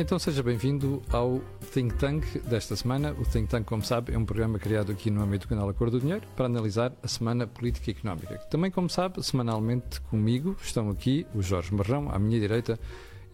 Então 0.00 0.18
seja 0.18 0.42
bem-vindo 0.42 1.02
ao 1.10 1.42
Think 1.74 1.94
Tank 1.96 2.38
desta 2.48 2.74
semana. 2.74 3.14
O 3.18 3.22
Think 3.22 3.48
Tank, 3.48 3.66
como 3.66 3.84
sabe, 3.84 4.14
é 4.14 4.18
um 4.18 4.24
programa 4.24 4.58
criado 4.58 4.90
aqui 4.90 5.10
no 5.10 5.22
âmbito 5.22 5.46
do 5.46 5.50
canal 5.50 5.68
Acordo 5.68 5.98
do 5.98 6.00
Dinheiro 6.00 6.26
para 6.34 6.46
analisar 6.46 6.90
a 7.02 7.06
semana 7.06 7.46
política 7.46 7.90
e 7.90 7.92
económica. 7.92 8.38
Também, 8.50 8.70
como 8.70 8.88
sabe, 8.88 9.22
semanalmente 9.22 10.00
comigo 10.00 10.56
estão 10.62 10.88
aqui 10.88 11.26
o 11.34 11.42
Jorge 11.42 11.74
Marrão, 11.74 12.08
à 12.10 12.18
minha 12.18 12.40
direita, 12.40 12.80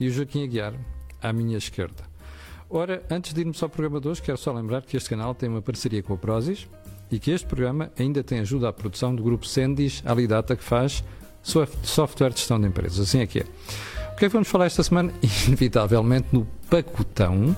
e 0.01 0.09
o 0.09 0.11
Joaquim 0.11 0.43
Aguiar, 0.43 0.75
à 1.23 1.33
minha 1.33 1.57
esquerda. 1.57 2.03
Ora, 2.69 3.01
antes 3.09 3.33
de 3.33 3.43
irmos 3.43 3.63
ao 3.63 3.69
programa 3.69 4.01
de 4.01 4.09
hoje, 4.09 4.21
quero 4.21 4.37
só 4.37 4.53
lembrar 4.53 4.83
que 4.83 4.97
este 4.97 5.09
canal 5.09 5.37
tem 5.37 5.49
uma 5.49 5.63
parceria 5.63 6.03
com 6.03 6.15
a 6.15 6.19
Prozis 6.19 6.69
e 7.13 7.21
que 7.21 7.31
este 7.31 7.47
programa 7.47 7.93
ainda 7.97 8.25
tem 8.25 8.41
ajuda 8.41 8.69
à 8.69 8.73
produção 8.73 9.15
do 9.15 9.23
grupo 9.23 9.47
Sendis 9.47 10.03
Alidata, 10.05 10.57
que 10.57 10.65
faz 10.65 11.05
software 11.45 12.31
de 12.31 12.39
gestão 12.39 12.61
de 12.61 12.67
empresas. 12.67 12.99
Assim 12.99 13.21
é 13.21 13.27
que 13.29 13.39
é. 13.39 13.47
O 14.17 14.19
que 14.19 14.25
é 14.25 14.29
que 14.29 14.33
vamos 14.33 14.49
falar 14.49 14.65
esta 14.65 14.83
semana? 14.83 15.13
Inevitavelmente 15.47 16.29
no 16.33 16.47
pacotão, 16.71 17.55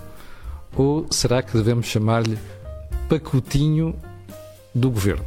ou 0.77 1.07
será 1.09 1.41
que 1.41 1.53
devemos 1.53 1.87
chamar-lhe 1.87 2.37
pacotinho 3.09 3.95
do 4.75 4.91
governo? 4.91 5.25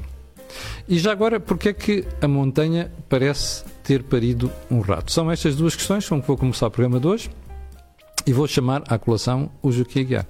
E 0.90 1.00
já 1.00 1.14
agora, 1.14 1.40
porque 1.40 1.70
é 1.70 1.74
que 1.74 2.06
a 2.22 2.28
montanha 2.28 2.92
parece 3.08 3.64
ter 3.82 4.04
parido 4.04 4.52
um 4.70 4.82
rato? 4.82 5.10
São 5.10 5.32
estas 5.32 5.56
duas 5.56 5.74
questões 5.74 6.06
com 6.06 6.22
que 6.22 6.28
vou 6.28 6.36
começar 6.36 6.68
o 6.68 6.72
programa 6.72 7.00
de 7.00 7.08
hoje 7.08 7.32
e 8.28 8.34
vou 8.34 8.46
chamar 8.46 8.84
à 8.90 9.00
colação 9.00 9.50
o 9.62 9.72
Joaquim 9.72 10.02
Aguiar. 10.02 10.28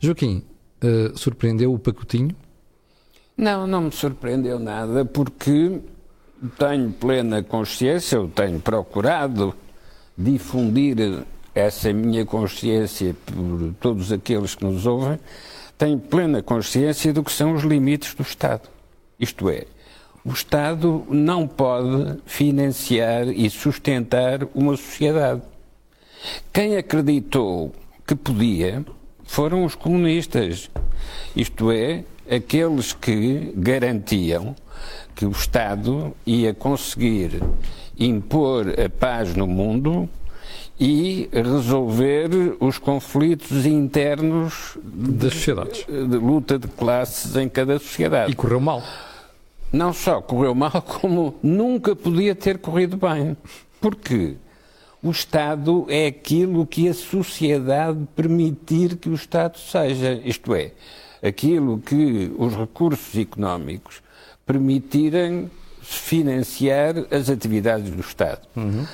Joaquim, 0.00 0.42
uh, 0.82 1.16
surpreendeu 1.16 1.72
o 1.72 1.78
pacotinho? 1.78 2.34
Não, 3.36 3.68
não 3.68 3.82
me 3.82 3.92
surpreendeu 3.92 4.58
nada, 4.58 5.04
porque 5.04 5.80
tenho 6.58 6.90
plena 6.90 7.40
consciência, 7.40 8.16
eu 8.16 8.26
tenho 8.26 8.58
procurado 8.58 9.54
difundir 10.22 11.24
essa 11.54 11.92
minha 11.92 12.24
consciência 12.24 13.14
por 13.26 13.74
todos 13.80 14.12
aqueles 14.12 14.54
que 14.54 14.64
nos 14.64 14.86
ouvem, 14.86 15.18
tenho 15.76 15.98
plena 15.98 16.42
consciência 16.42 17.12
do 17.12 17.24
que 17.24 17.32
são 17.32 17.54
os 17.54 17.62
limites 17.62 18.14
do 18.14 18.22
Estado. 18.22 18.68
Isto 19.18 19.48
é, 19.48 19.64
o 20.24 20.30
Estado 20.30 21.04
não 21.08 21.46
pode 21.46 22.20
financiar 22.26 23.28
e 23.28 23.48
sustentar 23.48 24.40
uma 24.54 24.76
sociedade. 24.76 25.42
Quem 26.52 26.76
acreditou 26.76 27.72
que 28.06 28.14
podia 28.14 28.84
foram 29.24 29.64
os 29.64 29.74
comunistas, 29.74 30.70
isto 31.34 31.70
é, 31.70 32.04
aqueles 32.30 32.92
que 32.92 33.52
garantiam 33.56 34.54
que 35.14 35.24
o 35.24 35.30
Estado 35.30 36.14
ia 36.26 36.52
conseguir 36.52 37.40
impor 38.00 38.66
a 38.80 38.88
paz 38.88 39.36
no 39.36 39.46
mundo 39.46 40.08
e 40.78 41.28
resolver 41.30 42.30
os 42.58 42.78
conflitos 42.78 43.66
internos 43.66 44.78
das 44.82 45.34
sociedades. 45.34 45.84
De 45.86 46.16
luta 46.16 46.58
de 46.58 46.66
classes 46.68 47.36
em 47.36 47.48
cada 47.48 47.78
sociedade. 47.78 48.32
E 48.32 48.34
correu 48.34 48.60
mal. 48.60 48.82
Não 49.70 49.92
só 49.92 50.22
correu 50.22 50.54
mal, 50.54 50.80
como 51.00 51.34
nunca 51.42 51.94
podia 51.94 52.34
ter 52.34 52.58
corrido 52.58 52.96
bem. 52.96 53.36
Porque 53.78 54.36
o 55.02 55.10
Estado 55.10 55.86
é 55.88 56.06
aquilo 56.06 56.66
que 56.66 56.88
a 56.88 56.94
sociedade 56.94 57.98
permitir 58.16 58.96
que 58.96 59.10
o 59.10 59.14
Estado 59.14 59.58
seja. 59.58 60.20
Isto 60.24 60.54
é, 60.54 60.72
aquilo 61.22 61.78
que 61.78 62.32
os 62.38 62.56
recursos 62.56 63.16
económicos 63.18 64.02
permitirem 64.46 65.50
financiar 65.82 66.94
as 67.10 67.28
atividades 67.28 67.90
do 67.90 68.00
Estado. 68.00 68.46
Uhum. 68.56 68.86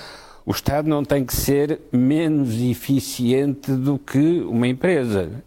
O 0.45 0.53
Estado 0.53 0.89
não 0.89 1.05
tem 1.05 1.25
que 1.25 1.35
ser 1.35 1.81
menos 1.91 2.55
eficiente 2.55 3.73
do 3.73 3.99
que 3.99 4.41
uma 4.43 4.69
empresa. 4.69 5.45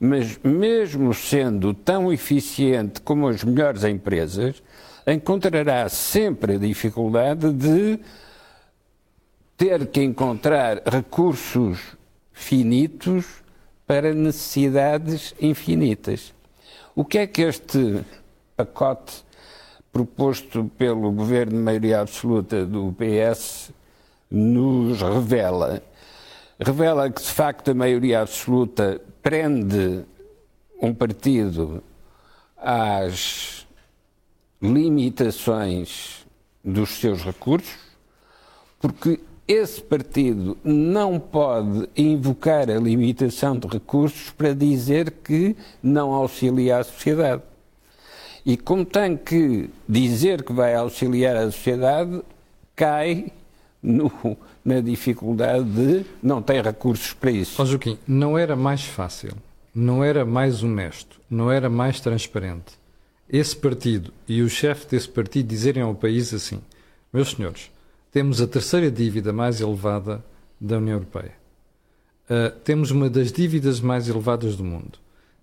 Mas, 0.00 0.38
mesmo 0.42 1.12
sendo 1.12 1.74
tão 1.74 2.12
eficiente 2.12 3.00
como 3.00 3.28
as 3.28 3.44
melhores 3.44 3.84
empresas, 3.84 4.62
encontrará 5.06 5.88
sempre 5.88 6.54
a 6.54 6.58
dificuldade 6.58 7.52
de 7.52 7.98
ter 9.56 9.86
que 9.88 10.02
encontrar 10.02 10.82
recursos 10.86 11.80
finitos 12.32 13.26
para 13.86 14.14
necessidades 14.14 15.34
infinitas. 15.40 16.32
O 16.94 17.04
que 17.04 17.18
é 17.18 17.26
que 17.26 17.42
este 17.42 18.00
pacote 18.56 19.24
proposto 19.92 20.70
pelo 20.76 21.10
governo 21.12 21.52
de 21.52 21.58
maioria 21.58 22.00
absoluta 22.00 22.64
do 22.64 22.94
PS 22.94 23.72
nos 24.30 25.00
revela. 25.00 25.82
Revela 26.58 27.10
que, 27.10 27.22
de 27.22 27.28
facto, 27.28 27.70
a 27.70 27.74
maioria 27.74 28.20
absoluta 28.22 29.00
prende 29.22 30.04
um 30.80 30.92
partido 30.92 31.82
às 32.56 33.66
limitações 34.60 36.26
dos 36.64 36.90
seus 36.98 37.22
recursos, 37.22 37.76
porque 38.80 39.20
esse 39.46 39.80
partido 39.80 40.58
não 40.62 41.18
pode 41.18 41.88
invocar 41.96 42.68
a 42.68 42.78
limitação 42.78 43.56
de 43.56 43.66
recursos 43.66 44.30
para 44.30 44.52
dizer 44.52 45.10
que 45.10 45.56
não 45.82 46.12
auxilia 46.12 46.78
a 46.78 46.84
sociedade. 46.84 47.42
E 48.48 48.56
como 48.56 48.84
tem 48.84 49.16
que 49.16 49.68
dizer 49.88 50.42
que 50.42 50.52
vai 50.52 50.74
auxiliar 50.74 51.36
a 51.36 51.50
sociedade, 51.50 52.22
cai 52.74 53.30
no, 53.82 54.10
na 54.64 54.80
dificuldade 54.80 55.64
de 55.64 56.04
não 56.22 56.40
ter 56.40 56.64
recursos 56.64 57.12
para 57.12 57.30
isso. 57.30 57.60
Ó 57.60 57.64
Joaquim, 57.64 57.98
não 58.08 58.38
era 58.38 58.56
mais 58.56 58.84
fácil, 58.84 59.34
não 59.74 60.02
era 60.02 60.24
mais 60.24 60.64
honesto, 60.64 61.20
não 61.30 61.52
era 61.52 61.68
mais 61.68 62.00
transparente 62.00 62.78
esse 63.28 63.54
partido 63.54 64.12
e 64.26 64.40
o 64.40 64.48
chefe 64.48 64.86
desse 64.86 65.08
partido 65.08 65.48
dizerem 65.48 65.82
ao 65.82 65.94
país 65.94 66.32
assim: 66.32 66.60
meus 67.12 67.32
senhores, 67.32 67.70
temos 68.10 68.40
a 68.40 68.46
terceira 68.46 68.90
dívida 68.90 69.32
mais 69.32 69.60
elevada 69.60 70.24
da 70.60 70.78
União 70.78 70.94
Europeia. 70.94 71.34
Uh, 72.24 72.50
temos 72.60 72.90
uma 72.90 73.08
das 73.08 73.30
dívidas 73.30 73.80
mais 73.80 74.08
elevadas 74.08 74.56
do 74.56 74.64
mundo. 74.64 74.98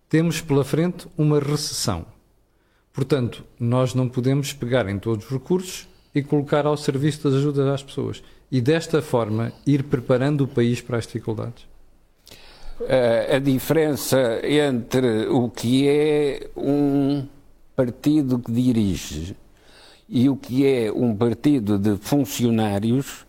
Temos 0.10 0.42
pela 0.42 0.64
frente 0.64 1.08
uma 1.18 1.40
recessão. 1.40 2.06
Portanto, 2.96 3.44
nós 3.60 3.94
não 3.94 4.08
podemos 4.08 4.54
pegar 4.54 4.88
em 4.90 4.98
todos 4.98 5.26
os 5.26 5.32
recursos 5.32 5.88
e 6.14 6.24
colocar 6.24 6.66
ao 6.66 6.78
serviço 6.78 7.26
das 7.26 7.34
ajudas 7.34 7.68
às 7.68 7.84
pessoas. 7.84 8.24
E 8.50 8.62
desta 8.62 9.02
forma 9.02 9.52
ir 9.68 9.84
preparando 9.84 10.46
o 10.46 10.48
país 10.48 10.80
para 10.80 10.98
as 10.98 11.06
dificuldades. 11.06 11.68
A 13.34 13.40
diferença 13.40 14.40
entre 14.44 15.28
o 15.28 15.50
que 15.50 15.88
é 15.88 16.50
um 16.56 17.28
partido 17.76 18.40
que 18.40 18.52
dirige 18.52 19.36
e 20.08 20.30
o 20.30 20.36
que 20.38 20.66
é 20.66 20.92
um 20.92 21.16
partido 21.16 21.78
de 21.78 21.98
funcionários 21.98 23.26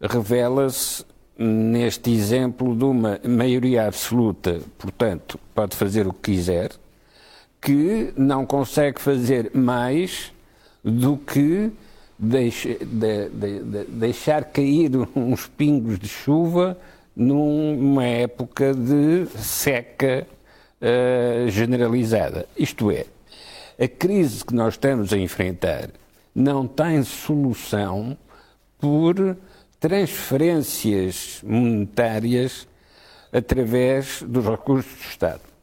revela-se 0.00 1.04
neste 1.38 2.10
exemplo 2.10 2.74
de 2.76 2.84
uma 2.84 3.20
maioria 3.26 3.86
absoluta, 3.86 4.60
portanto, 4.76 5.38
pode 5.54 5.76
fazer 5.76 6.06
o 6.06 6.12
que 6.12 6.32
quiser, 6.32 6.72
que 7.60 8.12
não 8.16 8.46
consegue 8.46 9.00
fazer 9.00 9.50
mais 9.54 10.32
do 10.84 11.16
que 11.16 11.70
de, 12.18 12.50
de, 12.50 13.28
de, 13.28 13.84
deixar 13.84 14.44
cair 14.44 14.90
uns 15.14 15.46
pingos 15.46 15.98
de 15.98 16.08
chuva 16.08 16.76
numa 17.14 18.04
época 18.04 18.74
de 18.74 19.26
seca 19.36 20.26
uh, 20.80 21.48
generalizada. 21.50 22.46
Isto 22.56 22.90
é, 22.90 23.06
a 23.78 23.86
crise 23.86 24.44
que 24.44 24.54
nós 24.54 24.74
estamos 24.74 25.12
a 25.12 25.18
enfrentar 25.18 25.90
não 26.34 26.66
tem 26.66 27.02
solução 27.02 28.16
por 28.78 29.36
transferências 29.80 31.40
monetárias 31.44 32.66
através 33.32 34.22
dos 34.22 34.44
recursos 34.44 34.92
do 34.92 35.08
Estado. 35.08 35.57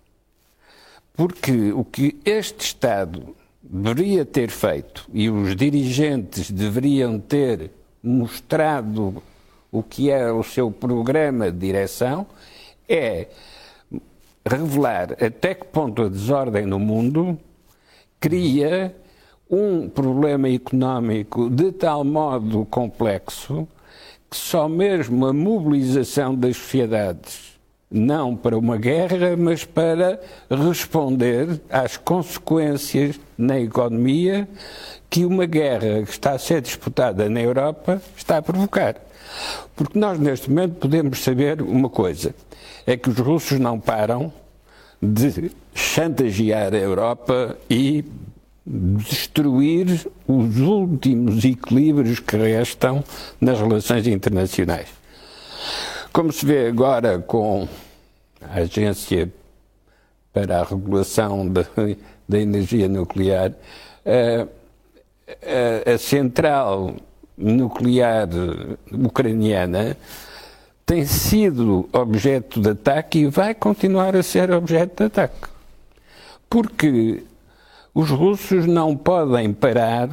Porque 1.16 1.72
o 1.72 1.84
que 1.84 2.18
este 2.26 2.66
Estado 2.66 3.36
deveria 3.62 4.26
ter 4.26 4.50
feito 4.50 5.08
e 5.14 5.30
os 5.30 5.56
dirigentes 5.56 6.52
deveriam 6.52 7.20
ter 7.20 7.72
mostrado 8.04 9.24
o 9.72 9.82
que 9.82 10.10
era 10.10 10.34
o 10.34 10.44
seu 10.44 10.70
programa 10.70 11.52
de 11.52 11.58
direção 11.58 12.28
é 12.88 13.28
revelar 14.46 15.14
até 15.14 15.56
que 15.56 15.66
ponto 15.66 16.04
a 16.04 16.10
desordem 16.10 16.66
no 16.66 16.78
mundo 16.78 17.38
cria 18.20 18.96
um 19.50 19.90
problema 19.90 20.50
económico 20.50 21.50
de 21.50 21.72
tal 21.72 22.04
modo 22.04 22.66
complexo 22.66 23.68
que 24.30 24.38
só 24.38 24.70
mesmo 24.70 25.26
a 25.26 25.34
mobilização 25.34 26.36
das 26.36 26.58
sociedades 26.58 27.55
não 27.96 28.36
para 28.36 28.58
uma 28.58 28.78
guerra, 28.78 29.36
mas 29.38 29.64
para 29.64 30.20
responder 30.50 31.62
às 31.70 31.96
consequências 31.98 33.20
na 33.38 33.60
economia 33.60 34.48
que 35.10 35.26
uma 35.26 35.46
guerra 35.46 36.04
que 36.04 36.12
está 36.12 36.32
a 36.32 36.40
ser 36.40 36.62
disputada 36.62 37.30
na 37.30 37.42
Europa 37.42 38.02
está 38.18 38.38
a 38.38 38.42
provocar. 38.42 38.96
Porque 39.76 39.98
nós, 39.98 40.20
neste 40.20 40.50
momento, 40.50 40.76
podemos 40.76 41.24
saber 41.24 41.62
uma 41.62 41.90
coisa: 41.90 42.36
é 42.86 42.98
que 42.98 43.10
os 43.10 43.18
russos 43.18 43.60
não 43.60 43.80
param 43.80 44.32
de 45.02 45.52
chantagear 45.74 46.74
a 46.74 46.78
Europa 46.78 47.58
e 47.70 48.04
destruir 48.66 50.08
os 50.28 50.60
últimos 50.60 51.46
equilíbrios 51.46 52.20
que 52.20 52.36
restam 52.36 53.04
nas 53.40 53.60
relações 53.60 54.08
internacionais. 54.08 54.88
Como 56.12 56.32
se 56.32 56.46
vê 56.46 56.68
agora 56.68 57.20
com 57.20 57.68
a 58.42 58.60
Agência 58.60 59.32
para 60.34 60.60
a 60.60 60.64
Regulação 60.64 61.48
da, 61.48 62.40
Energia 62.40 62.90
Nuclear, 62.90 63.54
a, 64.06 64.48
a, 65.88 65.94
a 65.94 65.98
central 65.98 66.96
nuclear 67.38 68.30
ucraniana 68.92 69.98
tem 70.86 71.06
sido 71.06 71.90
objeto 71.92 72.62
de 72.62 72.70
ataque 72.70 73.20
e 73.20 73.28
vai 73.28 73.56
continuar 73.56 74.16
a 74.16 74.22
ser 74.22 74.52
objeto 74.52 74.98
de 74.98 75.04
ataque. 75.06 75.48
Porque 76.50 77.24
os 77.94 78.10
russos 78.10 78.66
não 78.66 78.96
podem 78.96 79.52
parar, 79.52 80.10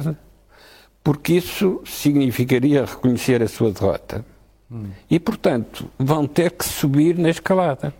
porque 1.03 1.33
isso 1.33 1.81
significaria 1.85 2.85
reconhecer 2.85 3.43
a 3.43 3.47
sua 3.47 3.71
derrota. 3.71 4.25
Hum. 4.71 4.87
E, 5.09 5.19
portanto, 5.19 5.87
vão 5.99 6.25
ter 6.25 6.51
que 6.51 6.65
subir 6.65 7.17
na 7.17 7.29
escalada. 7.29 7.93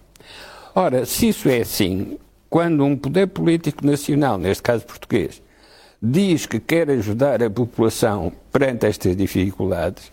Ora, 0.75 1.05
se 1.05 1.27
isso 1.27 1.47
é 1.49 1.61
assim, 1.61 2.17
quando 2.49 2.83
um 2.83 2.95
poder 2.95 3.27
político 3.27 3.85
nacional, 3.85 4.39
neste 4.39 4.63
caso 4.63 4.85
português, 4.85 5.41
diz 6.01 6.47
que 6.47 6.59
quer 6.59 6.89
ajudar 6.89 7.43
a 7.43 7.49
população 7.49 8.31
perante 8.51 8.87
estas 8.87 9.15
dificuldades, 9.15 10.11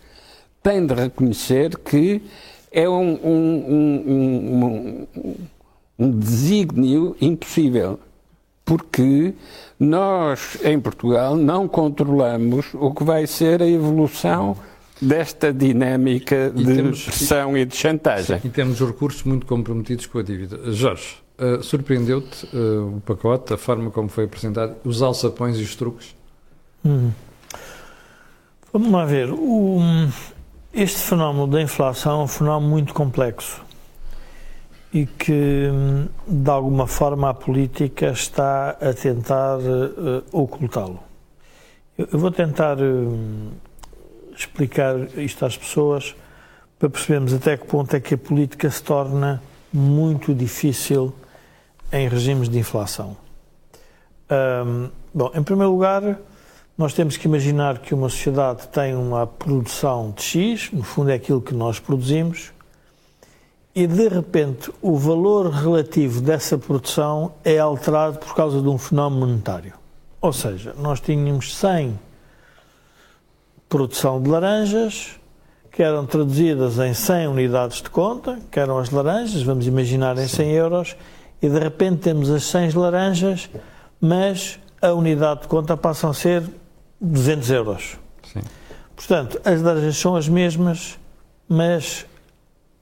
tem 0.62 0.86
de 0.86 0.92
reconhecer 0.92 1.78
que 1.78 2.22
é 2.70 2.86
um, 2.86 3.18
um, 3.24 4.06
um, 4.06 5.36
um 5.98 6.10
desígnio 6.10 7.16
impossível, 7.20 7.98
porque 8.62 9.32
nós, 9.78 10.58
em 10.62 10.78
Portugal, 10.78 11.36
não 11.36 11.66
controlamos 11.66 12.66
o 12.74 12.92
que 12.92 13.02
vai 13.02 13.26
ser 13.26 13.62
a 13.62 13.66
evolução 13.66 14.56
desta 15.00 15.52
dinâmica 15.52 16.50
de 16.50 16.64
temos, 16.64 17.04
pressão 17.04 17.56
e 17.56 17.64
de 17.64 17.76
chantagem. 17.76 18.40
E 18.44 18.48
temos 18.48 18.80
recursos 18.80 19.22
muito 19.22 19.46
comprometidos 19.46 20.06
com 20.06 20.18
a 20.18 20.22
dívida. 20.22 20.72
Jorge, 20.72 21.16
uh, 21.38 21.62
surpreendeu-te 21.62 22.46
uh, 22.54 22.96
o 22.96 23.00
pacote, 23.00 23.54
a 23.54 23.56
forma 23.56 23.90
como 23.90 24.08
foi 24.08 24.24
apresentado, 24.24 24.76
os 24.84 25.02
alçapões 25.02 25.58
e 25.58 25.62
os 25.62 25.74
truques? 25.74 26.14
Hum. 26.84 27.10
Vamos 28.72 28.92
lá 28.92 29.04
ver. 29.04 29.30
O, 29.32 29.80
este 30.72 30.98
fenómeno 30.98 31.46
da 31.46 31.60
inflação 31.60 32.20
é 32.20 32.24
um 32.24 32.28
fenómeno 32.28 32.70
muito 32.70 32.94
complexo 32.94 33.60
e 34.92 35.06
que, 35.06 35.68
de 36.26 36.50
alguma 36.50 36.86
forma, 36.86 37.30
a 37.30 37.34
política 37.34 38.10
está 38.10 38.70
a 38.70 38.92
tentar 38.92 39.58
uh, 39.58 40.24
ocultá-lo. 40.32 41.00
Eu, 41.96 42.08
eu, 42.12 42.18
vou 42.18 42.30
tentar 42.30 42.78
uh, 42.78 43.52
explicar 44.40 44.96
isto 45.18 45.44
às 45.44 45.56
pessoas 45.56 46.14
para 46.78 46.88
percebermos 46.88 47.32
até 47.32 47.56
que 47.56 47.66
ponto 47.66 47.94
é 47.94 48.00
que 48.00 48.14
a 48.14 48.18
política 48.18 48.70
se 48.70 48.82
torna 48.82 49.42
muito 49.72 50.34
difícil 50.34 51.14
em 51.92 52.08
regimes 52.08 52.48
de 52.48 52.58
inflação. 52.58 53.16
Bom, 55.12 55.30
em 55.34 55.42
primeiro 55.42 55.72
lugar, 55.72 56.18
nós 56.78 56.94
temos 56.94 57.16
que 57.16 57.26
imaginar 57.26 57.78
que 57.78 57.92
uma 57.92 58.08
sociedade 58.08 58.68
tem 58.68 58.94
uma 58.94 59.26
produção 59.26 60.12
de 60.16 60.22
X, 60.22 60.70
no 60.72 60.82
fundo 60.82 61.10
é 61.10 61.14
aquilo 61.14 61.42
que 61.42 61.54
nós 61.54 61.78
produzimos, 61.78 62.52
e 63.74 63.86
de 63.86 64.08
repente 64.08 64.72
o 64.80 64.96
valor 64.96 65.50
relativo 65.50 66.20
dessa 66.20 66.56
produção 66.56 67.32
é 67.44 67.58
alterado 67.58 68.18
por 68.18 68.34
causa 68.34 68.60
de 68.60 68.68
um 68.68 68.78
fenómeno 68.78 69.26
monetário. 69.26 69.74
Ou 70.20 70.32
seja, 70.32 70.74
nós 70.78 71.00
tínhamos 71.00 71.56
100 71.56 71.98
produção 73.70 74.20
de 74.20 74.28
laranjas, 74.28 75.12
que 75.70 75.80
eram 75.82 76.04
traduzidas 76.04 76.76
em 76.78 76.92
100 76.92 77.28
unidades 77.28 77.80
de 77.80 77.88
conta, 77.88 78.38
que 78.50 78.58
eram 78.58 78.76
as 78.78 78.90
laranjas, 78.90 79.42
vamos 79.42 79.66
imaginar 79.66 80.18
em 80.18 80.26
100 80.26 80.50
euros, 80.50 80.96
e 81.40 81.48
de 81.48 81.58
repente 81.58 81.98
temos 82.00 82.28
as 82.28 82.42
100 82.44 82.72
laranjas, 82.72 83.48
mas 84.00 84.58
a 84.82 84.92
unidade 84.92 85.42
de 85.42 85.48
conta 85.48 85.76
passa 85.76 86.10
a 86.10 86.12
ser 86.12 86.42
200 87.00 87.50
euros. 87.50 87.96
Sim. 88.30 88.40
Portanto, 88.96 89.40
as 89.44 89.62
laranjas 89.62 89.96
são 89.96 90.16
as 90.16 90.28
mesmas, 90.28 90.98
mas 91.48 92.04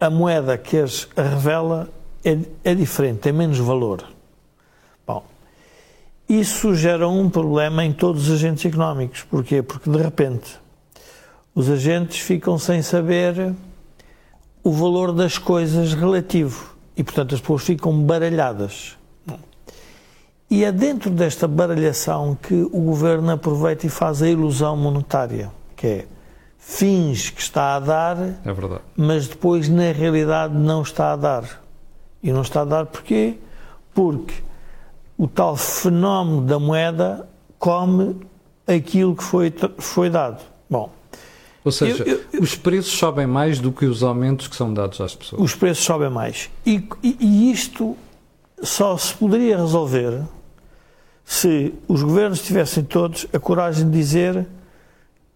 a 0.00 0.08
moeda 0.08 0.56
que 0.56 0.78
as 0.78 1.06
revela 1.14 1.88
é, 2.24 2.38
é 2.64 2.74
diferente, 2.74 3.18
tem 3.18 3.32
menos 3.32 3.58
valor. 3.58 4.04
Bom, 5.06 5.22
isso 6.26 6.74
gera 6.74 7.06
um 7.06 7.28
problema 7.28 7.84
em 7.84 7.92
todos 7.92 8.28
os 8.28 8.34
agentes 8.34 8.64
económicos. 8.64 9.22
Porquê? 9.24 9.62
Porque, 9.62 9.90
de 9.90 9.98
repente, 9.98 10.58
os 11.58 11.68
agentes 11.68 12.20
ficam 12.20 12.56
sem 12.56 12.82
saber 12.82 13.52
o 14.62 14.70
valor 14.70 15.12
das 15.12 15.38
coisas 15.38 15.92
relativo 15.92 16.76
e, 16.96 17.02
portanto, 17.02 17.34
as 17.34 17.40
pessoas 17.40 17.64
ficam 17.64 18.00
baralhadas. 18.00 18.96
E 20.48 20.62
é 20.62 20.70
dentro 20.70 21.10
desta 21.10 21.48
baralhação 21.48 22.38
que 22.40 22.54
o 22.54 22.80
governo 22.80 23.32
aproveita 23.32 23.86
e 23.86 23.88
faz 23.88 24.22
a 24.22 24.28
ilusão 24.28 24.76
monetária, 24.76 25.50
que 25.74 25.86
é 25.88 26.06
finge 26.60 27.32
que 27.32 27.40
está 27.40 27.74
a 27.74 27.80
dar, 27.80 28.16
é 28.44 28.52
verdade. 28.52 28.82
mas 28.96 29.26
depois 29.26 29.68
na 29.68 29.90
realidade 29.90 30.54
não 30.54 30.82
está 30.82 31.12
a 31.12 31.16
dar. 31.16 31.60
E 32.22 32.30
não 32.30 32.42
está 32.42 32.60
a 32.60 32.66
dar 32.66 32.86
porquê? 32.86 33.36
Porque 33.92 34.34
o 35.18 35.26
tal 35.26 35.56
fenómeno 35.56 36.40
da 36.42 36.60
moeda 36.60 37.28
come 37.58 38.14
aquilo 38.64 39.16
que 39.16 39.24
foi, 39.24 39.52
foi 39.78 40.08
dado. 40.08 40.40
Bom. 40.70 40.97
Ou 41.68 41.72
seja, 41.72 42.02
eu, 42.04 42.20
eu, 42.32 42.42
os 42.42 42.54
preços 42.54 42.92
sobem 42.92 43.26
mais 43.26 43.58
do 43.60 43.70
que 43.70 43.84
os 43.84 44.02
aumentos 44.02 44.48
que 44.48 44.56
são 44.56 44.72
dados 44.72 45.00
às 45.00 45.14
pessoas. 45.14 45.42
Os 45.42 45.54
preços 45.54 45.84
sobem 45.84 46.10
mais. 46.10 46.50
E, 46.64 46.88
e, 47.02 47.16
e 47.20 47.52
isto 47.52 47.96
só 48.62 48.96
se 48.96 49.14
poderia 49.14 49.56
resolver 49.56 50.22
se 51.24 51.74
os 51.86 52.02
governos 52.02 52.40
tivessem 52.40 52.82
todos 52.82 53.26
a 53.32 53.38
coragem 53.38 53.84
de 53.84 53.96
dizer 53.96 54.46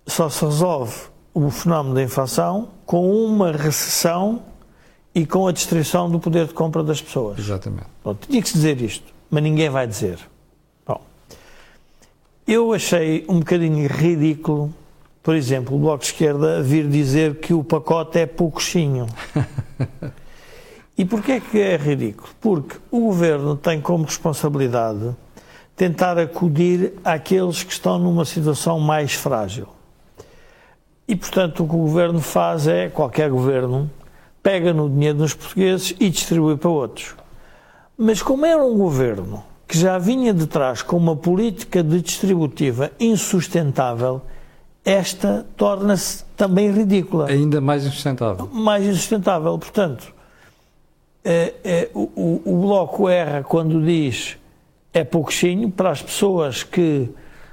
só 0.06 0.28
se 0.28 0.44
resolve 0.44 0.94
o 1.34 1.50
fenómeno 1.50 1.94
da 1.94 2.02
inflação 2.02 2.70
com 2.86 3.10
uma 3.24 3.52
recessão 3.52 4.42
e 5.14 5.26
com 5.26 5.46
a 5.46 5.52
destruição 5.52 6.10
do 6.10 6.18
poder 6.18 6.46
de 6.46 6.54
compra 6.54 6.82
das 6.82 7.00
pessoas. 7.00 7.38
Exatamente. 7.38 7.86
Tinha 8.28 8.42
que 8.42 8.48
se 8.48 8.54
dizer 8.54 8.80
isto, 8.80 9.12
mas 9.30 9.42
ninguém 9.42 9.68
vai 9.68 9.86
dizer. 9.86 10.18
Bom, 10.86 11.00
eu 12.46 12.72
achei 12.72 13.24
um 13.28 13.38
bocadinho 13.38 13.86
ridículo, 13.86 14.72
por 15.22 15.34
exemplo, 15.36 15.76
o 15.76 15.78
Bloco 15.78 16.00
de 16.00 16.06
Esquerda 16.06 16.62
vir 16.62 16.88
dizer 16.88 17.36
que 17.36 17.54
o 17.54 17.62
pacote 17.62 18.18
é 18.18 18.26
pouquinho. 18.26 19.06
e 20.98 21.04
porquê 21.04 21.40
que 21.40 21.60
é 21.60 21.76
ridículo? 21.76 22.28
Porque 22.40 22.76
o 22.90 23.00
Governo 23.00 23.56
tem 23.56 23.80
como 23.80 24.04
responsabilidade 24.04 25.14
tentar 25.76 26.18
acudir 26.18 26.94
àqueles 27.04 27.62
que 27.62 27.72
estão 27.72 27.98
numa 27.98 28.24
situação 28.24 28.78
mais 28.78 29.14
frágil. 29.14 29.68
E, 31.08 31.16
portanto, 31.16 31.64
o 31.64 31.68
que 31.68 31.74
o 31.74 31.78
governo 31.78 32.20
faz 32.20 32.66
é, 32.66 32.88
qualquer 32.88 33.30
governo, 33.30 33.90
pega 34.42 34.72
no 34.72 34.88
dinheiro 34.88 35.18
dos 35.18 35.34
portugueses 35.34 35.94
e 35.98 36.08
distribui 36.08 36.56
para 36.56 36.70
outros. 36.70 37.14
Mas, 37.96 38.22
como 38.22 38.46
era 38.46 38.62
um 38.64 38.76
governo 38.76 39.42
que 39.66 39.78
já 39.78 39.98
vinha 39.98 40.32
de 40.34 40.46
trás 40.46 40.82
com 40.82 40.96
uma 40.96 41.16
política 41.16 41.82
de 41.82 42.00
distributiva 42.00 42.90
insustentável, 43.00 44.22
esta 44.84 45.46
torna-se 45.56 46.24
também 46.36 46.70
ridícula. 46.70 47.26
Ainda 47.28 47.60
mais 47.60 47.84
insustentável. 47.84 48.48
Mais 48.52 48.84
insustentável. 48.84 49.56
Portanto, 49.58 50.12
é, 51.24 51.54
é, 51.62 51.90
o, 51.94 52.42
o 52.44 52.56
Bloco 52.62 53.08
erra 53.08 53.42
quando 53.42 53.80
diz 53.84 54.36
é 54.92 55.04
pouquinho 55.04 55.70
para 55.70 55.90
as 55.90 56.02
pessoas 56.02 56.62
que 56.62 57.08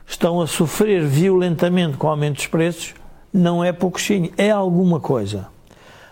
estão 0.06 0.42
a 0.42 0.48
sofrer 0.48 1.06
violentamente 1.06 1.98
com 1.98 2.08
o 2.08 2.10
aumento 2.10 2.38
dos 2.38 2.48
preços, 2.48 2.94
não 3.32 3.64
é 3.64 3.72
pouquinho, 3.72 4.32
é 4.36 4.50
alguma 4.50 5.00
coisa. 5.00 5.48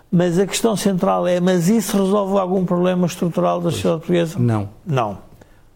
Mas 0.09 0.39
a 0.39 0.47
questão 0.47 0.75
central 0.75 1.27
é, 1.27 1.39
mas 1.39 1.67
isso 1.67 1.97
resolve 1.97 2.37
algum 2.37 2.63
problema 2.63 3.07
estrutural 3.07 3.59
da 3.59 3.71
sociedade 3.71 3.99
portuguesa? 3.99 4.39
Não. 4.39 4.69
Não. 4.85 5.17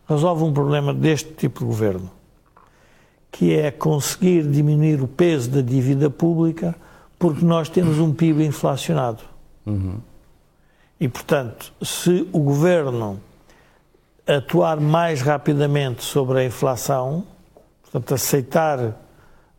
Resolve 0.07 0.43
um 0.43 0.53
problema 0.53 0.93
deste 0.93 1.33
tipo 1.33 1.59
de 1.59 1.65
governo, 1.65 2.09
que 3.31 3.53
é 3.53 3.71
conseguir 3.71 4.43
diminuir 4.43 5.01
o 5.01 5.07
peso 5.07 5.49
da 5.49 5.61
dívida 5.61 6.09
pública, 6.09 6.75
porque 7.17 7.45
nós 7.45 7.69
temos 7.69 7.97
um 7.99 8.13
PIB 8.13 8.45
inflacionado. 8.45 9.23
Uhum. 9.65 9.97
E, 10.99 11.07
portanto, 11.07 11.73
se 11.81 12.27
o 12.31 12.39
governo 12.39 13.19
atuar 14.27 14.79
mais 14.79 15.21
rapidamente 15.21 16.03
sobre 16.03 16.39
a 16.39 16.45
inflação, 16.45 17.25
portanto, 17.83 18.13
aceitar 18.13 18.99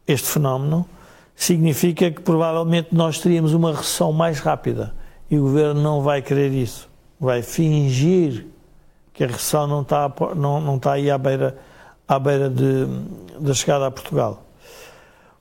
este 0.06 0.28
fenómeno, 0.28 0.86
significa 1.34 2.10
que 2.10 2.20
provavelmente 2.20 2.88
nós 2.92 3.18
teríamos 3.18 3.54
uma 3.54 3.74
recessão 3.74 4.12
mais 4.12 4.38
rápida. 4.38 4.94
E 5.30 5.38
o 5.38 5.42
governo 5.42 5.80
não 5.80 6.02
vai 6.02 6.22
querer 6.22 6.52
isso. 6.52 6.88
Vai 7.18 7.42
fingir 7.42 8.46
que 9.12 9.24
a 9.24 9.26
recessão 9.26 9.66
não 9.66 9.82
está, 9.82 10.10
não, 10.36 10.60
não 10.60 10.76
está 10.76 10.92
aí 10.92 11.10
à 11.10 11.18
beira, 11.18 11.56
à 12.06 12.18
beira 12.18 12.48
de, 12.48 12.86
da 13.38 13.54
chegada 13.54 13.86
a 13.86 13.90
Portugal. 13.90 14.42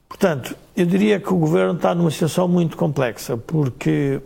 Portanto, 0.07 0.55
eu 0.75 0.85
diria 0.85 1.19
que 1.19 1.33
o 1.33 1.37
governo 1.37 1.73
está 1.73 1.95
numa 1.95 2.11
situação 2.11 2.47
muito 2.47 2.75
complexa, 2.75 3.37
porque 3.37 4.21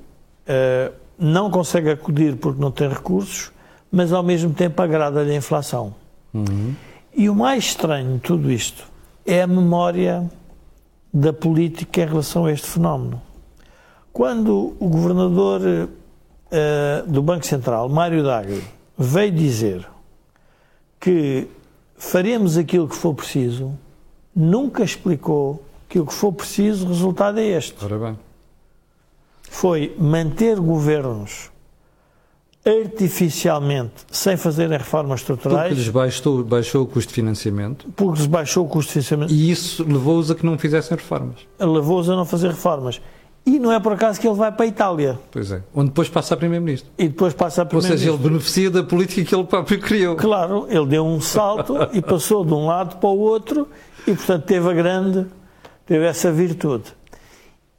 uh, 0.48 0.94
não 1.18 1.50
consegue 1.50 1.92
acudir 1.92 2.36
porque 2.36 2.60
não 2.60 2.72
tem 2.72 2.90
recursos, 2.90 3.52
mas 3.92 4.12
ao 4.12 4.24
mesmo 4.24 4.54
tempo 4.54 4.82
agrada-lhe 4.82 5.32
a 5.32 5.36
inflação. 5.36 5.94
Uhum. 6.34 6.74
E 7.16 7.30
o 7.30 7.36
mais 7.36 7.66
estranho 7.66 8.16
de 8.16 8.20
tudo 8.20 8.52
isto 8.52 8.84
é 9.26 9.42
a 9.42 9.48
memória 9.48 10.30
da 11.14 11.32
política 11.32 12.02
em 12.02 12.06
relação 12.06 12.46
a 12.46 12.52
este 12.52 12.68
fenómeno. 12.68 13.22
Quando 14.12 14.76
o 14.80 14.90
governador 14.90 15.62
uh, 15.62 17.10
do 17.10 17.22
Banco 17.22 17.46
Central, 17.46 17.88
Mário 17.90 18.24
Draghi, 18.24 18.62
veio 18.98 19.32
dizer 19.32 19.88
que 21.00 21.48
faremos 21.98 22.58
aquilo 22.58 22.88
que 22.88 22.96
for 22.96 23.14
preciso, 23.14 23.74
nunca 24.36 24.84
explicou 24.84 25.64
que 25.88 26.00
o 26.00 26.06
que 26.06 26.14
for 26.14 26.32
preciso, 26.32 26.86
o 26.86 26.90
resultado 26.90 27.40
é 27.40 27.46
este. 27.46 27.84
Ora 27.84 27.98
bem. 27.98 28.20
Foi 29.50 29.96
manter 29.98 30.60
governos 30.60 31.50
artificialmente, 32.66 33.94
sem 34.12 34.36
fazerem 34.36 34.76
reformas 34.76 35.20
estruturais. 35.20 35.70
Porque 35.70 35.76
lhes 35.76 35.90
baixou, 35.90 36.44
baixou 36.44 36.84
o 36.84 36.88
custo 36.88 37.10
de 37.10 37.16
financiamento. 37.16 37.88
Porque 37.96 38.18
lhes 38.18 38.26
baixou 38.26 38.66
o 38.66 38.68
custo 38.68 38.88
de 38.88 38.94
financiamento. 38.94 39.32
E 39.32 39.52
isso 39.52 39.84
levou-os 39.84 40.32
a 40.32 40.36
que 40.36 40.44
não 40.46 40.58
fizessem 40.58 40.98
reformas. 40.98 41.36
Levou-os 41.60 42.10
a 42.10 42.16
não 42.16 42.26
fazer 42.26 42.48
reformas. 42.48 43.00
E 43.46 43.60
não 43.60 43.72
é 43.72 43.80
por 43.80 43.94
acaso 43.94 44.20
que 44.20 44.28
ele 44.28 44.36
vai 44.36 44.52
para 44.52 44.66
a 44.66 44.68
Itália. 44.68 45.20
Pois 45.32 45.52
é. 45.52 45.62
Onde 45.74 45.90
depois 45.90 46.10
passa 46.10 46.34
a 46.34 46.38
Primeiro-Ministro. 46.38 46.90
E 46.98 47.08
depois 47.08 47.34
passa 47.34 47.62
a 47.62 47.66
Primeiro-Ministro. 47.66 48.12
Ou 48.12 48.18
seja, 48.18 48.24
ele 48.24 48.30
beneficia 48.30 48.72
da 48.72 48.84
política 48.84 49.24
que 49.24 49.36
ele 49.36 49.44
próprio 49.44 49.80
criou. 49.80 50.16
Claro, 50.16 50.66
ele 50.68 50.88
deu 50.88 51.06
um 51.06 51.22
salto 51.22 51.78
e 51.94 52.02
passou 52.02 52.44
de 52.44 52.54
um 52.54 52.66
lado 52.66 52.96
para 52.98 53.10
o 53.10 53.20
outro 53.20 53.68
e, 54.08 54.16
portanto, 54.16 54.46
teve 54.46 54.68
a 54.68 54.74
grande, 54.74 55.28
teve 55.86 56.06
essa 56.06 56.32
virtude. 56.32 56.86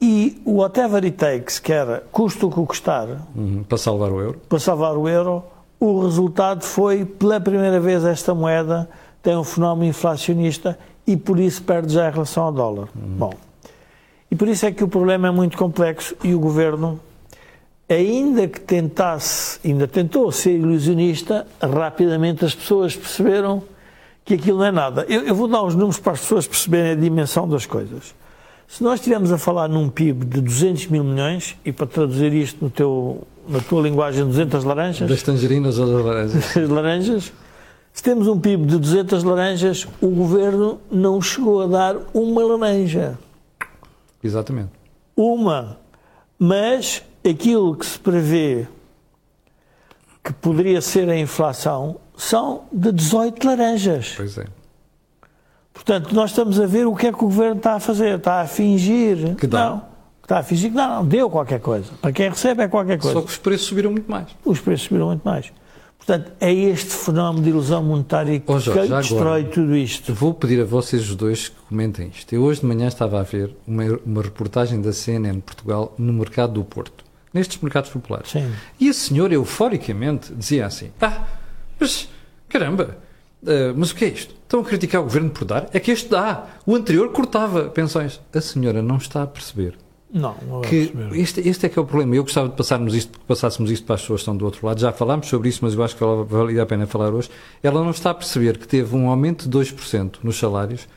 E 0.01 0.41
o 0.45 0.59
whatever 0.59 1.03
it 1.03 1.17
takes, 1.17 1.59
que 1.59 1.73
era 1.73 2.05
custo 2.13 2.47
o 2.47 2.51
que 2.51 2.65
custar, 2.65 3.09
uhum, 3.35 3.65
para 3.69 3.79
salvar 3.79 4.13
o 4.13 4.21
euro, 4.21 4.41
para 4.49 4.59
salvar 4.61 4.97
o 4.97 5.09
euro, 5.09 5.43
o 5.81 6.03
resultado 6.03 6.65
foi, 6.65 7.05
pela 7.05 7.41
primeira 7.41 7.81
vez, 7.81 8.05
esta 8.05 8.35
moeda 8.35 8.89
tem 9.23 9.37
um 9.37 9.43
fenómeno 9.43 9.89
inflacionista 9.89 10.79
e 11.07 11.17
por 11.17 11.41
isso 11.41 11.63
perde 11.63 11.95
já 11.95 12.09
em 12.09 12.13
relação 12.13 12.45
ao 12.45 12.53
dólar. 12.53 12.89
Uhum. 12.95 13.17
Bom, 13.19 13.35
e 14.31 14.37
por 14.37 14.49
isso 14.49 14.67
é 14.67 14.73
que 14.73 14.83
o 14.83 14.89
problema 14.89 15.29
é 15.29 15.31
muito 15.31 15.57
complexo 15.57 16.17
e 16.23 16.35
o 16.35 16.41
governo, 16.41 17.01
ainda 17.89 18.49
que 18.49 18.61
tentasse, 18.61 19.61
ainda 19.65 19.87
tentou 19.87 20.31
ser 20.33 20.53
ilusionista, 20.53 21.47
rapidamente 21.61 22.45
as 22.45 22.55
pessoas 22.55 22.97
perceberam 22.97 23.63
que 24.25 24.35
aquilo 24.35 24.59
não 24.59 24.67
é 24.67 24.73
nada. 24.73 25.07
Eu, 25.09 25.23
eu 25.23 25.35
vou 25.35 25.47
dar 25.47 25.63
os 25.63 25.75
números 25.75 26.01
para 26.01 26.13
as 26.13 26.21
pessoas 26.21 26.47
perceberem 26.47 26.93
a 26.93 26.95
dimensão 26.97 27.49
das 27.49 27.65
coisas. 27.65 28.15
Se 28.67 28.83
nós 28.83 28.99
estivermos 28.99 29.31
a 29.31 29.39
falar 29.39 29.69
num 29.69 29.89
PIB 29.89 30.27
de 30.27 30.41
200 30.41 30.89
mil 30.89 31.05
milhões, 31.05 31.57
e 31.65 31.71
para 31.71 31.87
traduzir 31.87 32.33
isto 32.33 32.65
no 32.65 32.69
teu, 32.69 33.23
na 33.49 33.61
tua 33.61 33.81
linguagem, 33.81 34.25
200 34.25 34.65
laranjas. 34.65 35.09
Das 35.09 35.23
tangerinas 35.23 35.79
ou 35.79 35.87
das 35.87 36.05
laranjas. 36.05 36.57
As 36.57 36.69
laranjas. 36.69 37.33
Se 37.93 38.03
temos 38.03 38.27
um 38.27 38.39
PIB 38.39 38.67
de 38.67 38.79
200 38.79 39.23
laranjas, 39.23 39.87
o 40.01 40.09
governo 40.09 40.81
não 40.91 41.23
chegou 41.23 41.63
a 41.63 41.67
dar 41.69 41.97
uma 42.13 42.43
laranja. 42.45 43.17
Exatamente. 44.27 44.71
Uma. 45.17 45.79
Mas 46.39 47.03
aquilo 47.29 47.75
que 47.77 47.87
se 47.87 47.99
prevê 47.99 48.67
que 50.23 50.33
poderia 50.33 50.81
ser 50.81 51.09
a 51.09 51.17
inflação 51.17 51.97
são 52.17 52.65
de 52.73 52.93
18 52.93 53.47
laranjas. 53.47 54.15
Pois 54.17 54.37
é. 54.39 54.47
Portanto, 55.73 56.15
nós 56.15 56.31
estamos 56.31 56.59
a 56.59 56.67
ver 56.67 56.87
o 56.87 56.95
que 56.97 57.07
é 57.07 57.13
que 57.13 57.19
o 57.19 57.29
governo 57.29 57.59
está 57.59 57.75
a 57.75 57.81
fazer. 57.81 58.17
Está 58.17 58.41
a 58.41 58.47
fingir. 58.47 59.37
Que 59.37 59.47
dá. 59.47 59.71
Não. 59.71 59.97
Está 60.23 60.39
a 60.39 60.43
fingir 60.43 60.71
que 60.71 60.77
não, 60.77 60.97
não, 60.97 61.07
deu 61.07 61.31
qualquer 61.31 61.61
coisa. 61.61 61.93
Para 62.03 62.11
quem 62.11 62.29
recebe 62.29 62.63
é 62.63 62.69
qualquer 62.69 62.99
coisa. 62.99 63.15
Só 63.15 63.23
que 63.23 63.31
os 63.31 63.39
preços 63.39 63.69
subiram 63.69 63.93
muito 63.93 64.11
mais. 64.11 64.27
Os 64.45 64.59
preços 64.59 64.89
subiram 64.89 65.07
muito 65.07 65.23
mais. 65.23 65.53
Portanto, 66.07 66.31
é 66.41 66.53
este 66.55 66.93
fenómeno 66.93 67.43
de 67.43 67.51
ilusão 67.51 67.83
monetária 67.83 68.39
que, 68.39 68.53
oh, 68.53 68.61
Jorge, 68.61 68.89
destrói 68.89 69.41
agora, 69.41 69.53
tudo 69.53 69.77
isto. 69.77 70.15
Vou 70.15 70.33
pedir 70.33 70.61
a 70.61 70.65
vocês 70.65 71.03
os 71.11 71.17
dois 71.17 71.49
que 71.49 71.57
comentem 71.69 72.13
isto. 72.15 72.33
Eu 72.33 72.45
hoje 72.45 72.61
de 72.61 72.67
manhã 72.67 72.87
estava 72.87 73.19
a 73.19 73.25
ver 73.25 73.57
uma, 73.67 73.83
uma 74.07 74.23
reportagem 74.23 74.81
da 74.81 74.93
CNN 74.93 75.41
Portugal 75.41 75.93
no 75.99 76.13
mercado 76.13 76.53
do 76.53 76.63
Porto, 76.63 77.05
nestes 77.35 77.61
mercados 77.61 77.91
populares. 77.91 78.31
Sim. 78.31 78.49
E 78.79 78.89
a 78.89 78.93
senhora, 78.93 79.35
euforicamente, 79.35 80.33
dizia 80.33 80.67
assim: 80.67 80.93
Ah, 81.01 81.27
mas 81.81 82.09
caramba, 82.49 82.97
uh, 83.43 83.75
mas 83.75 83.91
o 83.91 83.97
que 83.97 84.05
é 84.05 84.09
isto? 84.09 84.33
Estão 84.45 84.61
a 84.61 84.65
criticar 84.65 85.01
o 85.01 85.05
governo 85.05 85.31
por 85.31 85.45
dar? 85.45 85.69
É 85.73 85.81
que 85.81 85.91
este 85.91 86.09
dá. 86.09 86.47
O 86.65 86.77
anterior 86.77 87.11
cortava 87.11 87.65
pensões. 87.65 88.21
A 88.33 88.41
senhora 88.41 88.81
não 88.81 88.99
está 88.99 89.25
a 89.25 89.27
perceber. 89.27 89.77
Não, 90.17 90.35
não 90.49 90.63
que 90.63 90.91
este, 91.13 91.47
este 91.47 91.67
é 91.67 91.69
que 91.69 91.79
é 91.79 91.83
o 91.83 91.85
problema. 91.85 92.17
Eu 92.17 92.23
gostava 92.23 92.49
de 92.49 92.57
passarmos 92.57 92.95
isto, 92.95 93.21
passássemos 93.21 93.71
isto 93.71 93.85
para 93.85 93.97
as 93.97 94.01
pessoas 94.01 94.21
que 94.21 94.23
estão 94.23 94.35
do 94.35 94.47
outro 94.47 94.67
lado. 94.67 94.81
Já 94.81 94.91
falámos 94.91 95.29
sobre 95.29 95.51
isso, 95.51 95.59
mas 95.63 95.75
eu 95.75 95.83
acho 95.85 95.95
que 95.95 96.03
valia 96.03 96.63
a 96.63 96.67
pena 96.67 96.87
falar 96.87 97.13
hoje. 97.13 97.29
Ela 97.63 97.85
não 97.85 97.91
está 97.91 98.13
a 98.13 98.15
perceber 98.15 98.57
que 98.57 98.67
teve 98.67 98.97
um 98.97 99.11
aumento 99.11 99.47
de 99.47 99.59
2% 99.59 100.17
nos 100.23 100.39
salários 100.39 100.89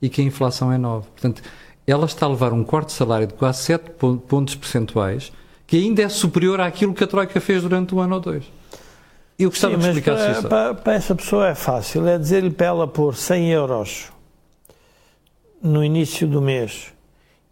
e 0.00 0.08
que 0.08 0.20
a 0.20 0.24
inflação 0.24 0.72
é 0.72 0.78
9%. 0.78 1.02
Portanto, 1.02 1.42
ela 1.88 2.06
está 2.06 2.26
a 2.26 2.28
levar 2.28 2.52
um 2.52 2.62
corte 2.62 2.88
de 2.88 2.92
salário 2.92 3.26
de 3.26 3.34
quase 3.34 3.62
7 3.64 3.90
pontos 4.28 4.54
percentuais, 4.54 5.32
que 5.66 5.76
ainda 5.76 6.02
é 6.02 6.08
superior 6.08 6.60
àquilo 6.60 6.94
que 6.94 7.02
a 7.02 7.06
Troika 7.08 7.40
fez 7.40 7.62
durante 7.62 7.92
um 7.96 8.00
ano 8.00 8.14
ou 8.14 8.20
dois. 8.20 8.44
Eu 9.36 9.50
gostava 9.50 9.74
Sim, 9.74 9.80
de 9.80 9.86
explicar 9.88 10.16
para, 10.16 10.30
isso. 10.30 10.48
Para, 10.48 10.74
para, 10.74 10.94
essa 10.94 11.14
pessoa 11.16 11.48
é 11.48 11.54
fácil, 11.56 12.06
é 12.06 12.16
dizer-lhe 12.16 12.50
para 12.50 12.66
ela 12.66 12.86
pôr 12.86 13.16
100 13.16 13.50
euros 13.50 14.12
no 15.60 15.84
início 15.84 16.28
do 16.28 16.40
mês 16.40 16.92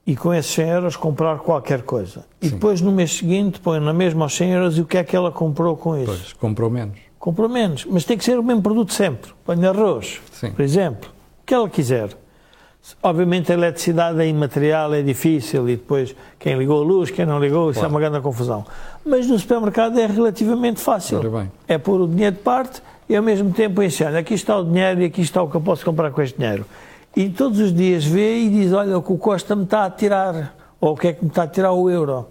e 0.07 0.15
com 0.15 0.33
esses 0.33 0.53
100 0.53 0.69
euros 0.69 0.97
comprar 0.97 1.39
qualquer 1.39 1.83
coisa. 1.83 2.25
E 2.41 2.47
Sim. 2.47 2.55
depois 2.55 2.81
no 2.81 2.93
mês 2.93 3.17
seguinte 3.17 3.59
põe 3.59 3.81
na 3.81 3.93
mesma 3.93 4.27
os 4.27 4.37
100 4.37 4.51
euros 4.53 4.79
e 4.79 4.81
o 4.81 4.87
que 4.87 4.99
é 4.99 5.05
que 5.05 5.17
ela 5.17 5.33
comprou 5.33 5.77
com 5.77 5.97
isso? 5.97 6.07
Pois, 6.07 6.33
comprou 6.35 6.71
menos. 6.71 6.99
Comprou 7.19 7.49
menos, 7.49 7.85
mas 7.85 8.05
tem 8.05 8.17
que 8.17 8.25
ser 8.25 8.39
o 8.39 8.43
mesmo 8.43 8.63
produto 8.63 8.93
sempre. 8.93 9.33
Põe 9.45 9.65
arroz, 9.67 10.21
Sim. 10.31 10.53
por 10.53 10.63
exemplo, 10.63 11.11
o 11.43 11.47
que 11.47 11.53
ela 11.53 11.69
quiser. 11.69 12.11
Obviamente 13.03 13.51
a 13.51 13.55
eletricidade 13.57 14.21
é 14.21 14.29
imaterial, 14.29 14.95
é 14.95 15.03
difícil 15.03 15.69
e 15.69 15.75
depois 15.75 16.15
quem 16.39 16.57
ligou 16.57 16.81
a 16.81 16.85
luz, 16.87 17.11
quem 17.11 17.27
não 17.27 17.41
ligou, 17.41 17.73
isso 17.73 17.81
é 17.81 17.83
claro. 17.83 17.95
é 17.95 17.97
uma 17.97 18.01
grande 18.01 18.23
confusão. 18.23 18.65
Mas 19.05 19.27
no 19.27 19.37
supermercado 19.37 19.99
é 19.99 20.07
relativamente 20.07 20.81
fácil. 20.81 21.21
É 21.67 21.79
pôr 21.79 22.01
o 22.01 22.07
dinheiro 22.07 22.37
de 22.37 22.43
parte 22.43 22.81
e 23.09 23.17
ao 23.17 23.25
mesmo 23.25 23.53
tempo 23.53 23.83
ensinar. 23.83 24.15
Aqui 24.15 24.35
está 24.35 24.57
o 24.57 24.65
dinheiro 24.65 25.03
e 25.03 25.07
aqui 25.07 25.21
está 25.21 25.43
o 25.43 25.51
que 25.51 25.57
eu 25.57 25.61
posso 25.61 25.85
comprar 25.85 26.13
com 26.13 26.23
este 26.23 26.39
dinheiro. 26.39 26.65
E 27.17 27.31
todos 27.31 27.59
os 27.59 27.73
dias 27.73 28.05
vê 28.05 28.41
e 28.41 28.51
diz, 28.51 28.73
olha, 28.73 28.99
o 28.99 29.03
que 29.03 29.13
o 29.13 29.19
Costa 29.19 29.57
me 29.57 29.65
está 29.65 29.87
a 29.87 29.91
tirar, 29.91 30.55
ou 30.79 30.93
o 30.93 30.97
que 30.97 31.09
é 31.09 31.13
que 31.15 31.25
me 31.25 31.31
está 31.31 31.45
a 31.45 31.49
tirar 31.49 31.73
o 31.73 31.89
euro. 31.89 32.29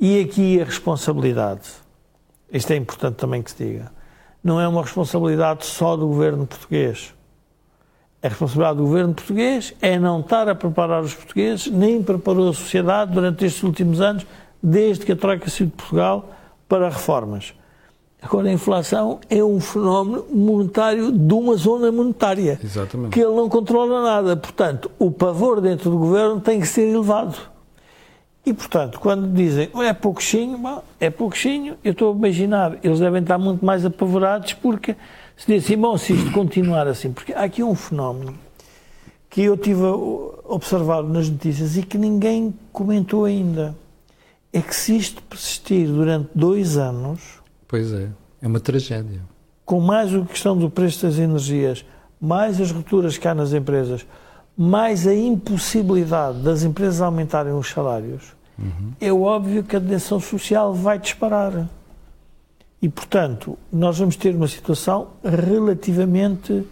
E 0.00 0.18
aqui 0.20 0.60
a 0.60 0.64
responsabilidade, 0.64 1.68
isto 2.50 2.72
é 2.72 2.76
importante 2.76 3.16
também 3.16 3.42
que 3.42 3.50
se 3.50 3.64
diga, 3.64 3.92
não 4.42 4.58
é 4.58 4.66
uma 4.66 4.82
responsabilidade 4.82 5.66
só 5.66 5.96
do 5.96 6.08
governo 6.08 6.46
português 6.46 7.14
a 8.22 8.28
responsabilidade 8.28 8.76
do 8.76 8.84
governo 8.84 9.14
português 9.14 9.74
é 9.82 9.98
não 9.98 10.20
estar 10.20 10.48
a 10.48 10.54
preparar 10.54 11.02
os 11.02 11.12
portugueses, 11.12 11.66
nem 11.66 12.00
preparou 12.00 12.50
a 12.50 12.54
sociedade 12.54 13.12
durante 13.12 13.44
estes 13.44 13.62
últimos 13.64 14.00
anos, 14.00 14.24
desde 14.62 15.04
que 15.04 15.10
a 15.10 15.16
Troika 15.16 15.50
saiu 15.50 15.66
de 15.66 15.72
Portugal, 15.72 16.30
para 16.68 16.88
reformas. 16.88 17.52
Agora, 18.22 18.48
a 18.48 18.52
inflação 18.52 19.18
é 19.28 19.42
um 19.42 19.58
fenómeno 19.58 20.24
monetário 20.32 21.10
de 21.10 21.34
uma 21.34 21.56
zona 21.56 21.90
monetária. 21.90 22.58
Exatamente. 22.62 23.10
Que 23.10 23.20
ele 23.20 23.34
não 23.34 23.48
controla 23.48 24.00
nada. 24.00 24.36
Portanto, 24.36 24.90
o 24.96 25.10
pavor 25.10 25.60
dentro 25.60 25.90
do 25.90 25.98
governo 25.98 26.40
tem 26.40 26.60
que 26.60 26.66
ser 26.68 26.88
elevado. 26.88 27.36
E, 28.46 28.52
portanto, 28.52 29.00
quando 29.00 29.28
dizem 29.32 29.68
é 29.74 29.92
pouquinho, 29.92 30.58
é 31.00 31.10
pouquinho, 31.10 31.76
eu 31.82 31.92
estou 31.92 32.12
a 32.12 32.16
imaginar, 32.16 32.78
eles 32.82 32.98
devem 32.98 33.22
estar 33.22 33.38
muito 33.38 33.64
mais 33.64 33.84
apavorados 33.84 34.52
porque 34.54 34.96
se 35.36 35.46
diz 35.46 35.64
assim, 35.64 35.76
bom, 35.76 35.96
se 35.96 36.12
isto 36.12 36.30
continuar 36.32 36.88
assim, 36.88 37.12
porque 37.12 37.32
há 37.32 37.42
aqui 37.42 37.62
um 37.62 37.74
fenómeno 37.74 38.34
que 39.30 39.42
eu 39.42 39.56
tive 39.56 39.82
a 39.84 39.92
observar 40.52 41.02
nas 41.02 41.28
notícias 41.28 41.76
e 41.76 41.82
que 41.82 41.96
ninguém 41.96 42.54
comentou 42.72 43.24
ainda. 43.24 43.74
É 44.52 44.60
que 44.60 44.76
se 44.76 44.96
isto 44.96 45.22
persistir 45.22 45.86
durante 45.86 46.28
dois 46.34 46.76
anos. 46.76 47.41
Pois 47.72 47.90
é, 47.90 48.10
é 48.42 48.46
uma 48.46 48.60
tragédia. 48.60 49.22
Com 49.64 49.80
mais 49.80 50.14
a 50.14 50.20
questão 50.26 50.54
do 50.54 50.68
preço 50.68 51.06
das 51.06 51.16
energias, 51.16 51.82
mais 52.20 52.60
as 52.60 52.70
rupturas 52.70 53.16
que 53.16 53.26
há 53.26 53.34
nas 53.34 53.54
empresas, 53.54 54.04
mais 54.54 55.06
a 55.06 55.14
impossibilidade 55.14 56.40
das 56.40 56.64
empresas 56.64 57.00
aumentarem 57.00 57.54
os 57.54 57.70
salários, 57.70 58.34
uhum. 58.58 58.92
é 59.00 59.10
óbvio 59.10 59.64
que 59.64 59.74
a 59.74 59.80
tensão 59.80 60.20
social 60.20 60.74
vai 60.74 60.98
disparar. 60.98 61.66
E, 62.82 62.90
portanto, 62.90 63.58
nós 63.72 63.98
vamos 63.98 64.16
ter 64.16 64.36
uma 64.36 64.48
situação 64.48 65.08
relativamente. 65.24 66.66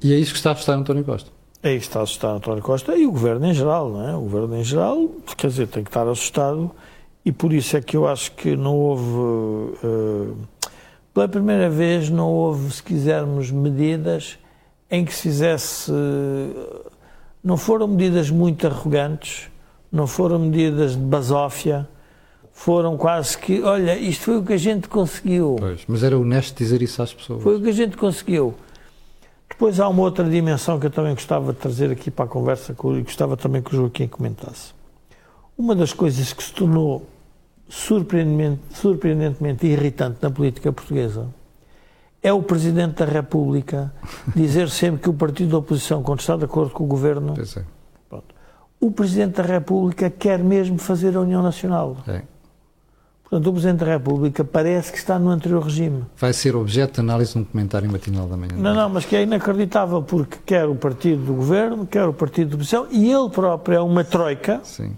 E 0.00 0.12
é 0.12 0.16
isso 0.16 0.30
que 0.30 0.36
está 0.36 0.50
a 0.50 0.52
apostar 0.52 0.78
António 0.78 1.02
Costa. 1.02 1.32
É 1.64 1.74
isso 1.74 1.88
está 1.88 2.00
assustado 2.00 2.36
António 2.36 2.62
Costa 2.62 2.94
e 2.94 3.04
o 3.04 3.10
governo 3.10 3.44
em 3.44 3.54
geral, 3.54 3.90
não 3.90 4.08
é? 4.08 4.14
O 4.14 4.20
governo 4.20 4.56
em 4.56 4.62
geral, 4.62 5.08
quer 5.36 5.48
dizer, 5.48 5.66
tem 5.66 5.82
que 5.82 5.90
estar 5.90 6.06
assustado 6.06 6.70
e 7.24 7.32
por 7.32 7.52
isso 7.52 7.76
é 7.76 7.80
que 7.80 7.96
eu 7.96 8.06
acho 8.06 8.32
que 8.32 8.56
não 8.56 8.76
houve. 8.76 9.02
Uh, 9.86 10.36
pela 11.12 11.28
primeira 11.28 11.68
vez, 11.68 12.08
não 12.10 12.28
houve, 12.28 12.72
se 12.72 12.82
quisermos, 12.82 13.50
medidas 13.50 14.38
em 14.90 15.04
que 15.04 15.14
se 15.14 15.22
fizesse. 15.22 15.92
Não 17.42 17.56
foram 17.56 17.88
medidas 17.88 18.30
muito 18.30 18.66
arrogantes, 18.66 19.48
não 19.90 20.06
foram 20.06 20.38
medidas 20.38 20.92
de 20.92 21.02
basófia, 21.02 21.88
foram 22.52 22.96
quase 22.96 23.36
que. 23.38 23.62
Olha, 23.62 23.96
isto 23.96 24.24
foi 24.24 24.38
o 24.38 24.42
que 24.42 24.52
a 24.52 24.58
gente 24.58 24.88
conseguiu. 24.88 25.56
Pois, 25.58 25.82
mas 25.86 26.02
era 26.02 26.18
honesto 26.18 26.56
dizer 26.56 26.82
isso 26.82 27.02
às 27.02 27.12
pessoas. 27.12 27.42
Foi 27.42 27.56
o 27.56 27.60
que 27.60 27.68
a 27.68 27.72
gente 27.72 27.96
conseguiu. 27.96 28.54
Depois 29.48 29.80
há 29.80 29.88
uma 29.88 30.02
outra 30.02 30.28
dimensão 30.28 30.78
que 30.78 30.86
eu 30.86 30.90
também 30.90 31.14
gostava 31.14 31.52
de 31.52 31.58
trazer 31.58 31.90
aqui 31.90 32.10
para 32.10 32.26
a 32.26 32.28
conversa 32.28 32.72
e 32.72 33.02
gostava 33.02 33.36
também 33.36 33.62
que 33.62 33.74
o 33.74 33.76
Joaquim 33.76 34.06
comentasse. 34.06 34.77
Uma 35.58 35.74
das 35.74 35.92
coisas 35.92 36.32
que 36.32 36.40
se 36.40 36.52
tornou 36.52 37.04
surpreendentemente, 37.68 38.60
surpreendentemente 38.74 39.66
irritante 39.66 40.18
na 40.22 40.30
política 40.30 40.72
portuguesa 40.72 41.26
é 42.22 42.32
o 42.32 42.40
Presidente 42.40 43.04
da 43.04 43.04
República 43.04 43.92
dizer 44.36 44.70
sempre 44.70 45.02
que 45.02 45.10
o 45.10 45.14
partido 45.14 45.50
da 45.50 45.58
oposição, 45.58 46.00
quando 46.00 46.20
está 46.20 46.36
de 46.36 46.44
acordo 46.44 46.70
com 46.70 46.84
o 46.84 46.86
governo. 46.86 47.34
É. 47.36 48.20
O 48.80 48.92
Presidente 48.92 49.34
da 49.34 49.42
República 49.42 50.08
quer 50.08 50.38
mesmo 50.38 50.78
fazer 50.78 51.16
a 51.16 51.20
União 51.20 51.42
Nacional. 51.42 51.96
É. 52.06 52.22
Portanto, 53.24 53.48
o 53.48 53.52
Presidente 53.52 53.80
da 53.80 53.86
República 53.86 54.44
parece 54.44 54.92
que 54.92 54.98
está 54.98 55.18
no 55.18 55.28
anterior 55.28 55.64
regime. 55.64 56.04
Vai 56.16 56.32
ser 56.32 56.54
objeto 56.54 56.94
de 56.94 57.00
análise 57.00 57.36
num 57.36 57.44
comentário 57.44 57.90
matinal 57.90 58.28
da 58.28 58.36
manhã. 58.36 58.54
Não, 58.56 58.74
não, 58.74 58.88
mas 58.88 59.04
que 59.04 59.16
é 59.16 59.24
inacreditável, 59.24 60.02
porque 60.04 60.38
quer 60.46 60.66
o 60.66 60.76
partido 60.76 61.24
do 61.24 61.34
governo, 61.34 61.84
quer 61.84 62.04
o 62.04 62.12
partido 62.12 62.50
da 62.50 62.54
oposição, 62.54 62.86
e 62.92 63.10
ele 63.12 63.28
próprio 63.28 63.74
é 63.74 63.80
uma 63.80 64.04
troika. 64.04 64.60
Sim. 64.62 64.96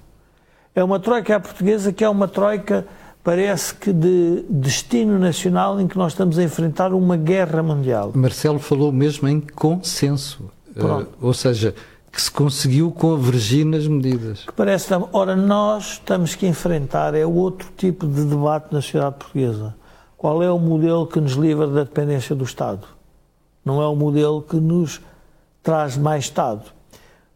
É 0.75 0.85
uma 0.85 1.01
troika 1.01 1.37
à 1.37 1.41
portuguesa 1.41 1.93
que 1.93 2.05
é 2.05 2.09
uma 2.09 2.29
troika, 2.29 2.87
parece 3.25 3.75
que 3.75 3.93
de 3.93 4.45
destino 4.49 5.19
nacional, 5.19 5.81
em 5.81 5.89
que 5.89 5.99
nós 5.99 6.13
estamos 6.13 6.39
a 6.39 6.43
enfrentar 6.43 6.93
uma 6.93 7.17
guerra 7.17 7.63
mundial. 7.63 8.13
Marcelo 8.15 8.59
falou 8.59 8.93
mesmo 8.93 9.29
em 9.29 9.41
consenso. 9.41 10.51
Uh, 10.77 11.07
ou 11.21 11.35
seja, 11.35 11.75
que 12.13 12.21
se 12.21 12.31
conseguiu 12.31 12.91
convergir 12.91 13.65
nas 13.65 13.87
medidas. 13.87 14.45
Que 14.45 14.53
parece, 14.53 14.89
ora, 15.13 15.37
nós 15.37 15.93
estamos 15.93 16.35
que 16.35 16.47
enfrentar 16.47 17.15
é 17.15 17.27
outro 17.27 17.69
tipo 17.77 18.07
de 18.07 18.25
debate 18.25 18.73
na 18.73 18.81
sociedade 18.81 19.17
portuguesa. 19.17 19.75
Qual 20.17 20.43
é 20.43 20.51
o 20.51 20.59
modelo 20.59 21.07
que 21.07 21.21
nos 21.21 21.33
livra 21.33 21.67
da 21.67 21.85
dependência 21.85 22.35
do 22.35 22.45
Estado? 22.45 22.87
Não 23.65 23.81
é 23.83 23.87
o 23.87 23.97
modelo 23.97 24.43
que 24.43 24.57
nos 24.57 25.01
traz 25.63 25.97
mais 25.97 26.25
Estado. 26.25 26.63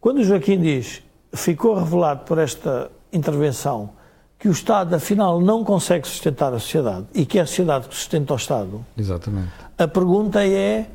Quando 0.01 0.19
o 0.19 0.25
Joaquim 0.25 0.61
diz, 0.61 1.03
ficou 1.33 1.75
revelado 1.75 2.25
por 2.25 2.39
esta 2.39 2.91
intervenção, 3.15 3.91
que 4.39 4.49
o 4.49 4.53
Estado 4.53 4.95
afinal 4.95 5.41
não 5.41 5.65
consegue 5.65 6.07
sustentar 6.07 6.53
a 6.53 6.59
sociedade 6.59 7.07
e 7.15 7.25
que 7.25 7.39
é 7.39 7.43
a 7.43 7.47
sociedade 7.47 7.89
que 7.89 7.95
sustenta 7.95 8.35
o 8.35 8.37
Estado. 8.37 8.85
Exatamente. 8.97 9.51
A 9.79 9.89
pergunta 9.89 10.47
é, 10.47 10.87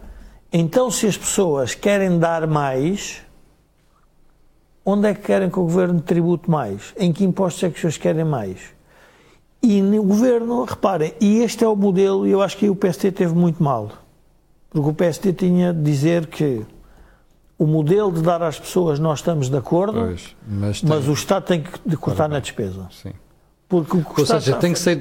então 0.53 0.91
se 0.91 1.07
as 1.07 1.17
pessoas 1.17 1.73
querem 1.73 2.19
dar 2.19 2.45
mais, 2.45 3.21
onde 4.85 5.07
é 5.07 5.13
que 5.13 5.21
querem 5.21 5.49
que 5.49 5.59
o 5.59 5.63
governo 5.63 5.99
tribute 6.01 6.49
mais? 6.49 6.93
Em 6.97 7.11
que 7.11 7.23
impostos 7.23 7.63
é 7.63 7.67
que 7.67 7.73
as 7.73 7.75
pessoas 7.75 7.97
querem 7.97 8.23
mais? 8.23 8.59
E 9.61 9.81
o 9.81 10.03
governo, 10.03 10.63
reparem, 10.63 11.13
e 11.19 11.39
este 11.39 11.63
é 11.63 11.67
o 11.67 11.75
modelo, 11.75 12.25
e 12.25 12.32
eu 12.32 12.41
acho 12.41 12.55
que 12.55 12.69
o 12.69 12.75
PSD 12.75 13.12
teve 13.12 13.34
muito 13.34 13.62
mal. 13.62 13.91
Porque 14.69 14.89
o 14.89 14.93
PSD 14.93 15.34
tinha 15.34 15.73
de 15.73 15.82
dizer 15.82 16.27
que 16.27 16.65
o 17.60 17.67
modelo 17.67 18.12
de 18.12 18.22
dar 18.22 18.41
às 18.41 18.58
pessoas 18.58 18.98
nós 19.00 19.19
estamos 19.19 19.50
de 19.50 19.58
acordo, 19.58 20.00
pois, 20.00 20.36
mas, 20.48 20.80
tem... 20.80 20.89
mas, 20.89 21.08
o 21.08 21.13
Estado 21.13 21.43
tem 21.43 21.62
que 21.62 21.98
cortar 21.98 22.30
na 22.30 22.39
despesa. 22.39 22.88
Sim. 22.89 23.12
Porque 23.67 23.98
o 23.98 24.06
Ou 24.17 24.26
seja, 24.26 24.56
tem 24.56 24.74
que, 24.74 24.80
ser, 24.80 24.95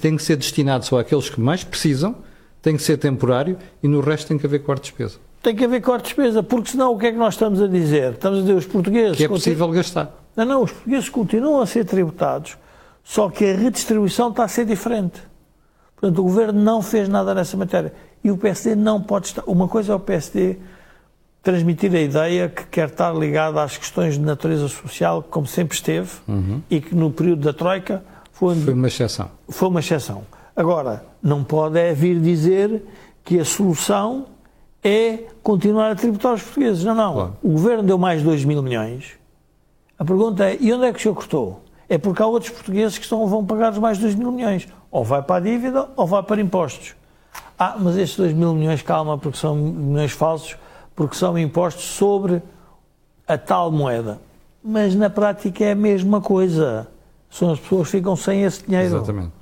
tem 0.00 0.16
que 0.16 0.22
ser 0.22 0.36
destinado 0.36 0.86
só 0.86 0.98
àqueles 0.98 1.28
que 1.28 1.40
mais 1.40 1.62
precisam, 1.64 2.14
tem 2.62 2.76
que 2.76 2.82
ser 2.82 2.96
temporário 2.96 3.58
e 3.82 3.88
no 3.88 4.00
resto 4.00 4.28
tem 4.28 4.38
que 4.38 4.46
haver 4.46 4.60
corte 4.60 4.84
de 4.84 4.90
despesa 4.90 5.18
tem 5.44 5.54
que 5.54 5.62
haver 5.62 5.82
corte 5.82 6.04
de 6.04 6.08
despesa, 6.08 6.42
porque 6.42 6.70
senão 6.70 6.94
o 6.94 6.98
que 6.98 7.06
é 7.06 7.12
que 7.12 7.18
nós 7.18 7.34
estamos 7.34 7.60
a 7.60 7.66
dizer? 7.66 8.12
Estamos 8.12 8.38
a 8.38 8.40
dizer 8.40 8.54
os 8.54 8.64
portugueses. 8.64 9.18
Que 9.18 9.24
é 9.24 9.28
possível 9.28 9.66
continu... 9.66 9.76
gastar. 9.76 10.10
Não, 10.34 10.44
não, 10.46 10.62
os 10.62 10.72
portugueses 10.72 11.08
continuam 11.10 11.60
a 11.60 11.66
ser 11.66 11.84
tributados, 11.84 12.56
só 13.04 13.28
que 13.28 13.44
a 13.44 13.54
redistribuição 13.54 14.30
está 14.30 14.44
a 14.44 14.48
ser 14.48 14.64
diferente. 14.64 15.22
Portanto, 15.94 16.18
o 16.18 16.22
governo 16.22 16.58
não 16.58 16.80
fez 16.80 17.10
nada 17.10 17.34
nessa 17.34 17.58
matéria. 17.58 17.92
E 18.24 18.30
o 18.30 18.38
PSD 18.38 18.74
não 18.74 19.02
pode 19.02 19.26
estar. 19.26 19.42
Uma 19.46 19.68
coisa 19.68 19.92
é 19.92 19.96
o 19.96 20.00
PSD 20.00 20.56
transmitir 21.44 21.94
a 21.94 22.00
ideia 22.00 22.48
que 22.48 22.64
quer 22.64 22.88
estar 22.88 23.14
ligado 23.14 23.58
às 23.58 23.76
questões 23.76 24.14
de 24.14 24.20
natureza 24.20 24.66
social, 24.66 25.22
como 25.22 25.46
sempre 25.46 25.76
esteve, 25.76 26.10
uhum. 26.26 26.62
e 26.70 26.80
que 26.80 26.94
no 26.94 27.10
período 27.10 27.42
da 27.42 27.52
Troika 27.52 28.02
foi, 28.32 28.56
foi 28.56 28.72
uma 28.72 28.88
exceção. 28.88 29.30
Foi 29.48 29.68
uma 29.68 29.80
exceção. 29.80 30.22
Agora, 30.56 31.04
não 31.22 31.44
pode 31.44 31.78
é 31.78 31.92
vir 31.92 32.18
dizer 32.18 32.82
que 33.22 33.38
a 33.38 33.44
solução 33.44 34.26
é 34.82 35.18
continuar 35.42 35.90
a 35.90 35.94
tributar 35.94 36.34
os 36.34 36.42
portugueses. 36.42 36.82
Não, 36.82 36.94
não. 36.94 37.12
Claro. 37.12 37.36
O 37.42 37.50
governo 37.50 37.82
deu 37.82 37.98
mais 37.98 38.22
2 38.22 38.44
mil 38.44 38.62
milhões. 38.62 39.12
A 39.98 40.04
pergunta 40.04 40.44
é: 40.44 40.56
e 40.58 40.72
onde 40.72 40.86
é 40.86 40.92
que 40.92 40.98
o 40.98 41.02
senhor 41.02 41.14
cortou? 41.14 41.62
É 41.88 41.98
porque 41.98 42.22
há 42.22 42.26
outros 42.26 42.50
portugueses 42.50 42.96
que 42.96 43.04
estão, 43.04 43.26
vão 43.26 43.44
pagar 43.44 43.72
os 43.72 43.78
mais 43.78 43.98
2 43.98 44.14
mil 44.14 44.32
milhões. 44.32 44.66
Ou 44.90 45.04
vai 45.04 45.22
para 45.22 45.36
a 45.36 45.40
dívida 45.40 45.88
ou 45.94 46.06
vai 46.06 46.22
para 46.22 46.40
impostos. 46.40 46.94
Ah, 47.58 47.76
mas 47.78 47.96
estes 47.96 48.16
2 48.16 48.32
mil 48.32 48.54
milhões, 48.54 48.80
calma, 48.82 49.18
porque 49.18 49.38
são 49.38 49.54
milhões 49.54 50.12
falsos, 50.12 50.56
porque 50.94 51.16
são 51.16 51.38
impostos 51.38 51.84
sobre 51.84 52.42
a 53.26 53.38
tal 53.38 53.70
moeda. 53.70 54.20
Mas 54.62 54.94
na 54.94 55.10
prática 55.10 55.64
é 55.64 55.72
a 55.72 55.76
mesma 55.76 56.20
coisa. 56.20 56.88
São 57.30 57.50
as 57.52 57.60
pessoas 57.60 57.88
que 57.88 57.98
ficam 57.98 58.16
sem 58.16 58.42
esse 58.42 58.64
dinheiro. 58.64 58.96
Exatamente. 58.96 59.32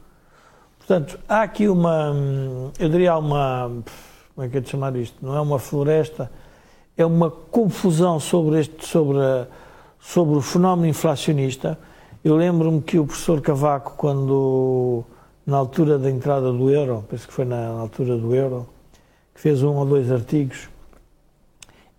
Portanto, 0.79 1.19
há 1.29 1.43
aqui 1.43 1.69
uma, 1.69 2.13
eu 2.79 2.89
diria 2.89 3.17
uma 3.17 3.71
como 4.35 4.47
é 4.47 4.49
que 4.49 4.59
é 4.59 4.61
de 4.61 4.69
chamar 4.69 4.97
isto? 4.97 5.17
Não 5.25 5.37
é 5.37 5.41
uma 5.41 5.59
floresta, 5.59 6.31
é 6.97 7.05
uma 7.05 7.31
confusão 7.31 8.19
sobre, 8.19 8.61
este, 8.61 8.87
sobre, 8.87 9.19
a, 9.19 9.47
sobre 10.01 10.37
o 10.37 10.41
fenómeno 10.41 10.89
inflacionista. 10.89 11.79
Eu 12.25 12.37
lembro-me 12.37 12.81
que 12.81 12.99
o 12.99 13.07
professor 13.07 13.41
Cavaco, 13.41 13.95
quando 13.97 15.05
na 15.47 15.57
altura 15.57 15.99
da 15.99 16.11
entrada 16.11 16.51
do 16.53 16.71
euro, 16.71 17.05
penso 17.09 17.27
que 17.27 17.35
foi 17.35 17.45
na, 17.45 17.75
na 17.75 17.81
altura 17.81 18.17
do 18.17 18.35
euro, 18.35 18.67
que 19.35 19.41
fez 19.41 19.63
um 19.63 19.75
ou 19.77 19.85
dois 19.85 20.11
artigos 20.11 20.69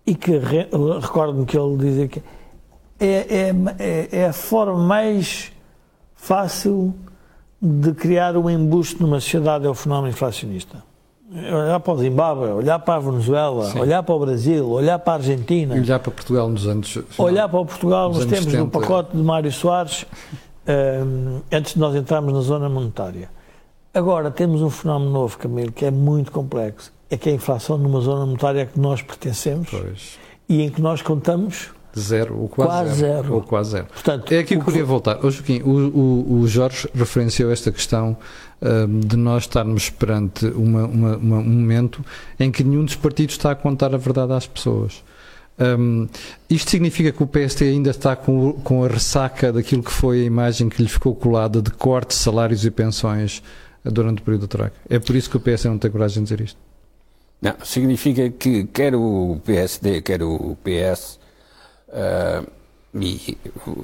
e 0.06 0.16
que 0.16 0.38
re, 0.38 0.68
recordo-me 1.02 1.46
que 1.46 1.58
ele 1.58 1.78
dizia 1.78 2.08
que 2.08 2.24
é, 3.00 3.54
é, 3.80 4.10
é, 4.12 4.26
a 4.28 4.34
forma 4.34 4.78
mais 4.78 5.52
fácil 6.16 6.94
de 7.62 7.94
criar 7.94 8.38
um 8.38 8.50
embuste 8.50 9.02
numa 9.02 9.20
sociedade 9.20 9.66
é 9.66 9.70
o 9.70 9.74
fenómeno 9.74 10.10
inflacionista 10.10 10.84
olhar 11.34 11.80
para 11.80 11.94
o 11.94 11.98
Zimbábue, 11.98 12.48
olhar 12.50 12.80
para 12.80 12.96
a 12.96 13.00
Venezuela, 13.00 13.66
Sim. 13.66 13.80
olhar 13.80 14.04
para 14.04 14.16
o 14.16 14.20
Brasil, 14.20 14.70
olhar 14.70 15.00
para 15.00 15.14
a 15.14 15.16
Argentina. 15.16 15.76
E 15.76 15.80
olhar 15.80 16.00
para 16.00 16.12
Portugal 16.12 16.50
nos 16.50 16.68
anos. 16.68 17.00
Olhar 17.18 17.50
para 17.50 17.60
o 17.60 17.66
Portugal 17.66 18.10
nos, 18.10 18.20
nos 18.20 18.26
tempos 18.28 18.52
70. 18.52 18.64
do 18.64 18.70
pacote 18.70 19.18
de 19.18 19.24
Mário 19.24 19.52
Soares, 19.52 20.06
um, 20.68 21.42
antes 21.52 21.74
de 21.74 21.80
nós 21.80 21.96
entrarmos 21.96 22.34
na 22.34 22.42
zona 22.42 22.70
monetária. 22.70 23.30
Agora 23.94 24.30
temos 24.32 24.62
um 24.62 24.70
fenómeno 24.70 25.12
novo, 25.12 25.38
Camilo, 25.38 25.72
que 25.72 25.86
é 25.86 25.92
muito 25.92 26.32
complexo. 26.32 26.92
É 27.14 27.18
que 27.18 27.30
a 27.30 27.32
inflação 27.32 27.78
numa 27.78 28.02
zona 28.02 28.26
monetária 28.26 28.66
que 28.66 28.80
nós 28.80 29.04
pertencemos 29.04 29.70
pois. 29.70 30.18
e 30.50 30.64
em 30.64 30.70
que 30.72 30.82
nós 30.82 31.04
contamos 31.04 31.70
Zero, 31.98 32.40
ou 32.40 32.50
quase, 32.50 32.72
quase 32.72 32.94
zero. 32.96 33.22
zero. 33.22 33.34
Ou 33.36 33.42
quase 33.42 33.70
zero. 33.70 33.86
Portanto, 33.86 34.32
é 34.32 34.40
aqui 34.40 34.56
que 34.56 34.62
eu 34.62 34.66
queria 34.66 34.84
voltar. 34.84 35.24
Ô, 35.24 35.30
Joaquim, 35.30 35.62
o, 35.62 35.70
o, 35.70 36.40
o 36.40 36.48
Jorge 36.48 36.90
referenciou 36.96 37.52
esta 37.52 37.72
questão 37.72 38.18
um, 38.60 39.00
de 39.00 39.16
nós 39.16 39.44
estarmos 39.44 39.92
perante 39.92 40.48
uma, 40.48 40.86
uma, 40.86 41.18
uma, 41.18 41.38
um 41.38 41.44
momento 41.44 42.04
em 42.40 42.52
que 42.52 42.64
nenhum 42.64 42.84
dos 42.84 42.96
partidos 42.96 43.36
está 43.36 43.52
a 43.52 43.56
contar 43.56 43.94
a 43.94 43.98
verdade 43.98 44.34
às 44.34 44.48
pessoas. 44.48 45.04
Um, 45.60 46.08
isto 46.50 46.72
significa 46.72 47.12
que 47.12 47.22
o 47.22 47.28
PST 47.28 47.64
ainda 47.64 47.92
está 47.92 48.16
com, 48.16 48.54
com 48.54 48.84
a 48.84 48.88
ressaca 48.88 49.54
daquilo 49.54 49.84
que 49.84 49.92
foi 49.92 50.22
a 50.22 50.26
imagem 50.26 50.70
que 50.70 50.82
lhe 50.82 50.90
ficou 50.90 51.14
colada 51.14 51.62
de 51.62 51.70
cortes, 51.70 52.18
salários 52.18 52.66
e 52.66 52.72
pensões 52.72 53.44
durante 53.84 54.20
o 54.20 54.26
período 54.26 54.42
da 54.42 54.48
Troika. 54.48 54.76
É 54.90 54.98
por 54.98 55.16
isso 55.16 55.30
que 55.30 55.38
o 55.38 55.40
PSD 55.40 55.70
não 55.70 55.78
tem 55.78 55.92
coragem 55.92 56.24
de 56.24 56.30
dizer 56.32 56.44
isto? 56.44 56.73
Não, 57.44 57.66
significa 57.66 58.30
que 58.30 58.64
quer 58.66 58.96
o 58.96 59.40
PSD, 59.44 60.02
quer 60.02 60.24
o 60.24 60.58
PS 60.64 61.20
Uh, 61.94 62.52
e 62.96 63.38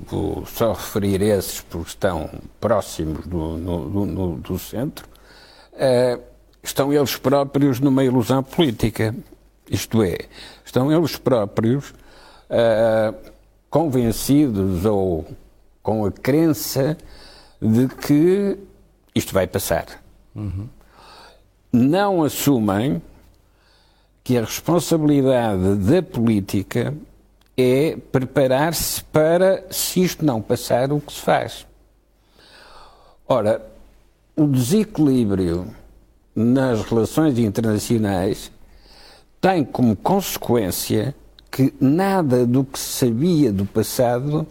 vou 0.08 0.44
só 0.48 0.74
referir 0.74 1.22
esses 1.22 1.62
porque 1.62 1.90
estão 1.90 2.28
próximos 2.60 3.26
do, 3.28 3.56
no, 3.58 4.06
no, 4.06 4.38
do 4.38 4.58
centro, 4.58 5.08
uh, 5.74 6.22
estão 6.64 6.92
eles 6.92 7.16
próprios 7.18 7.80
numa 7.80 8.04
ilusão 8.04 8.42
política. 8.42 9.16
Isto 9.70 10.02
é, 10.02 10.18
estão 10.66 10.92
eles 10.92 11.18
próprios 11.18 11.92
uh, 12.50 13.16
convencidos 13.70 14.86
ou 14.86 15.28
com 15.84 16.06
a 16.06 16.12
crença 16.12 16.98
de 17.62 17.88
que 17.88 18.58
isto 19.14 19.34
vai 19.34 19.46
passar. 19.46 19.86
Uhum. 20.36 20.68
Não 21.72 22.24
assumem 22.24 23.00
que 24.30 24.38
a 24.38 24.42
responsabilidade 24.42 25.74
da 25.78 26.04
política 26.04 26.94
é 27.58 27.98
preparar-se 28.12 29.04
para, 29.06 29.66
se 29.72 30.04
isto 30.04 30.24
não 30.24 30.40
passar, 30.40 30.94
o 30.94 31.02
que 31.02 31.12
se 31.12 31.22
faz. 31.22 31.66
Ora, 33.28 33.60
o 34.36 34.46
desequilíbrio 34.46 35.66
nas 36.36 36.84
relações 36.84 37.40
internacionais 37.40 38.52
tem 39.42 39.66
como 39.66 39.96
consequência 39.96 41.16
que 41.50 41.74
nada 41.82 42.46
do 42.46 42.64
que 42.64 42.78
se 42.78 43.08
sabia 43.08 43.52
do 43.52 43.66
passado 43.66 44.46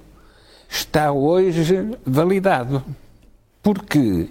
está 0.68 1.12
hoje 1.12 1.96
validado. 2.04 2.82
Porque 3.62 4.28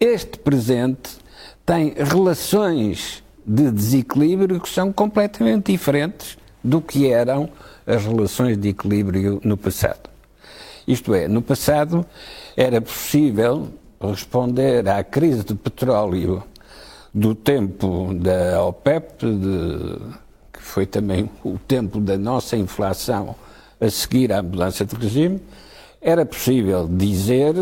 este 0.00 0.36
presente 0.40 1.16
tem 1.64 1.94
relações 1.94 3.22
de 3.50 3.68
desequilíbrio 3.68 4.60
que 4.60 4.68
são 4.68 4.92
completamente 4.92 5.72
diferentes 5.72 6.38
do 6.62 6.80
que 6.80 7.10
eram 7.10 7.48
as 7.84 8.04
relações 8.04 8.56
de 8.56 8.68
equilíbrio 8.68 9.40
no 9.42 9.56
passado. 9.56 10.08
Isto 10.86 11.12
é, 11.14 11.26
no 11.26 11.42
passado 11.42 12.06
era 12.56 12.80
possível 12.80 13.68
responder 14.00 14.88
à 14.88 15.02
crise 15.02 15.42
de 15.42 15.56
petróleo 15.56 16.44
do 17.12 17.34
tempo 17.34 18.14
da 18.14 18.62
OPEP, 18.62 19.26
de, 19.26 19.98
que 20.52 20.62
foi 20.62 20.86
também 20.86 21.28
o 21.44 21.58
tempo 21.58 21.98
da 21.98 22.16
nossa 22.16 22.56
inflação 22.56 23.34
a 23.80 23.90
seguir 23.90 24.32
à 24.32 24.40
mudança 24.40 24.84
de 24.84 24.94
regime, 24.94 25.42
era 26.00 26.24
possível 26.24 26.88
dizer 26.88 27.54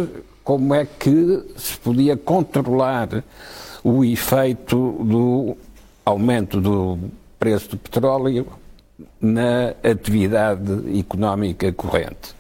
como 0.45 0.75
é 0.75 0.85
que 0.85 1.47
se 1.57 1.79
podia 1.79 2.15
controlar 2.15 3.25
o 3.83 4.05
efeito 4.05 4.93
do 5.03 5.57
aumento 6.09 6.61
do 6.61 6.99
preço 7.39 7.71
do 7.71 7.77
petróleo 7.77 8.47
na 9.21 9.75
atividade 9.83 10.99
económica 10.99 11.73
corrente. 11.73 12.35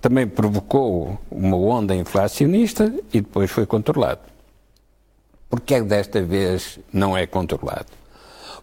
Também 0.00 0.26
provocou 0.26 1.18
uma 1.30 1.56
onda 1.56 1.94
inflacionista 1.94 2.92
e 3.12 3.20
depois 3.20 3.50
foi 3.50 3.66
controlado. 3.66 4.20
Porque 5.50 5.74
é 5.74 5.80
que 5.80 5.86
desta 5.86 6.22
vez 6.22 6.78
não 6.92 7.16
é 7.16 7.26
controlado? 7.26 7.86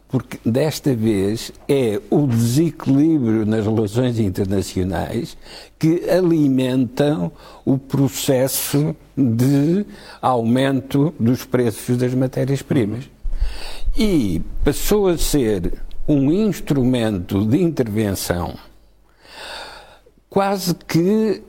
Porque 0.07 0.39
desta 0.45 0.95
vez 0.95 1.51
é 1.67 1.99
o 2.09 2.25
desequilíbrio 2.25 3.45
nas 3.45 3.65
relações 3.65 4.17
internacionais 4.19 5.35
que 5.77 6.09
alimentam 6.09 7.31
o 7.65 7.77
processo 7.77 8.95
de 9.17 9.85
aumento 10.21 11.13
dos 11.19 11.43
preços 11.43 11.97
das 11.97 12.13
matérias-primas. 12.13 13.09
E 13.97 14.41
passou 14.63 15.07
a 15.07 15.17
ser 15.17 15.73
um 16.07 16.31
instrumento 16.31 17.45
de 17.45 17.61
intervenção 17.61 18.55
quase 20.35 20.75
que 20.75 21.41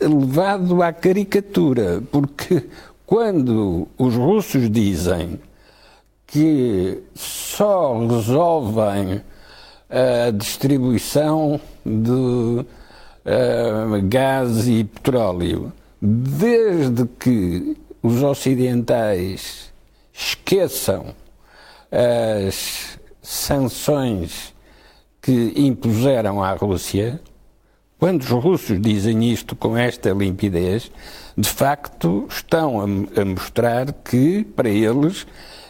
levado 0.00 0.82
à 0.82 0.92
caricatura, 0.92 2.02
porque 2.10 2.64
quando 3.06 3.86
os 3.96 4.16
russos 4.16 4.68
dizem 4.68 5.38
que 6.26 7.04
só 7.14 8.04
resolvem 8.04 9.22
a 9.88 10.32
distribuição 10.32 11.60
de 11.84 12.10
uh, 12.10 12.66
gás 14.08 14.66
e 14.66 14.82
petróleo 14.82 15.72
desde 16.02 17.06
que 17.20 17.76
os 18.02 18.24
ocidentais 18.24 19.72
esqueçam 20.12 21.14
as 21.90 22.98
sanções 23.22 24.54
que 25.20 25.52
impuseram 25.56 26.42
à 26.42 26.52
Rússia, 26.52 27.20
quando 27.98 28.22
os 28.22 28.28
russos 28.28 28.80
dizem 28.80 29.32
isto 29.32 29.56
com 29.56 29.76
esta 29.76 30.10
limpidez, 30.10 30.90
de 31.36 31.48
facto 31.48 32.26
estão 32.28 32.80
a, 32.80 32.84
a 33.20 33.24
mostrar 33.24 33.92
que, 33.92 34.44
para 34.44 34.68
eles, 34.68 35.26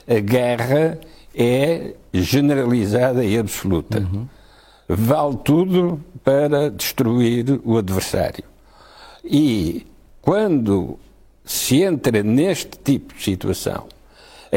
a 0.07 0.21
guerra 0.21 0.99
é 1.35 1.95
generalizada 2.13 3.25
e 3.25 3.39
absoluta. 3.39 4.01
Uhum. 4.01 4.27
Vale 4.89 5.37
tudo 5.45 6.01
para 6.23 6.71
destruir 6.71 7.61
o 7.65 7.77
adversário. 7.77 8.45
E 9.25 9.87
quando 10.21 10.99
se 11.45 11.83
entra 11.83 12.23
neste 12.23 12.79
tipo 12.79 13.15
de 13.15 13.23
situação, 13.23 13.87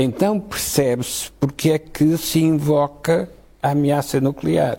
então 0.02 0.40
percebe-se 0.40 1.32
porque 1.40 1.72
é 1.72 1.80
que 1.80 2.18
se 2.18 2.40
invoca 2.40 3.30
a 3.62 3.72
ameaça 3.72 4.22
nuclear. 4.22 4.78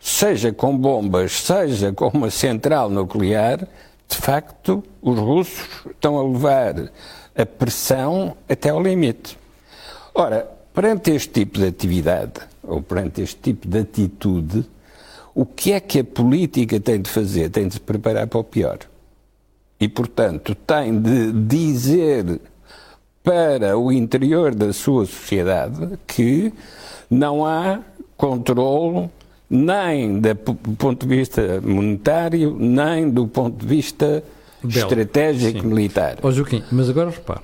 Seja 0.00 0.52
com 0.52 0.76
bombas, 0.76 1.32
seja 1.32 1.92
com 1.92 2.08
uma 2.08 2.30
central 2.30 2.90
nuclear, 2.90 3.66
de 4.08 4.16
facto, 4.16 4.84
os 5.02 5.18
russos 5.18 5.68
estão 5.90 6.18
a 6.18 6.22
levar 6.22 6.90
a 7.34 7.46
pressão 7.46 8.36
até 8.48 8.70
ao 8.70 8.82
limite. 8.82 9.36
Ora, 10.14 10.48
perante 10.72 11.10
este 11.10 11.28
tipo 11.30 11.58
de 11.58 11.66
atividade, 11.66 12.40
ou 12.62 12.80
perante 12.80 13.20
este 13.20 13.40
tipo 13.40 13.68
de 13.68 13.78
atitude, 13.78 14.64
o 15.34 15.44
que 15.44 15.72
é 15.72 15.80
que 15.80 16.00
a 16.00 16.04
política 16.04 16.80
tem 16.80 17.00
de 17.00 17.10
fazer? 17.10 17.50
Tem 17.50 17.68
de 17.68 17.74
se 17.74 17.80
preparar 17.80 18.26
para 18.26 18.38
o 18.38 18.44
pior. 18.44 18.78
E, 19.78 19.88
portanto, 19.88 20.54
tem 20.54 20.98
de 20.98 21.32
dizer 21.32 22.40
para 23.26 23.76
o 23.76 23.90
interior 23.90 24.54
da 24.54 24.72
sua 24.72 25.04
sociedade 25.04 25.98
que 26.06 26.52
não 27.10 27.44
há 27.44 27.80
controle 28.16 29.10
nem 29.50 30.20
do 30.20 30.36
ponto 30.78 31.04
de 31.04 31.16
vista 31.16 31.60
monetário, 31.60 32.56
nem 32.56 33.10
do 33.10 33.26
ponto 33.26 33.58
de 33.58 33.66
vista 33.66 34.22
Belo. 34.62 34.78
estratégico 34.78 35.60
Sim. 35.62 35.66
militar. 35.66 36.18
Ó 36.22 36.28
oh, 36.28 36.30
Joaquim, 36.30 36.62
mas 36.70 36.88
agora 36.88 37.10
repare, 37.10 37.42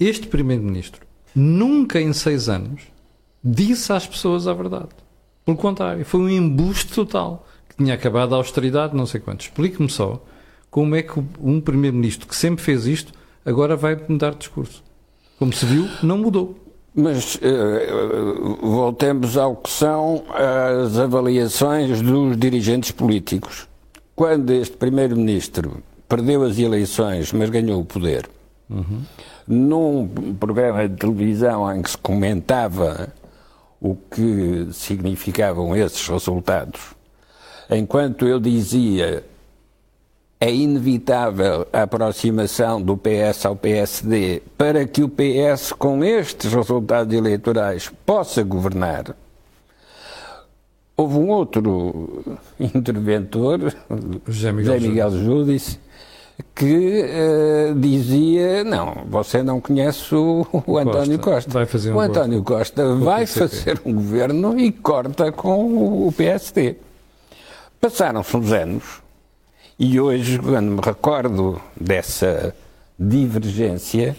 este 0.00 0.26
Primeiro-Ministro 0.26 1.06
nunca 1.32 2.00
em 2.00 2.12
seis 2.12 2.48
anos 2.48 2.82
disse 3.42 3.92
às 3.92 4.08
pessoas 4.08 4.48
a 4.48 4.52
verdade. 4.52 4.88
Pelo 5.44 5.56
contrário, 5.56 6.04
foi 6.04 6.22
um 6.22 6.28
embuste 6.28 6.92
total, 6.92 7.46
que 7.68 7.76
tinha 7.76 7.94
acabado 7.94 8.34
a 8.34 8.38
austeridade, 8.38 8.96
não 8.96 9.06
sei 9.06 9.20
quanto. 9.20 9.42
Explique-me 9.42 9.88
só 9.88 10.20
como 10.72 10.96
é 10.96 11.02
que 11.02 11.22
um 11.40 11.60
Primeiro-Ministro 11.60 12.26
que 12.26 12.34
sempre 12.34 12.64
fez 12.64 12.84
isto 12.84 13.12
agora 13.46 13.76
vai 13.76 13.96
mudar 14.08 14.32
de 14.32 14.38
discurso. 14.38 14.82
Como 15.38 15.52
se 15.52 15.66
viu, 15.66 15.88
não 16.02 16.18
mudou. 16.18 16.56
Mas 16.94 17.34
uh, 17.36 18.56
voltemos 18.62 19.36
ao 19.36 19.56
que 19.56 19.68
são 19.68 20.22
as 20.30 20.96
avaliações 20.96 22.00
dos 22.00 22.36
dirigentes 22.36 22.92
políticos. 22.92 23.68
Quando 24.14 24.50
este 24.52 24.76
primeiro-ministro 24.76 25.82
perdeu 26.08 26.44
as 26.44 26.56
eleições, 26.56 27.32
mas 27.32 27.50
ganhou 27.50 27.80
o 27.80 27.84
poder, 27.84 28.28
uhum. 28.70 29.02
num 29.48 30.34
programa 30.38 30.88
de 30.88 30.94
televisão 30.96 31.74
em 31.74 31.82
que 31.82 31.90
se 31.90 31.98
comentava 31.98 33.12
o 33.80 33.96
que 33.96 34.68
significavam 34.72 35.74
esses 35.74 36.06
resultados, 36.06 36.80
enquanto 37.68 38.24
eu 38.24 38.38
dizia 38.38 39.24
é 40.44 40.52
inevitável 40.52 41.66
a 41.72 41.84
aproximação 41.84 42.82
do 42.82 42.98
PS 42.98 43.46
ao 43.46 43.56
PSD 43.56 44.42
para 44.58 44.86
que 44.86 45.02
o 45.02 45.08
PS, 45.08 45.72
com 45.72 46.04
estes 46.04 46.52
resultados 46.52 47.14
eleitorais, 47.14 47.90
possa 48.04 48.42
governar. 48.42 49.16
Houve 50.94 51.16
um 51.16 51.30
outro 51.30 52.36
interventor, 52.60 53.74
José 54.28 54.52
Miguel, 54.52 54.74
José 54.74 54.86
Miguel 54.86 55.10
Júdice, 55.12 55.80
que 56.54 57.04
uh, 57.04 57.74
dizia: 57.80 58.62
Não, 58.64 58.98
você 59.08 59.42
não 59.42 59.62
conhece 59.62 60.14
o, 60.14 60.46
o 60.66 60.76
António 60.76 61.18
Costa. 61.20 61.50
Vai 61.50 61.64
fazer 61.64 61.90
um 61.90 61.96
o 61.96 62.00
António 62.00 62.42
Costa 62.42 62.94
vai 62.96 63.24
fazer 63.24 63.80
um 63.82 63.94
governo 63.94 64.60
e 64.60 64.70
corta 64.70 65.32
com 65.32 65.64
o, 65.64 66.08
o 66.08 66.12
PSD. 66.12 66.76
Passaram-se 67.80 68.36
uns 68.36 68.52
anos 68.52 69.03
e 69.78 70.00
hoje, 70.00 70.38
quando 70.38 70.70
me 70.70 70.80
recordo 70.80 71.60
dessa 71.78 72.54
divergência, 72.98 74.16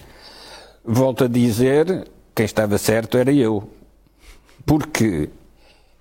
volto 0.83 1.23
a 1.23 1.27
dizer: 1.27 2.07
quem 2.33 2.45
estava 2.45 2.77
certo 2.77 3.17
era 3.17 3.31
eu. 3.31 3.69
Porque 4.65 5.29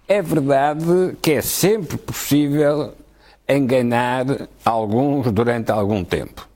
é 0.08 0.20
verdade 0.20 1.16
que 1.22 1.32
é 1.32 1.40
sempre 1.40 1.96
possível 1.96 2.94
enganar 3.48 4.26
alguns 4.64 5.30
durante 5.30 5.70
algum 5.70 6.02
tempo. 6.02 6.48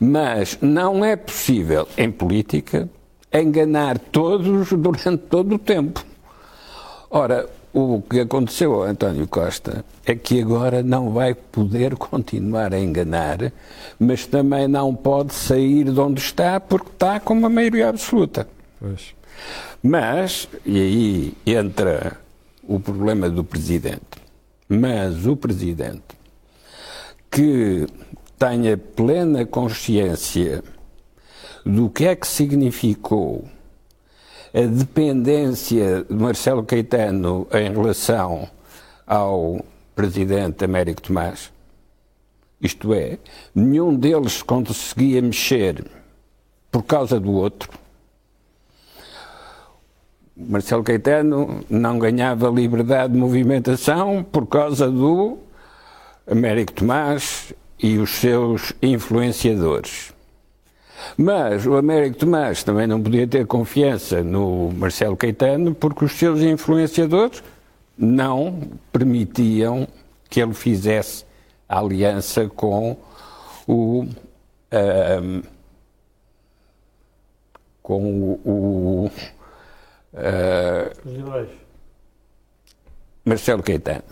Mas 0.00 0.58
não 0.60 1.04
é 1.04 1.14
possível, 1.14 1.86
em 1.96 2.10
política, 2.10 2.88
enganar 3.32 3.98
todos 3.98 4.70
durante 4.70 5.18
todo 5.18 5.54
o 5.54 5.58
tempo. 5.58 6.04
Ora, 7.10 7.48
o 7.72 8.02
que 8.02 8.20
aconteceu 8.20 8.74
ao 8.74 8.82
António 8.82 9.26
Costa 9.26 9.84
é 10.04 10.14
que 10.14 10.40
agora 10.40 10.82
não 10.82 11.10
vai 11.10 11.34
poder 11.34 11.96
continuar 11.96 12.72
a 12.72 12.78
enganar, 12.80 13.52
mas 13.98 14.26
também 14.26 14.66
não 14.66 14.94
pode 14.94 15.34
sair 15.34 15.84
de 15.84 16.00
onde 16.00 16.20
está 16.20 16.58
porque 16.58 16.90
está 16.90 17.20
com 17.20 17.34
uma 17.34 17.48
maioria 17.48 17.88
absoluta. 17.88 18.48
Pois. 18.80 19.14
Mas, 19.82 20.48
e 20.64 20.80
aí 20.80 21.34
entra 21.46 22.18
o 22.62 22.80
problema 22.80 23.30
do 23.30 23.44
Presidente. 23.44 24.18
mas 24.68 25.26
o 25.26 25.36
Presidente 25.36 26.18
que 27.30 27.86
tenha 28.38 28.76
plena 28.76 29.44
consciência 29.44 30.62
do 31.64 31.90
que 31.90 32.06
é 32.06 32.16
que 32.16 32.26
significou 32.26 33.44
a 34.58 34.66
dependência 34.66 36.04
de 36.10 36.16
Marcelo 36.16 36.64
Caetano 36.64 37.46
em 37.52 37.72
relação 37.72 38.48
ao 39.06 39.64
Presidente 39.94 40.64
Américo 40.64 41.00
Tomás. 41.00 41.52
Isto 42.60 42.92
é, 42.92 43.18
nenhum 43.54 43.94
deles 43.94 44.42
conseguia 44.42 45.22
mexer 45.22 45.84
por 46.72 46.82
causa 46.82 47.20
do 47.20 47.30
outro. 47.30 47.70
Marcelo 50.36 50.82
Caetano 50.82 51.64
não 51.70 51.96
ganhava 52.00 52.50
liberdade 52.50 53.12
de 53.12 53.18
movimentação 53.20 54.24
por 54.24 54.44
causa 54.48 54.90
do 54.90 55.38
Américo 56.28 56.72
Tomás 56.72 57.54
e 57.78 57.96
os 57.98 58.10
seus 58.10 58.72
influenciadores. 58.82 60.17
Mas 61.16 61.66
o 61.66 61.76
Américo 61.76 62.18
Tomás 62.18 62.62
também 62.62 62.86
não 62.86 63.02
podia 63.02 63.26
ter 63.26 63.46
confiança 63.46 64.22
no 64.22 64.70
Marcelo 64.72 65.16
Caetano 65.16 65.74
porque 65.74 66.04
os 66.04 66.12
seus 66.12 66.40
influenciadores 66.40 67.42
não 67.96 68.60
permitiam 68.92 69.88
que 70.28 70.40
ele 70.40 70.54
fizesse 70.54 71.24
aliança 71.68 72.48
com 72.48 72.96
o. 73.66 74.06
Uh, 74.72 75.42
com 77.82 78.22
o. 78.22 78.40
o 78.44 79.10
uh, 80.14 81.48
Marcelo 83.24 83.62
Caetano. 83.62 84.04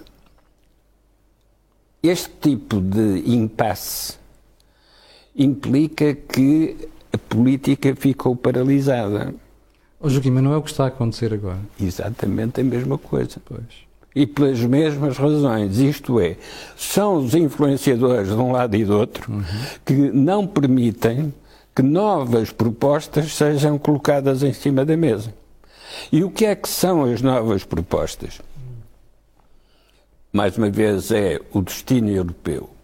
Este 2.03 2.31
tipo 2.41 2.81
de 2.81 3.23
impasse 3.27 4.19
implica 5.37 6.15
que 6.15 6.89
a 7.13 7.19
política 7.19 7.95
ficou 7.95 8.35
paralisada. 8.35 9.35
Oh, 10.01 10.09
Joaquim, 10.09 10.31
mas 10.31 10.43
não 10.43 10.53
é 10.53 10.57
o 10.57 10.63
que 10.63 10.71
está 10.71 10.85
a 10.85 10.89
acontecer 10.89 11.33
agora. 11.33 11.59
Exatamente 11.81 12.61
a 12.61 12.65
mesma 12.65 12.99
coisa. 12.99 13.41
Pois. 13.45 13.87
E 14.15 14.27
pelas 14.27 14.61
mesmas 14.61 15.19
razões. 15.19 15.79
Isto 15.79 16.21
é, 16.21 16.37
são 16.77 17.17
os 17.17 17.35
influenciadores 17.35 18.29
de 18.29 18.35
um 18.35 18.53
lado 18.53 18.75
e 18.77 18.85
do 18.85 18.97
outro 18.97 19.31
uhum. 19.31 19.45
que 19.85 19.95
não 19.95 20.47
permitem 20.47 21.33
que 21.75 21.83
novas 21.83 22.51
propostas 22.51 23.35
sejam 23.35 23.79
colocadas 23.79 24.43
em 24.43 24.53
cima 24.53 24.85
da 24.85 24.97
mesa. 24.97 25.35
E 26.11 26.25
o 26.25 26.31
que 26.31 26.47
é 26.47 26.55
que 26.55 26.69
são 26.69 27.05
as 27.05 27.21
novas 27.21 27.65
propostas? 27.65 28.41
Mais 30.33 30.57
uma 30.57 30.71
vez, 30.71 31.11
é 31.11 31.41
o 31.53 31.63
destino 31.63 32.11
europeu 32.11 32.76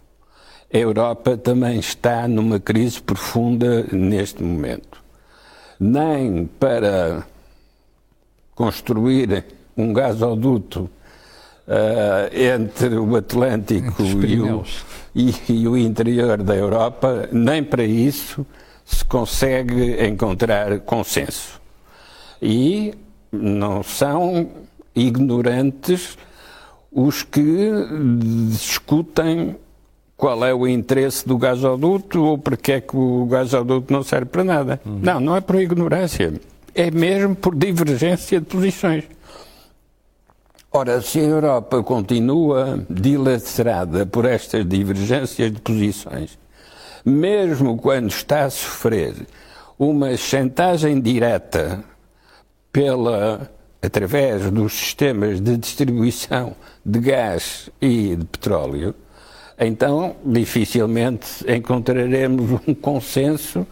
a 0.73 0.79
Europa 0.79 1.37
também 1.37 1.79
está 1.79 2.27
numa 2.27 2.59
crise 2.59 3.01
profunda 3.01 3.87
neste 3.93 4.43
momento. 4.43 5.03
Nem 5.79 6.47
para 6.47 7.27
construir 8.55 9.45
um 9.77 9.93
gasoduto 9.93 10.89
uh, 11.69 12.35
entre 12.35 12.97
o 12.97 13.17
Atlântico 13.17 14.03
e 14.03 14.41
o, 14.41 14.65
e, 15.15 15.35
e 15.49 15.69
o 15.69 15.77
interior 15.77 16.43
da 16.43 16.57
Europa, 16.57 17.29
nem 17.33 17.63
para 17.63 17.85
isso 17.85 18.47
se 18.85 19.05
consegue 19.05 20.05
encontrar 20.07 20.81
consenso. 20.81 21.61
E 22.41 22.95
não 23.31 23.83
são 23.83 24.49
ignorantes 24.95 26.17
os 26.91 27.23
que 27.23 27.71
discutem 28.51 29.57
qual 30.23 30.45
é 30.45 30.55
o 30.55 30.69
interesse 30.69 31.27
do 31.27 31.37
gasoduto 31.37 32.23
ou 32.23 32.39
porque 32.39 32.71
é 32.71 32.81
que 32.81 32.97
o 32.97 33.27
gasoduto 33.27 33.93
não 33.93 34.05
serve 34.05 34.27
para 34.27 34.45
nada. 34.45 34.81
Uhum. 34.87 35.01
Não, 35.03 35.19
não 35.19 35.35
é 35.35 35.41
por 35.41 35.57
ignorância. 35.57 36.33
É 36.73 36.93
mesmo 36.93 37.35
por 37.35 37.57
divergência 37.57 38.39
de 38.39 38.47
posições. 38.47 39.03
Ora, 40.71 41.03
se 41.03 41.19
a 41.19 41.25
Europa 41.25 41.83
continua 41.83 42.87
dilacerada 42.89 44.07
por 44.07 44.25
estas 44.25 44.65
divergências 44.65 45.51
de 45.51 45.61
posições, 45.61 46.39
mesmo 47.05 47.77
quando 47.77 48.09
está 48.11 48.45
a 48.45 48.51
sofrer 48.51 49.27
uma 49.77 50.17
chantagem 50.17 51.01
direta 51.01 51.83
pela 52.73 53.51
através 53.83 54.49
dos 54.53 54.73
sistemas 54.73 55.41
de 55.41 55.57
distribuição 55.57 56.55
de 56.87 57.01
gás 57.01 57.69
e 57.81 58.15
de 58.15 58.25
petróleo, 58.25 58.95
então 59.59 60.17
dificilmente 60.25 61.45
encontraremos 61.49 62.61
um 62.67 62.75
consenso 62.75 63.67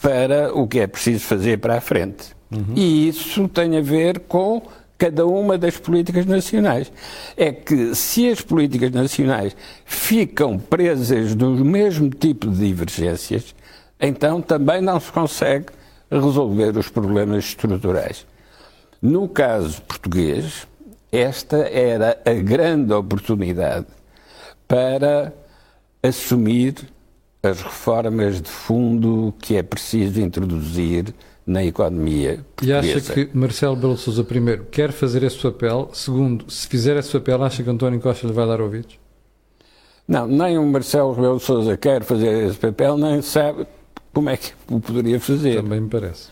para 0.00 0.52
o 0.54 0.66
que 0.66 0.80
é 0.80 0.86
preciso 0.86 1.20
fazer 1.20 1.58
para 1.58 1.76
a 1.76 1.80
frente. 1.80 2.34
Uhum. 2.50 2.74
E 2.74 3.08
isso 3.08 3.48
tem 3.48 3.78
a 3.78 3.80
ver 3.80 4.20
com 4.20 4.62
cada 4.98 5.26
uma 5.26 5.56
das 5.56 5.76
políticas 5.78 6.26
nacionais. 6.26 6.92
É 7.36 7.50
que 7.50 7.94
se 7.94 8.28
as 8.28 8.40
políticas 8.40 8.90
nacionais 8.90 9.56
ficam 9.84 10.58
presas 10.58 11.34
no 11.34 11.64
mesmo 11.64 12.10
tipo 12.10 12.48
de 12.50 12.68
divergências, 12.68 13.54
então 14.00 14.40
também 14.40 14.80
não 14.80 15.00
se 15.00 15.10
consegue 15.10 15.66
resolver 16.10 16.76
os 16.76 16.88
problemas 16.88 17.46
estruturais. 17.46 18.26
No 19.00 19.28
caso 19.28 19.80
português, 19.82 20.66
esta 21.10 21.56
era 21.56 22.20
a 22.24 22.34
grande 22.34 22.92
oportunidade 22.92 23.86
para 24.66 25.32
assumir 26.02 26.74
as 27.42 27.60
reformas 27.60 28.40
de 28.40 28.50
fundo 28.50 29.34
que 29.40 29.56
é 29.56 29.62
preciso 29.62 30.20
introduzir 30.20 31.14
na 31.46 31.64
economia 31.64 32.44
portuguesa. 32.54 32.86
E 32.86 32.92
acha 32.92 33.12
que 33.12 33.36
Marcelo 33.36 33.74
Belo 33.74 33.96
Souza, 33.96 34.22
primeiro, 34.22 34.66
quer 34.70 34.92
fazer 34.92 35.22
esse 35.24 35.38
papel? 35.38 35.90
Segundo, 35.92 36.50
se 36.50 36.68
fizer 36.68 36.96
esse 36.96 37.10
papel, 37.12 37.42
acha 37.42 37.62
que 37.62 37.70
António 37.70 38.00
Costa 38.00 38.26
lhe 38.26 38.32
vai 38.32 38.46
dar 38.46 38.60
ouvidos? 38.60 38.98
Não, 40.06 40.26
nem 40.26 40.58
o 40.58 40.66
Marcelo 40.66 41.12
Rebelo 41.12 41.38
de 41.38 41.44
Sousa 41.44 41.76
quer 41.76 42.02
fazer 42.02 42.48
esse 42.48 42.58
papel, 42.58 42.96
nem 42.96 43.22
sabe 43.22 43.66
como 44.12 44.30
é 44.30 44.36
que 44.36 44.52
o 44.68 44.80
poderia 44.80 45.18
fazer. 45.18 45.62
Também 45.62 45.80
me 45.80 45.88
parece. 45.88 46.28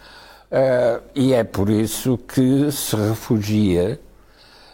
Uh, 0.51 1.03
e 1.15 1.33
é 1.33 1.45
por 1.45 1.71
isso 1.71 2.19
que 2.19 2.71
se 2.73 2.97
refugia 2.97 4.01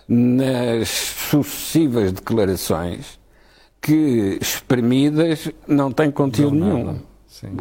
nas 0.08 0.88
sucessivas 0.88 2.12
declarações 2.12 3.15
que 3.86 4.36
espremidas 4.40 5.48
não 5.68 5.92
têm 5.92 6.10
conteúdo 6.10 6.56
não, 6.56 6.74
nenhum. 6.74 7.00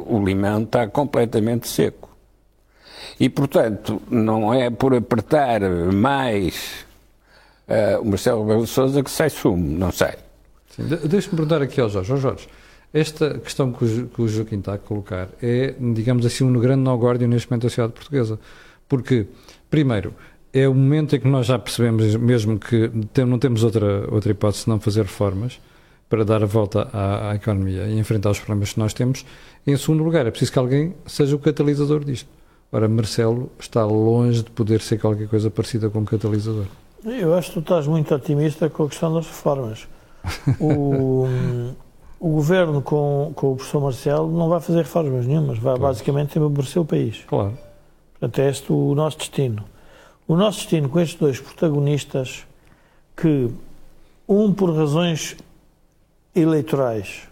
O 0.07 0.25
limão 0.25 0.63
está 0.63 0.87
completamente 0.87 1.67
seco. 1.67 2.09
E, 3.19 3.29
portanto, 3.29 4.01
não 4.09 4.51
é 4.51 4.71
por 4.71 4.95
apertar 4.95 5.61
mais 5.93 6.83
uh, 7.67 8.01
o 8.01 8.05
Marcelo 8.05 8.41
Rebelo 8.41 8.63
de 8.63 8.69
Sousa 8.71 9.03
que 9.03 9.11
sai 9.11 9.29
sumo, 9.29 9.77
não 9.77 9.91
sei. 9.91 10.15
Deixa-me 10.77 11.37
perguntar 11.37 11.61
aqui 11.61 11.79
ao 11.79 11.89
Jorge. 11.89 12.17
Jorge, 12.17 12.49
esta 12.91 13.37
questão 13.37 13.71
que 13.71 13.85
o, 13.85 14.07
que 14.07 14.21
o 14.23 14.27
Joaquim 14.27 14.57
está 14.57 14.73
a 14.73 14.77
colocar 14.79 15.29
é, 15.43 15.75
digamos 15.93 16.25
assim, 16.25 16.43
um 16.43 16.53
grande 16.53 16.81
nó-górdio 16.81 17.27
neste 17.27 17.49
momento 17.49 17.63
da 17.63 17.69
sociedade 17.69 17.93
portuguesa. 17.93 18.39
Porque, 18.89 19.27
primeiro, 19.69 20.11
é 20.51 20.67
o 20.67 20.73
momento 20.73 21.15
em 21.15 21.19
que 21.19 21.27
nós 21.27 21.45
já 21.45 21.59
percebemos 21.59 22.15
mesmo 22.15 22.57
que 22.57 22.89
não 23.23 23.37
temos 23.37 23.63
outra, 23.63 24.11
outra 24.11 24.31
hipótese 24.31 24.63
de 24.63 24.69
não 24.69 24.79
fazer 24.79 25.03
reformas, 25.03 25.59
para 26.09 26.23
dar 26.23 26.43
a 26.43 26.45
volta 26.45 26.87
à, 26.93 27.31
à, 27.31 27.35
economia 27.35 27.87
e 27.87 27.97
enfrentar 27.97 28.29
os 28.29 28.39
problemas 28.39 28.73
que 28.73 28.79
nós 28.79 28.93
temos. 28.93 29.25
Em 29.65 29.75
segundo 29.77 30.03
lugar, 30.03 30.25
é 30.25 30.29
preciso 30.29 30.51
que 30.51 30.59
alguém 30.59 30.93
seja 31.05 31.35
o 31.35 31.39
catalisador 31.39 32.03
disto. 32.03 32.29
Ora, 32.71 32.87
Marcelo 32.87 33.51
está 33.59 33.83
longe 33.85 34.43
de 34.43 34.51
poder 34.51 34.81
ser 34.81 34.99
qualquer 34.99 35.27
coisa 35.27 35.49
parecida 35.49 35.89
com 35.89 35.99
um 35.99 36.05
catalisador. 36.05 36.65
Eu 37.03 37.33
acho 37.33 37.49
que 37.49 37.53
tu 37.55 37.59
estás 37.59 37.87
muito 37.87 38.13
otimista 38.13 38.69
com 38.69 38.83
a 38.83 38.89
questão 38.89 39.13
das 39.13 39.27
reformas. 39.27 39.87
O, 40.59 41.27
o 42.19 42.29
governo 42.29 42.81
com, 42.81 43.31
com 43.35 43.53
o 43.53 43.55
professor 43.55 43.79
Marcelo 43.79 44.31
não 44.31 44.49
vai 44.49 44.59
fazer 44.59 44.79
reformas 44.79 45.25
nenhumas, 45.27 45.57
vai 45.57 45.75
claro. 45.75 45.81
basicamente 45.81 46.37
empobrecer 46.37 46.81
o 46.81 46.85
país. 46.85 47.23
Claro. 47.27 47.57
Portanto, 48.19 48.39
é 48.39 48.49
este 48.49 48.71
o 48.71 48.95
nosso 48.95 49.19
destino. 49.19 49.63
O 50.27 50.35
nosso 50.35 50.59
destino 50.59 50.89
com 50.89 50.99
estes 50.99 51.19
dois 51.19 51.39
protagonistas, 51.39 52.45
que 53.15 53.49
um 54.27 54.51
por 54.51 54.75
razões 54.75 55.37
eleitorais, 56.35 57.27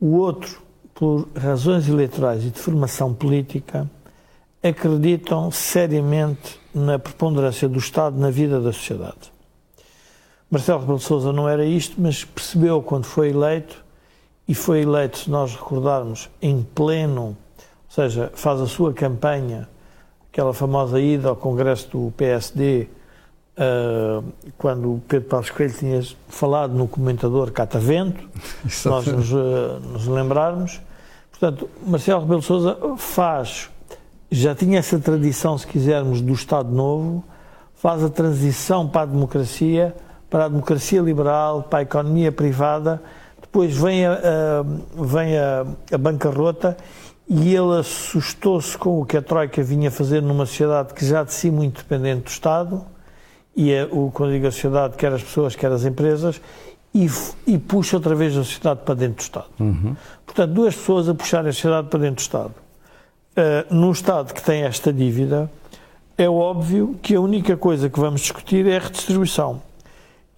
o 0.00 0.16
outro 0.16 0.62
por 0.94 1.28
razões 1.36 1.88
eleitorais 1.88 2.44
e 2.44 2.50
de 2.50 2.58
formação 2.58 3.12
política, 3.12 3.90
acreditam 4.62 5.50
seriamente 5.50 6.58
na 6.72 6.98
preponderância 6.98 7.68
do 7.68 7.78
Estado 7.78 8.18
na 8.18 8.30
vida 8.30 8.60
da 8.60 8.72
sociedade. 8.72 9.32
Marcelo 10.50 10.80
Rebelo 10.80 10.98
de 10.98 11.04
Sousa 11.04 11.32
não 11.32 11.48
era 11.48 11.64
isto, 11.64 12.00
mas 12.00 12.24
percebeu 12.24 12.80
quando 12.80 13.04
foi 13.04 13.30
eleito, 13.30 13.84
e 14.46 14.54
foi 14.54 14.82
eleito, 14.82 15.18
se 15.18 15.30
nós 15.30 15.54
recordarmos, 15.54 16.30
em 16.40 16.62
pleno, 16.62 17.22
ou 17.22 17.36
seja, 17.88 18.30
faz 18.34 18.60
a 18.60 18.66
sua 18.66 18.92
campanha, 18.92 19.68
aquela 20.30 20.54
famosa 20.54 21.00
ida 21.00 21.28
ao 21.28 21.36
Congresso 21.36 21.88
do 21.90 22.12
PSD 22.12 22.88
uh, 23.58 24.24
quando 24.58 24.94
o 24.94 25.02
Pedro 25.06 25.28
Passos 25.28 25.50
Coelho 25.50 25.74
tinha 25.74 26.02
falado 26.28 26.74
no 26.74 26.86
comentador 26.86 27.50
Catavento, 27.52 28.28
nós 28.84 29.06
nos, 29.06 29.32
uh, 29.32 29.80
nos 29.92 30.06
lembrarmos. 30.06 30.80
Portanto, 31.30 31.68
Marcelo 31.86 32.20
Rebelo 32.20 32.42
Sousa 32.42 32.76
faz, 32.96 33.70
já 34.30 34.54
tinha 34.54 34.78
essa 34.78 34.98
tradição, 34.98 35.58
se 35.58 35.66
quisermos, 35.66 36.20
do 36.20 36.32
Estado 36.32 36.70
Novo, 36.70 37.24
faz 37.74 38.02
a 38.02 38.08
transição 38.08 38.88
para 38.88 39.02
a 39.02 39.06
democracia, 39.06 39.94
para 40.30 40.46
a 40.46 40.48
democracia 40.48 41.00
liberal, 41.00 41.64
para 41.64 41.80
a 41.80 41.82
economia 41.82 42.32
privada, 42.32 43.02
depois 43.40 43.76
vem 43.76 44.04
a, 44.04 44.14
a 44.14 45.02
vem 45.04 45.38
a, 45.38 45.66
a 45.92 45.98
bancarrota 45.98 46.76
e 47.28 47.54
ele 47.54 47.78
assustou-se 47.78 48.76
com 48.76 49.00
o 49.00 49.06
que 49.06 49.16
a 49.16 49.22
Troika 49.22 49.62
vinha 49.62 49.90
fazer 49.90 50.20
numa 50.20 50.44
sociedade 50.44 50.92
que 50.92 51.06
já 51.06 51.22
de 51.22 51.32
si 51.32 51.50
muito 51.50 51.78
dependente 51.78 52.24
do 52.24 52.28
Estado, 52.28 52.84
e 53.56 53.72
é, 53.72 53.84
o, 53.90 54.10
quando 54.12 54.32
digo 54.32 54.46
a 54.46 54.50
sociedade, 54.50 54.96
quer 54.96 55.12
as 55.12 55.22
pessoas, 55.22 55.54
quer 55.54 55.70
as 55.70 55.84
empresas, 55.84 56.40
e, 56.94 57.08
e 57.46 57.58
puxa 57.58 57.96
outra 57.96 58.14
vez 58.14 58.36
a 58.36 58.44
sociedade 58.44 58.80
para 58.84 58.94
dentro 58.94 59.16
do 59.16 59.20
Estado. 59.20 59.48
Uhum. 59.58 59.96
Portanto, 60.24 60.52
duas 60.52 60.76
pessoas 60.76 61.08
a 61.08 61.14
puxarem 61.14 61.50
a 61.50 61.52
sociedade 61.52 61.88
para 61.88 61.98
dentro 62.00 62.16
do 62.16 62.20
Estado. 62.20 62.54
Uh, 63.36 63.74
num 63.74 63.90
Estado 63.90 64.32
que 64.32 64.42
tem 64.42 64.62
esta 64.62 64.92
dívida, 64.92 65.50
é 66.16 66.28
óbvio 66.28 66.96
que 67.02 67.16
a 67.16 67.20
única 67.20 67.56
coisa 67.56 67.90
que 67.90 67.98
vamos 67.98 68.20
discutir 68.20 68.66
é 68.66 68.76
a 68.76 68.80
redistribuição. 68.80 69.60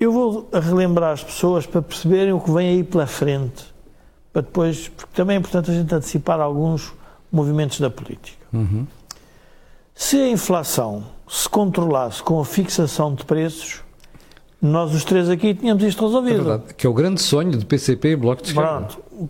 Eu 0.00 0.12
vou 0.12 0.48
relembrar 0.52 1.12
as 1.12 1.22
pessoas 1.22 1.66
para 1.66 1.82
perceberem 1.82 2.32
o 2.32 2.40
que 2.40 2.50
vem 2.50 2.68
aí 2.70 2.84
pela 2.84 3.06
frente 3.06 3.64
para 4.32 4.42
depois, 4.42 4.88
porque 4.88 5.14
também 5.14 5.36
é 5.36 5.38
importante 5.38 5.70
a 5.70 5.74
gente 5.74 5.94
antecipar 5.94 6.40
alguns 6.40 6.92
movimentos 7.32 7.80
da 7.80 7.88
política. 7.88 8.46
Uhum. 8.52 8.86
Se 9.94 10.16
a 10.18 10.28
inflação 10.28 11.04
se 11.28 11.48
controlasse 11.48 12.22
com 12.22 12.40
a 12.40 12.44
fixação 12.44 13.14
de 13.14 13.24
preços, 13.24 13.82
nós 14.60 14.94
os 14.94 15.04
três 15.04 15.28
aqui 15.28 15.54
tínhamos 15.54 15.82
isto 15.82 16.04
resolvido. 16.04 16.40
É 16.40 16.44
verdade, 16.44 16.74
que 16.74 16.86
é 16.86 16.90
o 16.90 16.94
grande 16.94 17.20
sonho 17.20 17.52
de 17.52 17.64
PCP 17.64 18.10
e 18.10 18.16
Bloco 18.16 18.42
de 18.42 18.48
Esquerda. 18.48 18.88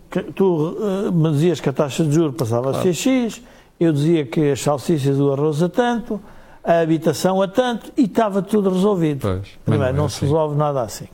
Pronto, 0.09 0.33
tu 0.33 0.77
uh, 0.79 1.11
me 1.11 1.31
dizias 1.31 1.59
que 1.59 1.69
a 1.69 1.73
taxa 1.73 2.03
de 2.03 2.11
juros 2.11 2.35
passava 2.35 2.71
claro. 2.71 2.77
a 2.77 2.81
ser 2.81 2.93
X, 2.93 3.41
eu 3.79 3.91
dizia 3.91 4.25
que 4.25 4.51
as 4.51 4.61
salsichas 4.61 5.17
do 5.17 5.31
arroz 5.31 5.61
a 5.61 5.69
tanto, 5.69 6.19
a 6.63 6.79
habitação 6.79 7.41
a 7.41 7.47
tanto, 7.47 7.91
e 7.97 8.03
estava 8.03 8.41
tudo 8.41 8.69
resolvido. 8.69 9.21
Pois, 9.21 9.47
Primeiro, 9.65 9.93
não, 9.93 9.99
não 9.99 10.05
é 10.05 10.09
se 10.09 10.17
assim. 10.17 10.25
resolve 10.25 10.55
nada 10.55 10.81
assim. 10.81 11.07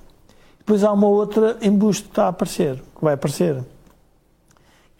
Depois 0.59 0.83
há 0.83 0.91
uma 0.91 1.07
outra 1.07 1.57
embuste 1.61 2.03
que 2.03 2.09
está 2.09 2.25
a 2.25 2.29
aparecer, 2.29 2.75
que 2.75 3.03
vai 3.03 3.15
aparecer 3.15 3.63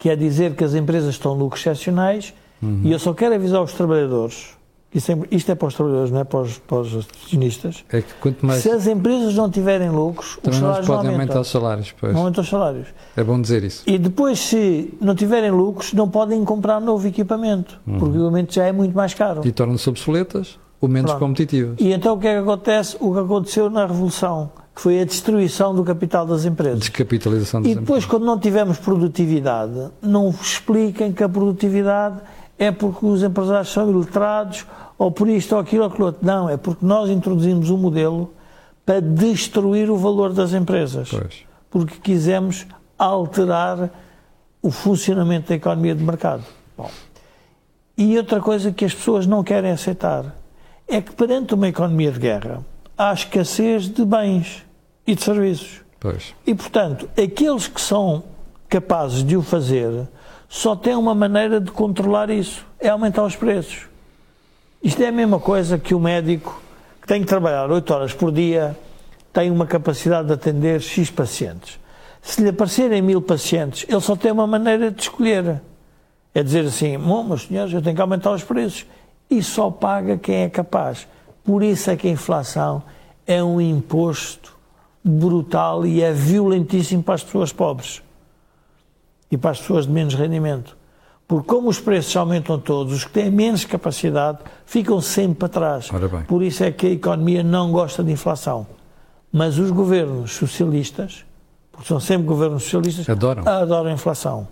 que 0.04 0.10
é 0.10 0.16
dizer 0.16 0.54
que 0.54 0.62
as 0.62 0.74
empresas 0.74 1.14
estão 1.14 1.32
lucros 1.32 1.62
excepcionais 1.62 2.34
uhum. 2.62 2.82
e 2.84 2.92
eu 2.92 2.98
só 2.98 3.14
quero 3.14 3.34
avisar 3.34 3.62
os 3.62 3.72
trabalhadores, 3.72 4.50
isto 4.94 5.12
é, 5.12 5.18
isto 5.30 5.50
é 5.50 5.54
para 5.54 5.68
os 5.68 5.74
trabalhadores, 5.74 6.10
não 6.12 6.20
é 6.20 6.24
para 6.24 6.40
os, 6.40 6.58
para 6.58 6.78
os 6.78 6.96
acionistas, 6.96 7.84
é 7.90 8.00
que 8.00 8.14
quanto 8.20 8.46
mais... 8.46 8.62
se 8.62 8.70
as 8.70 8.86
empresas 8.86 9.34
não 9.34 9.50
tiverem 9.50 9.90
lucros, 9.90 10.38
Também 10.40 10.52
os 10.52 10.56
salários 10.58 10.88
não 10.88 10.96
podem 10.96 11.12
aumentar 11.12 11.40
os 11.40 11.50
salários. 11.50 11.94
Pois. 11.98 12.12
Não 12.12 12.20
aumentam 12.20 12.42
os 12.42 12.48
salários. 12.48 12.88
É 13.16 13.24
bom 13.24 13.40
dizer 13.40 13.64
isso. 13.64 13.82
E 13.86 13.98
depois, 13.98 14.38
se 14.38 14.94
não 15.00 15.14
tiverem 15.14 15.50
lucros, 15.50 15.92
não 15.92 16.08
podem 16.08 16.44
comprar 16.44 16.80
novo 16.80 17.06
equipamento, 17.08 17.80
uhum. 17.86 17.98
porque 17.98 18.16
o 18.16 18.20
equipamento 18.20 18.54
já 18.54 18.64
é 18.64 18.72
muito 18.72 18.96
mais 18.96 19.12
caro. 19.14 19.40
E 19.44 19.50
tornam-se 19.50 19.88
obsoletas 19.88 20.58
ou 20.80 20.88
menos 20.88 21.10
Pronto. 21.10 21.26
competitivas. 21.26 21.76
E 21.80 21.92
então 21.92 22.14
o 22.14 22.18
que 22.18 22.28
é 22.28 22.34
que 22.34 22.40
acontece? 22.40 22.96
O 23.00 23.12
que 23.12 23.18
aconteceu 23.18 23.68
na 23.68 23.86
Revolução 23.86 24.50
que 24.74 24.80
foi 24.80 25.00
a 25.00 25.04
destruição 25.04 25.72
do 25.72 25.84
capital 25.84 26.26
das 26.26 26.44
empresas. 26.44 26.80
Descapitalização 26.80 27.62
das 27.62 27.70
E 27.70 27.74
depois, 27.76 28.02
empresas. 28.02 28.10
quando 28.10 28.26
não 28.26 28.38
tivermos 28.40 28.76
produtividade, 28.76 29.88
não 30.02 30.30
expliquem 30.30 31.12
que 31.12 31.22
a 31.22 31.28
produtividade 31.28 32.20
é 32.58 32.72
porque 32.72 33.06
os 33.06 33.22
empresários 33.22 33.72
são 33.72 33.88
iletrados 33.88 34.66
ou 34.98 35.10
por 35.10 35.28
isto 35.28 35.54
ou 35.54 35.60
aquilo 35.60 35.84
ou 35.84 35.90
aquilo 35.90 36.06
outro. 36.06 36.24
Não, 36.24 36.48
é 36.48 36.56
porque 36.56 36.84
nós 36.84 37.10
introduzimos 37.10 37.70
um 37.70 37.76
modelo 37.76 38.32
para 38.84 39.00
destruir 39.00 39.90
o 39.90 39.96
valor 39.96 40.32
das 40.32 40.52
empresas. 40.52 41.08
Pois. 41.10 41.44
Porque 41.70 41.96
quisemos 42.00 42.66
alterar 42.98 43.90
o 44.62 44.70
funcionamento 44.70 45.48
da 45.48 45.54
economia 45.54 45.94
de 45.94 46.02
mercado. 46.02 46.44
Bom. 46.76 46.90
E 47.96 48.16
outra 48.16 48.40
coisa 48.40 48.72
que 48.72 48.84
as 48.84 48.94
pessoas 48.94 49.26
não 49.26 49.44
querem 49.44 49.70
aceitar 49.70 50.34
é 50.88 51.00
que 51.00 51.12
perante 51.12 51.54
uma 51.54 51.68
economia 51.68 52.10
de 52.10 52.18
guerra, 52.18 52.64
há 52.96 53.12
escassez 53.12 53.88
de 53.88 54.04
bens 54.04 54.64
e 55.06 55.14
de 55.14 55.22
serviços. 55.22 55.80
Pois. 56.00 56.34
E, 56.46 56.54
portanto, 56.54 57.08
aqueles 57.16 57.66
que 57.66 57.80
são 57.80 58.24
capazes 58.68 59.24
de 59.24 59.36
o 59.36 59.42
fazer 59.42 60.08
só 60.48 60.76
têm 60.76 60.94
uma 60.94 61.14
maneira 61.14 61.60
de 61.60 61.70
controlar 61.70 62.30
isso: 62.30 62.66
é 62.78 62.88
aumentar 62.88 63.24
os 63.24 63.36
preços. 63.36 63.86
Isto 64.84 65.02
é 65.02 65.08
a 65.08 65.12
mesma 65.12 65.40
coisa 65.40 65.78
que 65.78 65.94
o 65.94 65.98
médico 65.98 66.60
que 67.00 67.08
tem 67.08 67.22
que 67.22 67.26
trabalhar 67.26 67.70
8 67.70 67.94
horas 67.94 68.12
por 68.12 68.30
dia 68.30 68.76
tem 69.32 69.50
uma 69.50 69.66
capacidade 69.66 70.28
de 70.28 70.34
atender 70.34 70.78
X 70.82 71.10
pacientes. 71.10 71.80
Se 72.20 72.42
lhe 72.42 72.50
aparecerem 72.50 73.00
mil 73.00 73.22
pacientes, 73.22 73.86
ele 73.88 74.00
só 74.02 74.14
tem 74.14 74.30
uma 74.30 74.46
maneira 74.46 74.90
de 74.90 75.00
escolher. 75.00 75.62
É 76.34 76.42
dizer 76.42 76.66
assim, 76.66 76.98
meus 76.98 77.44
senhores, 77.44 77.72
eu 77.72 77.80
tenho 77.80 77.96
que 77.96 78.02
aumentar 78.02 78.32
os 78.32 78.44
preços. 78.44 78.84
E 79.30 79.42
só 79.42 79.70
paga 79.70 80.18
quem 80.18 80.42
é 80.42 80.50
capaz. 80.50 81.08
Por 81.42 81.62
isso 81.62 81.90
é 81.90 81.96
que 81.96 82.06
a 82.06 82.10
inflação 82.10 82.82
é 83.26 83.42
um 83.42 83.58
imposto 83.58 84.54
brutal 85.02 85.86
e 85.86 86.02
é 86.02 86.12
violentíssimo 86.12 87.02
para 87.02 87.14
as 87.14 87.24
pessoas 87.24 87.52
pobres 87.52 88.02
e 89.30 89.38
para 89.38 89.52
as 89.52 89.60
pessoas 89.60 89.86
de 89.86 89.92
menos 89.92 90.14
rendimento. 90.14 90.76
Porque 91.26 91.48
como 91.48 91.68
os 91.68 91.80
preços 91.80 92.14
aumentam 92.16 92.58
todos, 92.58 92.92
os 92.92 93.04
que 93.04 93.10
têm 93.10 93.30
menos 93.30 93.64
capacidade 93.64 94.38
ficam 94.66 95.00
sempre 95.00 95.36
para 95.36 95.48
trás. 95.48 95.88
Por 96.26 96.42
isso 96.42 96.62
é 96.64 96.70
que 96.70 96.86
a 96.86 96.90
economia 96.90 97.42
não 97.42 97.72
gosta 97.72 98.04
de 98.04 98.12
inflação. 98.12 98.66
Mas 99.32 99.58
os 99.58 99.70
governos 99.70 100.32
socialistas, 100.32 101.24
porque 101.72 101.88
são 101.88 101.98
sempre 101.98 102.26
governos 102.26 102.62
socialistas, 102.62 103.08
adoram, 103.08 103.42
adoram 103.48 103.90
a 103.90 103.92
inflação. 103.92 104.46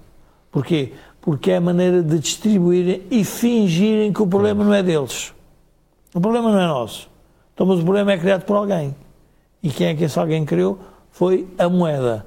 Porquê? 0.51 0.95
Porque 1.21 1.53
é 1.53 1.57
a 1.57 1.61
maneira 1.61 2.03
de 2.03 2.19
distribuírem 2.19 3.03
e 3.11 3.25
fingirem 3.25 4.13
que 4.13 4.23
o 4.23 4.27
problema 4.27 4.65
não 4.65 4.75
é 4.75 4.83
deles. 4.83 5.33
O 6.15 6.21
problema 6.21 6.51
não 6.51 6.61
é 6.61 6.67
nosso. 6.67 7.09
Então, 7.55 7.67
mas 7.67 7.79
o 7.79 7.85
problema 7.85 8.13
é 8.13 8.19
criado 8.19 8.45
por 8.45 8.57
alguém. 8.57 8.97
E 9.63 9.71
quem 9.71 9.89
é 9.89 9.95
que 9.95 10.05
esse 10.05 10.19
alguém 10.19 10.45
criou? 10.45 10.79
Foi 11.11 11.47
a 11.59 11.69
moeda. 11.69 12.27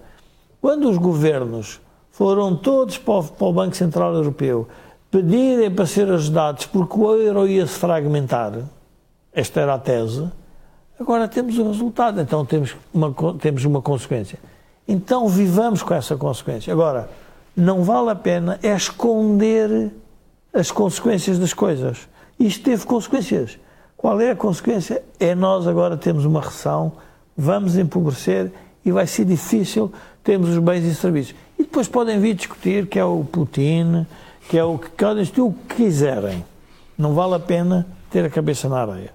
Quando 0.62 0.90
os 0.90 0.98
governos 0.98 1.82
foram 2.16 2.56
todos 2.56 2.98
para 2.98 3.14
o, 3.14 3.52
Banco 3.52 3.76
Central 3.76 4.14
Europeu 4.14 4.70
pedirem 5.12 5.70
para 5.70 5.86
ser 5.86 6.10
ajudados 6.10 6.66
porque 6.66 6.98
o 6.98 7.14
euro 7.14 7.46
ia 7.46 7.68
se 7.68 7.78
fragmentar, 7.78 8.54
esta 9.34 9.60
era 9.60 9.74
a 9.74 9.78
tese, 9.78 10.26
agora 10.98 11.28
temos 11.28 11.58
o 11.58 11.68
resultado, 11.68 12.22
então 12.22 12.46
temos 12.46 12.74
uma, 12.94 13.14
temos 13.38 13.66
uma 13.66 13.82
consequência. 13.82 14.40
Então 14.88 15.28
vivamos 15.28 15.84
com 15.84 15.94
essa 15.94 16.16
consequência. 16.16 16.72
Agora, 16.72 17.10
não 17.54 17.84
vale 17.84 18.12
a 18.12 18.16
pena 18.16 18.60
é 18.64 18.74
esconder 18.74 19.92
as 20.54 20.72
consequências 20.72 21.38
das 21.38 21.54
coisas. 21.54 22.08
Isto 22.40 22.64
teve 22.64 22.86
consequências. 22.86 23.60
Qual 23.98 24.22
é 24.22 24.32
a 24.32 24.36
consequência? 24.38 25.04
É 25.20 25.36
nós 25.36 25.68
agora 25.68 25.98
temos 25.98 26.24
uma 26.24 26.40
recessão, 26.40 26.94
vamos 27.36 27.78
empobrecer 27.78 28.54
e 28.86 28.92
vai 28.92 29.06
ser 29.06 29.26
difícil 29.26 29.92
termos 30.24 30.50
os 30.50 30.60
bens 30.60 30.86
e 30.86 30.96
serviços. 30.96 31.36
E 31.58 31.64
depois 31.64 31.88
podem 31.88 32.20
vir 32.20 32.36
discutir 32.36 32.88
que 32.88 33.00
é 33.00 33.06
o 33.06 33.24
Putin, 33.24 34.06
que 34.50 34.58
é 34.58 34.64
o 34.64 34.78
que 34.78 34.90
podem 34.90 35.24
discutir 35.24 35.42
o 35.42 35.54
que 35.54 35.76
quiserem. 35.76 36.44
Não 36.98 37.14
vale 37.14 37.36
a 37.36 37.40
pena 37.40 37.88
ter 38.10 38.26
a 38.26 38.30
cabeça 38.30 38.70
na 38.70 38.82
areia. 38.82 39.14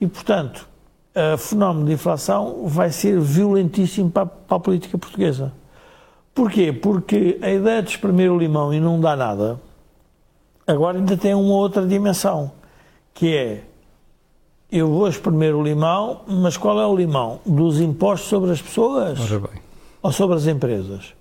E, 0.00 0.06
portanto, 0.06 0.68
o 1.34 1.38
fenómeno 1.38 1.86
de 1.86 1.92
inflação 1.92 2.66
vai 2.66 2.90
ser 2.90 3.18
violentíssimo 3.20 4.10
para, 4.10 4.26
para 4.26 4.56
a 4.56 4.60
política 4.60 4.96
portuguesa. 4.96 5.52
Porquê? 6.34 6.72
Porque 6.72 7.38
a 7.42 7.50
ideia 7.50 7.82
de 7.82 7.90
espremer 7.90 8.30
o 8.30 8.38
limão 8.38 8.72
e 8.72 8.78
não 8.78 9.00
dá 9.00 9.16
nada, 9.16 9.60
agora 10.66 10.98
ainda 10.98 11.16
tem 11.16 11.34
uma 11.34 11.54
outra 11.54 11.84
dimensão, 11.84 12.52
que 13.12 13.34
é 13.34 13.64
eu 14.70 14.88
vou 14.88 15.08
espremer 15.08 15.56
o 15.56 15.62
limão, 15.62 16.20
mas 16.28 16.56
qual 16.56 16.78
é 16.78 16.86
o 16.86 16.94
limão? 16.94 17.40
Dos 17.44 17.80
impostos 17.80 18.28
sobre 18.28 18.52
as 18.52 18.60
pessoas? 18.60 19.18
Ou 20.02 20.12
sobre 20.12 20.36
as 20.36 20.46
empresas? 20.46 21.14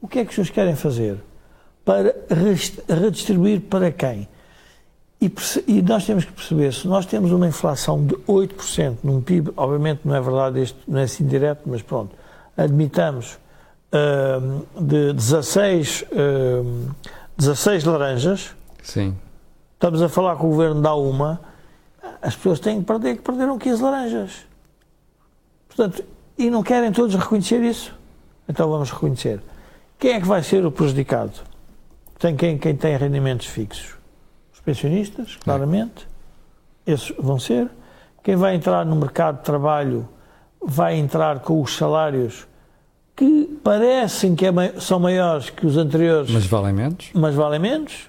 O 0.00 0.08
que 0.08 0.18
é 0.18 0.24
que 0.24 0.30
os 0.30 0.34
senhores 0.34 0.50
querem 0.50 0.76
fazer? 0.76 1.18
Para 1.84 2.14
redistribuir 2.88 3.60
para 3.62 3.90
quem? 3.90 4.28
E, 5.20 5.30
e, 5.66 5.82
nós 5.82 6.06
temos 6.06 6.24
que 6.24 6.32
perceber, 6.32 6.72
se 6.72 6.88
nós 6.88 7.04
temos 7.04 7.30
uma 7.30 7.46
inflação 7.46 8.06
de 8.06 8.14
8% 8.26 8.98
num 9.04 9.20
PIB, 9.20 9.52
obviamente 9.54 10.00
não 10.02 10.14
é 10.14 10.20
verdade, 10.20 10.62
isto 10.62 10.78
não 10.88 10.98
é 10.98 11.02
assim 11.02 11.26
direto, 11.26 11.60
mas 11.66 11.82
pronto, 11.82 12.16
admitamos 12.56 13.38
uh, 13.92 14.82
de 14.82 15.12
16, 15.12 16.06
uh, 16.12 16.94
16 17.36 17.84
laranjas, 17.84 18.54
Sim. 18.82 19.14
estamos 19.74 20.00
a 20.00 20.08
falar 20.08 20.36
que 20.36 20.44
o 20.46 20.48
governo 20.48 20.80
dá 20.80 20.94
uma, 20.94 21.38
as 22.22 22.34
pessoas 22.34 22.58
têm 22.58 22.80
que 22.80 22.86
perder, 22.86 23.16
que 23.16 23.22
perderam 23.22 23.58
15 23.58 23.82
laranjas. 23.82 24.46
Portanto, 25.68 26.02
e 26.38 26.48
não 26.48 26.62
querem 26.62 26.90
todos 26.92 27.14
reconhecer 27.14 27.62
isso? 27.62 27.94
Então 28.48 28.70
vamos 28.70 28.90
reconhecer. 28.90 29.42
Quem 30.00 30.12
é 30.12 30.20
que 30.20 30.26
vai 30.26 30.42
ser 30.42 30.64
o 30.64 30.72
prejudicado? 30.72 31.32
Tem 32.18 32.34
quem, 32.34 32.56
quem 32.56 32.74
tem 32.74 32.96
rendimentos 32.96 33.46
fixos? 33.46 33.96
Os 34.50 34.58
pensionistas, 34.60 35.36
claramente. 35.36 36.08
Esses 36.86 37.12
vão 37.18 37.38
ser. 37.38 37.68
quem 38.24 38.34
vai 38.34 38.54
entrar 38.54 38.86
no 38.86 38.96
mercado 38.96 39.38
de 39.38 39.44
trabalho 39.44 40.08
vai 40.62 40.96
entrar 40.96 41.40
com 41.40 41.60
os 41.60 41.76
salários 41.76 42.46
que 43.14 43.60
parecem 43.62 44.34
que 44.34 44.46
é, 44.46 44.52
são 44.80 44.98
maiores 44.98 45.50
que 45.50 45.66
os 45.66 45.76
anteriores. 45.76 46.30
Mas 46.30 46.46
valem 46.46 46.72
menos? 46.72 47.10
Mas 47.14 47.34
valem 47.34 47.60
menos. 47.60 48.08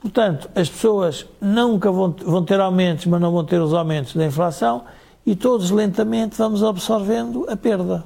Portanto, 0.00 0.48
as 0.54 0.68
pessoas 0.68 1.26
nunca 1.40 1.90
vão, 1.90 2.12
vão 2.12 2.44
ter 2.44 2.60
aumentos, 2.60 3.06
mas 3.06 3.20
não 3.20 3.32
vão 3.32 3.44
ter 3.44 3.60
os 3.60 3.74
aumentos 3.74 4.14
da 4.14 4.24
inflação 4.24 4.84
e 5.26 5.34
todos 5.34 5.72
lentamente 5.72 6.36
vamos 6.36 6.62
absorvendo 6.62 7.44
a 7.50 7.56
perda. 7.56 8.04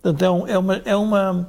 Portanto, 0.00 0.22
é, 0.22 0.30
um, 0.30 0.46
é, 0.46 0.58
uma, 0.58 0.82
é, 0.86 0.96
uma, 0.96 1.48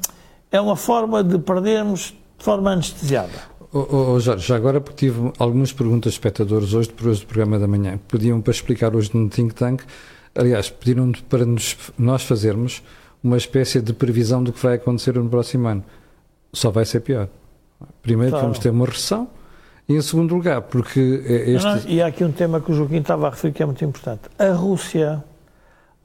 é 0.53 0.61
uma 0.61 0.75
forma 0.75 1.23
de 1.23 1.39
perdermos 1.39 2.13
de 2.37 2.45
forma 2.45 2.71
anestesiada. 2.71 3.33
Oh, 3.73 4.13
oh, 4.13 4.19
Jorge, 4.19 4.47
já 4.47 4.55
agora 4.55 4.79
porque 4.79 5.07
tive 5.07 5.33
algumas 5.39 5.73
perguntas 5.73 6.13
de 6.13 6.19
espectadores 6.19 6.75
hoje, 6.75 6.89
depois 6.89 7.21
do 7.21 7.25
programa 7.25 7.57
da 7.57 7.67
manhã, 7.67 7.99
pediam 8.07 8.39
para 8.39 8.51
explicar 8.51 8.95
hoje 8.95 9.09
no 9.15 9.27
Think 9.27 9.55
Tank, 9.55 9.81
aliás, 10.35 10.69
pediram 10.69 11.11
para 11.27 11.43
nos, 11.43 11.75
nós 11.97 12.23
fazermos 12.23 12.83
uma 13.23 13.35
espécie 13.35 13.81
de 13.81 13.93
previsão 13.93 14.43
do 14.43 14.53
que 14.53 14.61
vai 14.61 14.75
acontecer 14.75 15.15
no 15.15 15.27
próximo 15.27 15.67
ano. 15.67 15.83
Só 16.53 16.69
vai 16.69 16.85
ser 16.85 16.99
pior. 16.99 17.27
Primeiro 18.03 18.31
claro. 18.31 18.45
vamos 18.45 18.59
ter 18.59 18.69
uma 18.69 18.85
recessão, 18.85 19.27
e 19.89 19.95
em 19.95 20.01
segundo 20.01 20.35
lugar, 20.35 20.61
porque 20.61 20.99
este... 21.47 21.65
Não, 21.65 21.81
e 21.87 21.99
há 21.99 22.07
aqui 22.07 22.23
um 22.23 22.31
tema 22.31 22.61
que 22.61 22.71
o 22.71 22.75
Joaquim 22.75 22.97
estava 22.97 23.25
a 23.25 23.29
referir 23.31 23.53
que 23.53 23.63
é 23.63 23.65
muito 23.65 23.83
importante. 23.83 24.21
A 24.37 24.51
Rússia 24.51 25.23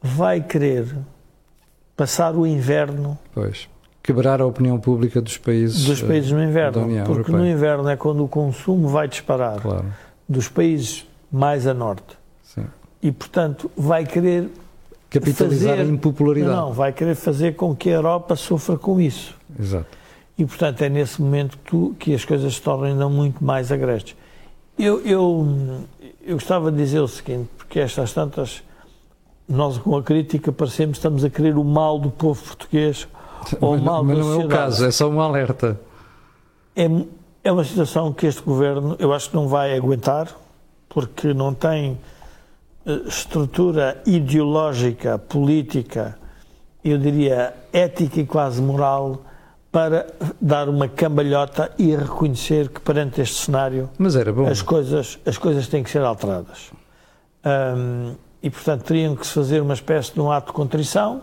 vai 0.01 0.41
querer 0.41 0.97
passar 1.95 2.35
o 2.35 2.47
inverno 2.47 3.19
pois 3.35 3.69
quebrar 4.09 4.41
a 4.41 4.47
opinião 4.47 4.81
pública 4.81 5.21
dos 5.21 5.37
países 5.37 5.85
dos 5.85 6.01
países 6.01 6.33
no 6.33 6.43
inverno, 6.43 6.81
porque 7.05 7.31
Europeia. 7.31 7.39
no 7.39 7.47
inverno 7.47 7.89
é 7.91 7.95
quando 7.95 8.25
o 8.25 8.29
consumo 8.29 8.89
vai 8.89 9.07
disparar 9.07 9.61
claro. 9.61 9.85
dos 10.27 10.49
países 10.49 11.07
mais 11.31 11.67
a 11.67 11.75
norte. 11.75 12.17
Sim. 12.43 12.65
E 13.03 13.13
portanto 13.13 13.71
vai 13.77 14.07
querer 14.07 14.49
capitalizar 15.11 15.77
fazer, 15.77 15.83
a 15.83 15.93
impopularidade. 15.93 16.57
Não, 16.57 16.73
vai 16.73 16.91
querer 16.91 17.17
fazer 17.17 17.55
com 17.55 17.77
que 17.77 17.91
a 17.91 17.93
Europa 17.93 18.35
sofra 18.35 18.79
com 18.79 18.99
isso. 18.99 19.35
Exato. 19.61 19.99
E 20.39 20.47
portanto 20.47 20.81
é 20.81 20.89
nesse 20.89 21.21
momento 21.21 21.59
que, 21.59 21.65
tu, 21.65 21.95
que 21.99 22.15
as 22.15 22.25
coisas 22.25 22.55
se 22.55 22.63
tornam 22.63 22.87
ainda 22.87 23.11
muito 23.11 23.45
mais 23.45 23.71
agrestes. 23.71 24.17
Eu, 24.79 25.03
eu, 25.03 25.85
eu 26.25 26.37
gostava 26.37 26.73
de 26.73 26.79
dizer 26.79 27.01
o 27.01 27.09
seguinte, 27.09 27.51
porque 27.59 27.79
estas 27.79 28.15
tantas 28.15 28.63
nós 29.47 29.77
com 29.77 29.95
a 29.95 30.03
crítica 30.03 30.51
parecemos 30.51 30.97
estamos 30.97 31.23
a 31.27 31.29
querer 31.29 31.59
o 31.59 31.65
mal 31.65 31.99
do 31.99 32.11
povo 32.11 32.43
português 32.43 33.07
ou 33.61 33.73
mas, 33.73 33.83
mal 33.83 34.05
mas 34.05 34.19
não 34.19 34.33
é 34.33 34.45
o 34.45 34.49
caso, 34.49 34.85
é 34.85 34.91
só 34.91 35.09
um 35.09 35.21
alerta. 35.21 35.79
É, 36.77 36.89
é 37.45 37.53
uma 37.53 37.65
situação 37.65 38.13
que 38.13 38.27
este 38.27 38.43
governo, 38.43 38.97
eu 38.99 39.13
acho 39.13 39.31
que 39.31 39.37
não 39.37 39.49
vai 39.49 39.77
aguentar, 39.77 40.29
porque 40.89 41.33
não 41.35 41.53
tem 41.55 41.99
eh, 42.87 42.93
estrutura 43.07 44.01
ideológica, 44.07 45.19
política, 45.19 46.19
eu 46.85 46.99
diria 46.99 47.55
ética 47.73 48.21
e 48.21 48.27
quase 48.27 48.63
moral 48.63 49.23
para 49.71 50.07
dar 50.41 50.69
uma 50.69 50.89
cambalhota 50.89 51.71
e 51.79 51.95
reconhecer 51.95 52.69
que 52.69 52.81
perante 52.81 53.21
este 53.21 53.37
cenário 53.37 53.91
as 54.51 54.63
coisas 54.63 55.19
as 55.27 55.37
coisas 55.37 55.69
têm 55.69 55.83
que 55.83 55.91
ser 55.91 56.03
alteradas. 56.03 56.71
E 58.43 58.49
portanto 58.49 58.85
teriam 58.85 59.15
que 59.15 59.27
se 59.27 59.35
fazer 59.35 59.61
uma 59.61 59.75
espécie 59.75 60.15
de 60.15 60.21
um 60.21 60.31
ato 60.33 60.49
de 60.49 60.53
contrição 60.55 61.23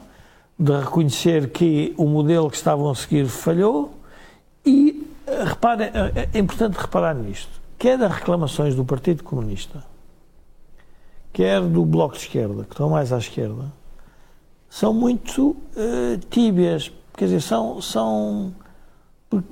de 0.58 0.72
reconhecer 0.72 1.50
que 1.50 1.94
o 1.98 2.06
modelo 2.06 2.50
que 2.50 2.56
estavam 2.56 2.90
a 2.90 2.96
seguir 2.96 3.28
falhou 3.28 3.94
e 4.66 5.06
eh, 5.28 5.44
repare, 5.44 5.84
eh, 5.84 6.30
é 6.34 6.40
importante 6.40 6.78
reparar 6.78 7.14
nisto. 7.14 7.62
Quer 7.78 8.02
as 8.02 8.12
reclamações 8.12 8.74
do 8.74 8.86
Partido 8.86 9.22
Comunista, 9.24 9.84
quer 11.34 11.62
do 11.62 11.86
Bloco 11.86 12.16
de 12.16 12.22
Esquerda, 12.22 12.64
que 12.64 12.72
estão 12.72 12.90
mais 12.90 13.12
à 13.12 13.18
esquerda, 13.18 13.66
são 14.70 14.94
muito 14.94 15.50
uh, 15.50 16.18
tíbias. 16.30 16.92
Quer 17.16 17.26
dizer, 17.26 17.42
são, 17.42 17.82
são. 17.82 18.54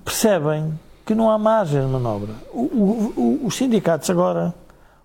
percebem 0.03 0.77
que 1.05 1.13
não 1.13 1.29
há 1.29 1.37
margem 1.37 1.81
de 1.81 1.87
manobra. 1.87 2.33
O, 2.53 2.61
o, 2.61 3.13
o, 3.15 3.45
os 3.45 3.55
sindicatos 3.55 4.09
agora 4.09 4.53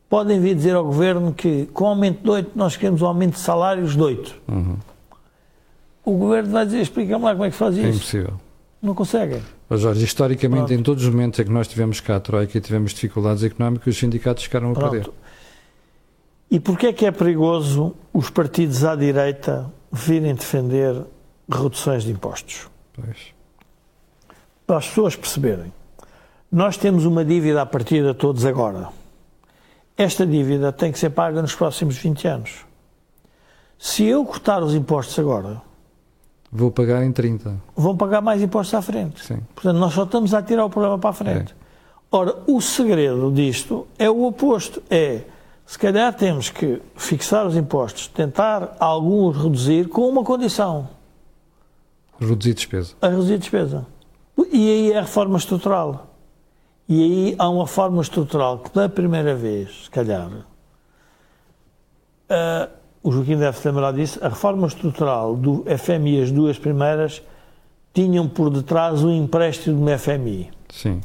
podem 0.08 0.40
vir 0.40 0.54
dizer 0.54 0.74
ao 0.74 0.84
governo 0.84 1.32
que, 1.32 1.66
com 1.66 1.84
o 1.84 1.86
aumento 1.88 2.22
de 2.22 2.30
8, 2.30 2.52
nós 2.54 2.76
queremos 2.76 3.02
um 3.02 3.06
aumento 3.06 3.34
de 3.34 3.40
salários 3.40 3.94
de 3.94 4.02
8. 4.02 4.34
Uhum 4.48 4.76
o 6.08 6.16
governo 6.16 6.50
vai 6.50 6.64
dizer, 6.64 6.80
explica-me 6.80 7.24
lá 7.24 7.32
como 7.32 7.44
é 7.44 7.50
que 7.50 7.56
faz 7.56 7.76
isso. 7.76 7.86
É 7.86 7.90
impossível. 7.90 8.40
Não 8.80 8.94
conseguem. 8.94 9.42
Mas, 9.68 9.80
Jorge, 9.80 10.04
historicamente, 10.04 10.66
Pronto. 10.66 10.72
em 10.72 10.82
todos 10.82 11.04
os 11.04 11.10
momentos 11.10 11.38
em 11.40 11.44
que 11.44 11.50
nós 11.50 11.68
tivemos 11.68 12.00
cá 12.00 12.16
a 12.16 12.20
Troika 12.20 12.56
e 12.56 12.60
tivemos 12.60 12.92
dificuldades 12.92 13.42
económicas, 13.42 13.94
os 13.94 13.98
sindicatos 13.98 14.44
ficaram 14.44 14.70
a 14.70 14.74
Pronto. 14.74 14.90
perder. 14.90 15.10
E 16.50 16.58
porquê 16.58 16.86
é 16.86 16.92
que 16.92 17.04
é 17.04 17.10
perigoso 17.10 17.94
os 18.12 18.30
partidos 18.30 18.84
à 18.84 18.96
direita 18.96 19.70
virem 19.92 20.34
defender 20.34 21.04
reduções 21.50 22.04
de 22.04 22.12
impostos? 22.12 22.68
Pois. 22.94 23.34
Para 24.66 24.78
as 24.78 24.88
pessoas 24.88 25.16
perceberem. 25.16 25.72
Nós 26.50 26.78
temos 26.78 27.04
uma 27.04 27.24
dívida 27.24 27.60
a 27.60 27.66
partir 27.66 28.02
de 28.02 28.14
todos 28.14 28.46
agora. 28.46 28.88
Esta 29.96 30.26
dívida 30.26 30.72
tem 30.72 30.90
que 30.90 30.98
ser 30.98 31.10
paga 31.10 31.42
nos 31.42 31.54
próximos 31.54 31.98
20 31.98 32.28
anos. 32.28 32.64
Se 33.78 34.04
eu 34.06 34.24
cortar 34.24 34.62
os 34.62 34.74
impostos 34.74 35.18
agora, 35.18 35.60
Vou 36.50 36.70
pagar 36.70 37.04
em 37.04 37.12
30. 37.12 37.56
Vão 37.76 37.96
pagar 37.96 38.22
mais 38.22 38.42
impostos 38.42 38.74
à 38.74 38.82
frente. 38.82 39.24
Sim. 39.24 39.40
Portanto, 39.54 39.76
nós 39.76 39.92
só 39.92 40.04
estamos 40.04 40.32
a 40.32 40.42
tirar 40.42 40.64
o 40.64 40.70
problema 40.70 40.98
para 40.98 41.10
a 41.10 41.12
frente. 41.12 41.52
É. 41.52 41.68
Ora, 42.10 42.36
o 42.46 42.60
segredo 42.60 43.30
disto 43.30 43.86
é 43.98 44.08
o 44.08 44.24
oposto. 44.24 44.82
É, 44.88 45.22
se 45.66 45.78
calhar 45.78 46.14
temos 46.14 46.48
que 46.48 46.80
fixar 46.96 47.46
os 47.46 47.54
impostos, 47.54 48.08
tentar 48.08 48.76
alguns 48.80 49.36
reduzir 49.36 49.88
com 49.88 50.08
uma 50.08 50.24
condição. 50.24 50.88
Reduzir 52.18 52.54
despesa. 52.54 52.94
A 53.02 53.08
reduzir 53.08 53.38
despesa. 53.38 53.86
E 54.50 54.70
aí 54.70 54.92
é 54.92 54.98
a 54.98 55.02
reforma 55.02 55.36
estrutural. 55.36 56.14
E 56.88 57.02
aí 57.02 57.36
há 57.38 57.50
uma 57.50 57.64
reforma 57.64 58.00
estrutural 58.00 58.60
que, 58.60 58.70
pela 58.70 58.88
primeira 58.88 59.34
vez, 59.34 59.84
se 59.84 59.90
calhar, 59.90 60.30
uh, 62.30 62.77
o 63.02 63.12
Joaquim 63.12 63.36
deve 63.36 63.56
se 63.58 63.68
lembrar 63.68 63.92
disso, 63.92 64.18
a 64.22 64.28
reforma 64.28 64.66
estrutural 64.66 65.36
do 65.36 65.64
FMI, 65.64 66.22
as 66.22 66.30
duas 66.30 66.58
primeiras, 66.58 67.22
tinham 67.94 68.28
por 68.28 68.50
detrás 68.50 69.02
um 69.02 69.10
empréstimo 69.10 69.84
do 69.84 69.98
FMI. 69.98 70.50
Sim. 70.68 71.00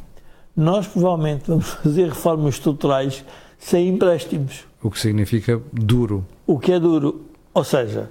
Nós 0.56 0.86
provavelmente 0.86 1.44
vamos 1.48 1.68
fazer 1.68 2.08
reformas 2.08 2.54
estruturais 2.54 3.24
sem 3.58 3.88
empréstimos. 3.88 4.64
O 4.82 4.90
que 4.90 5.00
significa 5.00 5.60
duro. 5.72 6.24
O 6.46 6.58
que 6.58 6.72
é 6.72 6.78
duro. 6.78 7.22
Ou 7.52 7.64
seja, 7.64 8.10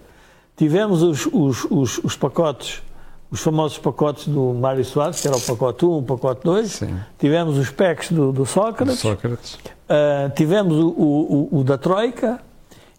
tivemos 0.57 1.03
os, 1.03 1.25
os, 1.27 1.65
os, 1.69 1.97
os 2.03 2.15
pacotes, 2.15 2.81
os 3.29 3.41
famosos 3.41 3.77
pacotes 3.77 4.27
do 4.27 4.53
Mário 4.53 4.83
Soares, 4.83 5.21
que 5.21 5.27
era 5.27 5.37
o 5.37 5.41
pacote 5.41 5.85
1, 5.85 5.97
o 5.97 6.03
pacote 6.03 6.41
2. 6.43 6.71
Sim. 6.71 6.99
Tivemos 7.19 7.57
os 7.57 7.69
PECs 7.69 8.11
do, 8.11 8.31
do 8.31 8.45
Sócrates. 8.45 8.95
Do 8.95 9.01
Sócrates. 9.01 9.53
Uh, 9.55 10.33
tivemos 10.35 10.75
o, 10.75 10.87
o, 10.89 11.49
o, 11.51 11.59
o 11.59 11.63
da 11.63 11.77
Troika 11.77 12.41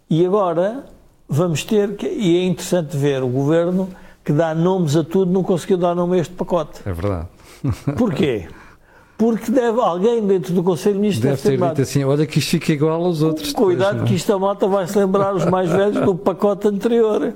e 0.09 0.25
agora 0.25 0.85
vamos 1.27 1.63
ter, 1.63 1.95
que, 1.95 2.07
e 2.07 2.37
é 2.37 2.45
interessante 2.45 2.95
ver 2.95 3.23
o 3.23 3.27
governo 3.27 3.89
que 4.23 4.31
dá 4.31 4.55
nomes 4.55 4.95
a 4.95 5.03
tudo, 5.03 5.31
não 5.31 5.43
conseguiu 5.43 5.77
dar 5.77 5.95
nome 5.95 6.17
a 6.17 6.21
este 6.21 6.33
pacote. 6.33 6.81
É 6.85 6.93
verdade. 6.93 7.27
Porquê? 7.97 8.47
Porque 9.17 9.49
deve, 9.49 9.79
alguém 9.79 10.25
dentro 10.25 10.53
do 10.53 10.61
Conselho 10.61 10.95
de 10.95 11.01
Ministros 11.01 11.23
deve, 11.23 11.35
deve 11.35 11.57
ter 11.57 11.69
dito 11.69 11.81
assim: 11.81 12.03
olha 12.03 12.25
que 12.25 12.39
isto 12.39 12.49
fica 12.49 12.73
igual 12.73 13.03
aos 13.03 13.21
outros. 13.21 13.53
Cuidado, 13.53 14.03
que 14.03 14.15
isto 14.15 14.33
a 14.33 14.37
malta 14.37 14.67
vai 14.67 14.85
se 14.87 14.97
lembrar 14.97 15.33
os 15.33 15.45
mais 15.45 15.69
velhos 15.69 16.03
do 16.03 16.15
pacote 16.15 16.67
anterior. 16.67 17.33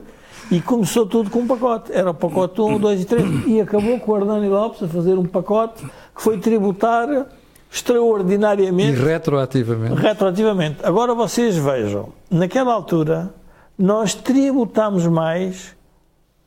E 0.51 0.59
começou 0.59 1.05
tudo 1.05 1.29
com 1.29 1.39
um 1.39 1.47
pacote. 1.47 1.91
Era 1.93 2.09
o 2.09 2.13
pacote 2.13 2.59
1, 2.59 2.79
2 2.79 3.01
e 3.01 3.05
3. 3.05 3.47
E 3.47 3.61
acabou 3.61 3.99
com 3.99 4.11
o 4.11 4.17
Hernani 4.17 4.49
Lopes 4.49 4.81
a 4.81 4.87
fazer 4.87 5.17
um 5.17 5.25
pacote 5.25 5.85
que 6.15 6.21
foi 6.21 6.39
tributar 6.39 7.27
extraordinariamente. 7.71 8.99
E 8.99 9.03
retroativamente. 9.03 9.95
Retroativamente. 9.95 10.77
Agora 10.83 11.13
vocês 11.13 11.55
vejam, 11.57 12.09
naquela 12.29 12.73
altura 12.73 13.33
nós 13.77 14.13
tributámos 14.13 15.05
mais 15.07 15.75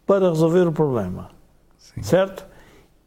para 0.06 0.28
resolver 0.28 0.66
o 0.66 0.72
problema. 0.72 1.30
Sim. 1.78 2.02
Certo? 2.02 2.44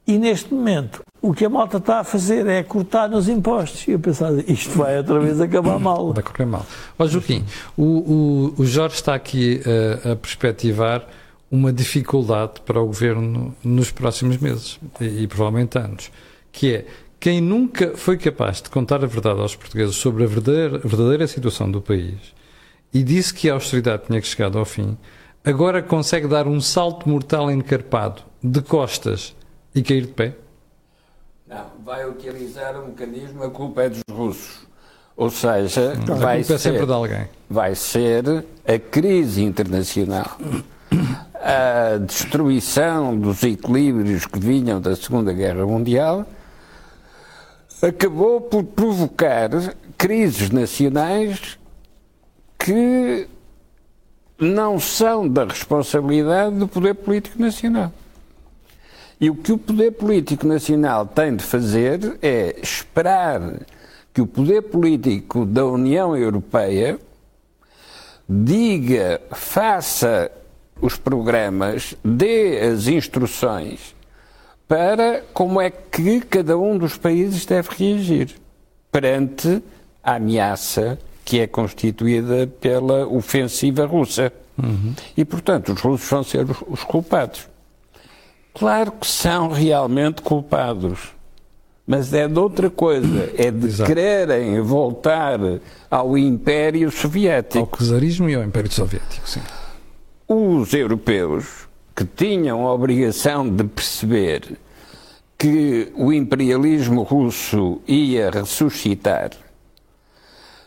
E 0.08 0.18
neste 0.18 0.54
momento, 0.54 1.04
o 1.22 1.34
que 1.34 1.46
a 1.46 1.50
malta 1.50 1.78
está 1.78 2.00
a 2.00 2.04
fazer 2.04 2.46
é 2.46 2.62
cortar 2.62 3.10
nos 3.10 3.28
impostos. 3.28 3.88
E 3.88 3.92
eu 3.92 4.00
pensava, 4.00 4.44
isto 4.48 4.78
vai 4.78 4.98
outra 4.98 5.20
vez 5.20 5.42
acabar 5.42 5.80
mal. 5.80 6.14
Vai 6.14 6.24
correr 6.24 6.46
mal. 6.46 6.66
Ó 6.98 7.08
Joaquim, 7.08 7.44
o, 7.76 7.84
o, 7.84 8.62
o 8.62 8.66
Jorge 8.66 8.96
está 8.96 9.16
aqui 9.16 9.62
a, 10.06 10.12
a 10.12 10.16
perspectivar 10.16 11.08
uma 11.50 11.74
dificuldade 11.74 12.62
para 12.66 12.80
o 12.80 12.86
governo 12.86 13.56
nos 13.64 13.92
próximos 13.92 14.38
meses 14.38 14.80
e, 15.00 15.24
e 15.24 15.28
provavelmente 15.28 15.78
anos, 15.78 16.12
que 16.52 16.76
é 16.76 16.86
quem 17.26 17.42
nunca 17.42 17.98
foi 17.98 18.20
capaz 18.20 18.62
de 18.62 18.70
contar 18.70 19.04
a 19.04 19.08
verdade 19.08 19.42
aos 19.42 19.56
portugueses 19.56 19.96
sobre 19.96 20.26
a 20.26 20.28
verdadeira, 20.28 20.76
a 20.76 20.88
verdadeira 20.88 21.26
situação 21.26 21.72
do 21.72 21.82
país 21.82 22.20
e 22.94 23.02
disse 23.02 23.34
que 23.34 23.50
a 23.50 23.54
austeridade 23.54 24.04
tinha 24.06 24.22
que 24.22 24.28
chegar 24.28 24.56
ao 24.56 24.64
fim, 24.64 24.96
agora 25.44 25.82
consegue 25.82 26.28
dar 26.28 26.48
um 26.48 26.62
salto 26.62 27.10
mortal 27.10 27.50
encarpado 27.50 28.22
de 28.44 28.62
costas 28.62 29.36
e 29.74 29.82
cair 29.82 30.02
de 30.02 30.12
pé? 30.12 30.36
Não, 31.48 31.66
vai 31.84 32.08
utilizar 32.08 32.80
um 32.80 32.90
mecanismo, 32.90 33.44
a 33.44 33.50
culpa 33.50 33.82
é 33.82 33.90
dos 33.90 34.04
russos. 34.08 34.68
Ou 35.18 35.32
seja, 35.32 35.94
a 35.94 36.14
vai 36.14 36.38
culpa 36.42 36.54
é 36.54 36.58
sempre 36.60 36.80
ser, 36.82 36.86
de 36.86 36.94
alguém. 36.94 37.28
vai 37.50 37.74
ser 37.74 38.46
a 38.68 38.78
crise 38.78 39.44
internacional, 39.44 40.38
a 41.34 41.98
destruição 41.98 43.18
dos 43.18 43.42
equilíbrios 43.42 44.28
que 44.28 44.38
vinham 44.38 44.80
da 44.80 44.96
Segunda 44.96 45.34
Guerra 45.34 45.66
Mundial, 45.66 46.24
acabou 47.88 48.42
por 48.42 48.64
provocar 48.64 49.50
crises 49.98 50.50
nacionais 50.50 51.60
que 52.58 53.28
não 54.40 54.80
são 54.80 55.28
da 55.28 55.46
responsabilidade 55.46 56.56
do 56.56 56.68
poder 56.68 56.96
político 56.96 57.40
nacional. 57.40 57.92
E 59.22 59.30
o 59.30 59.36
que 59.36 59.52
o 59.52 59.58
poder 59.58 59.92
político 59.92 60.46
nacional 60.46 61.06
tem 61.06 61.36
de 61.36 61.44
fazer 61.44 62.18
é 62.22 62.60
esperar 62.62 63.62
que 64.14 64.22
o 64.22 64.28
poder 64.28 64.64
político 64.64 65.46
da 65.46 65.66
União 65.66 66.18
Europeia 66.18 67.00
diga, 68.28 69.22
faça 69.32 70.32
os 70.82 70.98
programas, 70.98 71.96
dê 72.04 72.60
as 72.60 72.88
instruções 72.88 73.95
para 74.68 75.24
como 75.34 75.62
é 75.62 75.70
que 75.70 76.22
cada 76.22 76.58
um 76.58 76.78
dos 76.78 76.98
países 76.98 77.46
deve 77.46 77.70
reagir 77.78 78.36
perante 78.92 79.62
a 80.04 80.16
ameaça 80.16 80.98
que 81.26 81.40
é 81.40 81.48
constituída 81.48 82.48
pela 82.62 83.08
ofensiva 83.08 83.86
russa. 83.86 84.32
Uhum. 84.58 84.94
E, 85.18 85.26
portanto, 85.26 85.74
os 85.74 85.82
russos 85.82 86.10
vão 86.10 86.24
ser 86.24 86.46
os 86.68 86.84
culpados. 86.84 87.50
Claro 88.54 88.94
que 88.94 89.08
são 89.08 89.50
realmente 89.50 90.22
culpados, 90.22 91.00
mas 91.86 92.14
é 92.14 92.26
de 92.26 92.40
outra 92.40 92.70
coisa, 92.70 93.34
é 93.38 93.52
de 93.52 93.66
Exato. 93.66 93.90
quererem 93.90 94.62
voltar 94.62 95.40
ao 95.92 96.18
Império 96.18 96.90
Soviético. 96.90 97.60
Ao 97.60 97.86
czarismo 97.86 98.30
e 98.30 98.36
ao 98.36 98.44
Império 98.44 98.72
Soviético, 98.72 99.28
sim. 99.28 99.42
Os 100.28 100.74
europeus, 100.74 101.65
que 101.96 102.04
tinham 102.04 102.68
a 102.68 102.74
obrigação 102.74 103.50
de 103.50 103.64
perceber 103.64 104.58
que 105.38 105.92
o 105.96 106.12
imperialismo 106.12 107.04
russo 107.04 107.82
ia 107.88 108.30
ressuscitar, 108.30 109.32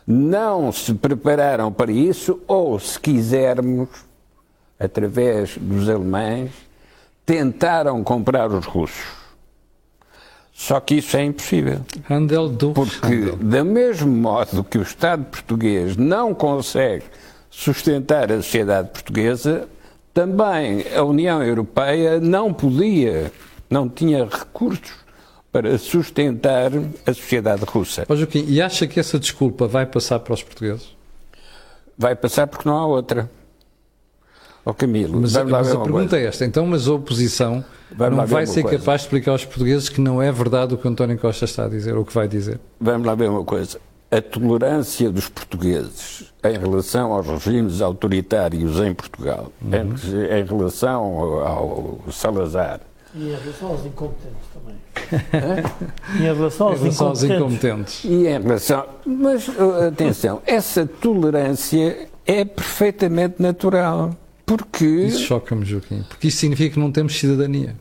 não 0.06 0.72
se 0.72 0.94
prepararam 0.94 1.70
para 1.72 1.92
isso, 1.92 2.40
ou, 2.46 2.78
se 2.78 2.98
quisermos, 2.98 3.88
através 4.80 5.58
dos 5.58 5.88
alemães, 5.88 6.50
tentaram 7.26 8.02
comprar 8.02 8.50
os 8.50 8.64
russos. 8.64 9.18
Só 10.52 10.80
que 10.80 10.96
isso 10.96 11.16
é 11.16 11.24
impossível. 11.24 11.80
Handel 12.08 12.48
do 12.48 12.72
Porque, 12.72 13.06
Handel. 13.06 13.36
da 13.36 13.62
mesmo 13.62 14.10
modo 14.10 14.64
que 14.64 14.78
o 14.78 14.82
Estado 14.82 15.24
português 15.24 15.96
não 15.96 16.34
consegue 16.34 17.04
sustentar 17.50 18.32
a 18.32 18.36
sociedade 18.36 18.88
portuguesa, 18.88 19.68
também 20.18 20.84
a 20.96 21.04
União 21.04 21.40
Europeia 21.40 22.18
não 22.18 22.52
podia, 22.52 23.30
não 23.70 23.88
tinha 23.88 24.24
recursos 24.24 24.90
para 25.52 25.78
sustentar 25.78 26.72
a 27.06 27.14
sociedade 27.14 27.64
russa. 27.64 28.04
Ó 28.08 28.16
Joaquim, 28.16 28.44
e 28.48 28.60
acha 28.60 28.88
que 28.88 28.98
essa 28.98 29.16
desculpa 29.16 29.68
vai 29.68 29.86
passar 29.86 30.18
para 30.18 30.34
os 30.34 30.42
portugueses? 30.42 30.88
Vai 31.96 32.16
passar 32.16 32.48
porque 32.48 32.68
não 32.68 32.76
há 32.76 32.84
outra. 32.84 33.30
Ó 34.66 34.72
oh, 34.72 34.74
Camilo, 34.74 35.20
mas, 35.20 35.34
mas 35.34 35.72
a 35.72 35.78
pergunta 35.78 36.18
é 36.18 36.24
esta, 36.24 36.44
então, 36.44 36.66
mas 36.66 36.88
a 36.88 36.94
oposição 36.94 37.64
vamos 37.92 38.18
não 38.18 38.26
vai 38.26 38.44
ser 38.44 38.62
coisa. 38.62 38.76
capaz 38.76 39.02
de 39.02 39.06
explicar 39.06 39.30
aos 39.30 39.44
portugueses 39.44 39.88
que 39.88 40.00
não 40.00 40.20
é 40.20 40.32
verdade 40.32 40.74
o 40.74 40.78
que 40.78 40.88
António 40.88 41.16
Costa 41.16 41.44
está 41.44 41.66
a 41.66 41.68
dizer, 41.68 41.94
ou 41.94 42.02
o 42.02 42.04
que 42.04 42.12
vai 42.12 42.26
dizer? 42.26 42.58
Vamos 42.80 43.06
lá 43.06 43.14
ver 43.14 43.30
uma 43.30 43.44
coisa. 43.44 43.78
A 44.10 44.20
tolerância 44.20 45.12
dos 45.12 45.28
portugueses 45.28 46.27
em 46.44 46.58
relação 46.58 47.12
aos 47.12 47.26
regimes 47.26 47.80
autoritários 47.80 48.78
em 48.80 48.94
Portugal, 48.94 49.52
uhum. 49.60 49.70
em, 49.74 50.40
em 50.40 50.44
relação 50.44 51.02
ao, 51.02 51.40
ao 51.46 52.12
Salazar, 52.12 52.80
e 53.14 53.30
em 53.30 53.36
relação 53.36 53.68
aos 53.68 53.86
incompetentes 53.86 54.48
também. 54.52 54.76
e 56.20 56.22
em 56.22 56.34
relação 56.34 56.68
aos, 56.68 56.78
em 56.78 56.82
relação 56.82 57.08
aos 57.08 57.22
incompetentes. 57.22 58.04
E 58.04 58.26
em 58.26 58.42
relação. 58.42 58.86
Mas, 59.06 59.48
atenção, 59.86 60.42
essa 60.46 60.86
tolerância 60.86 62.08
é 62.26 62.44
perfeitamente 62.44 63.40
natural. 63.40 64.14
Porque. 64.44 64.84
Isso 64.84 65.20
choca-me, 65.20 65.64
Joaquim. 65.64 66.04
Porque 66.08 66.28
isso 66.28 66.38
significa 66.38 66.74
que 66.74 66.80
não 66.80 66.92
temos 66.92 67.18
cidadania. 67.18 67.74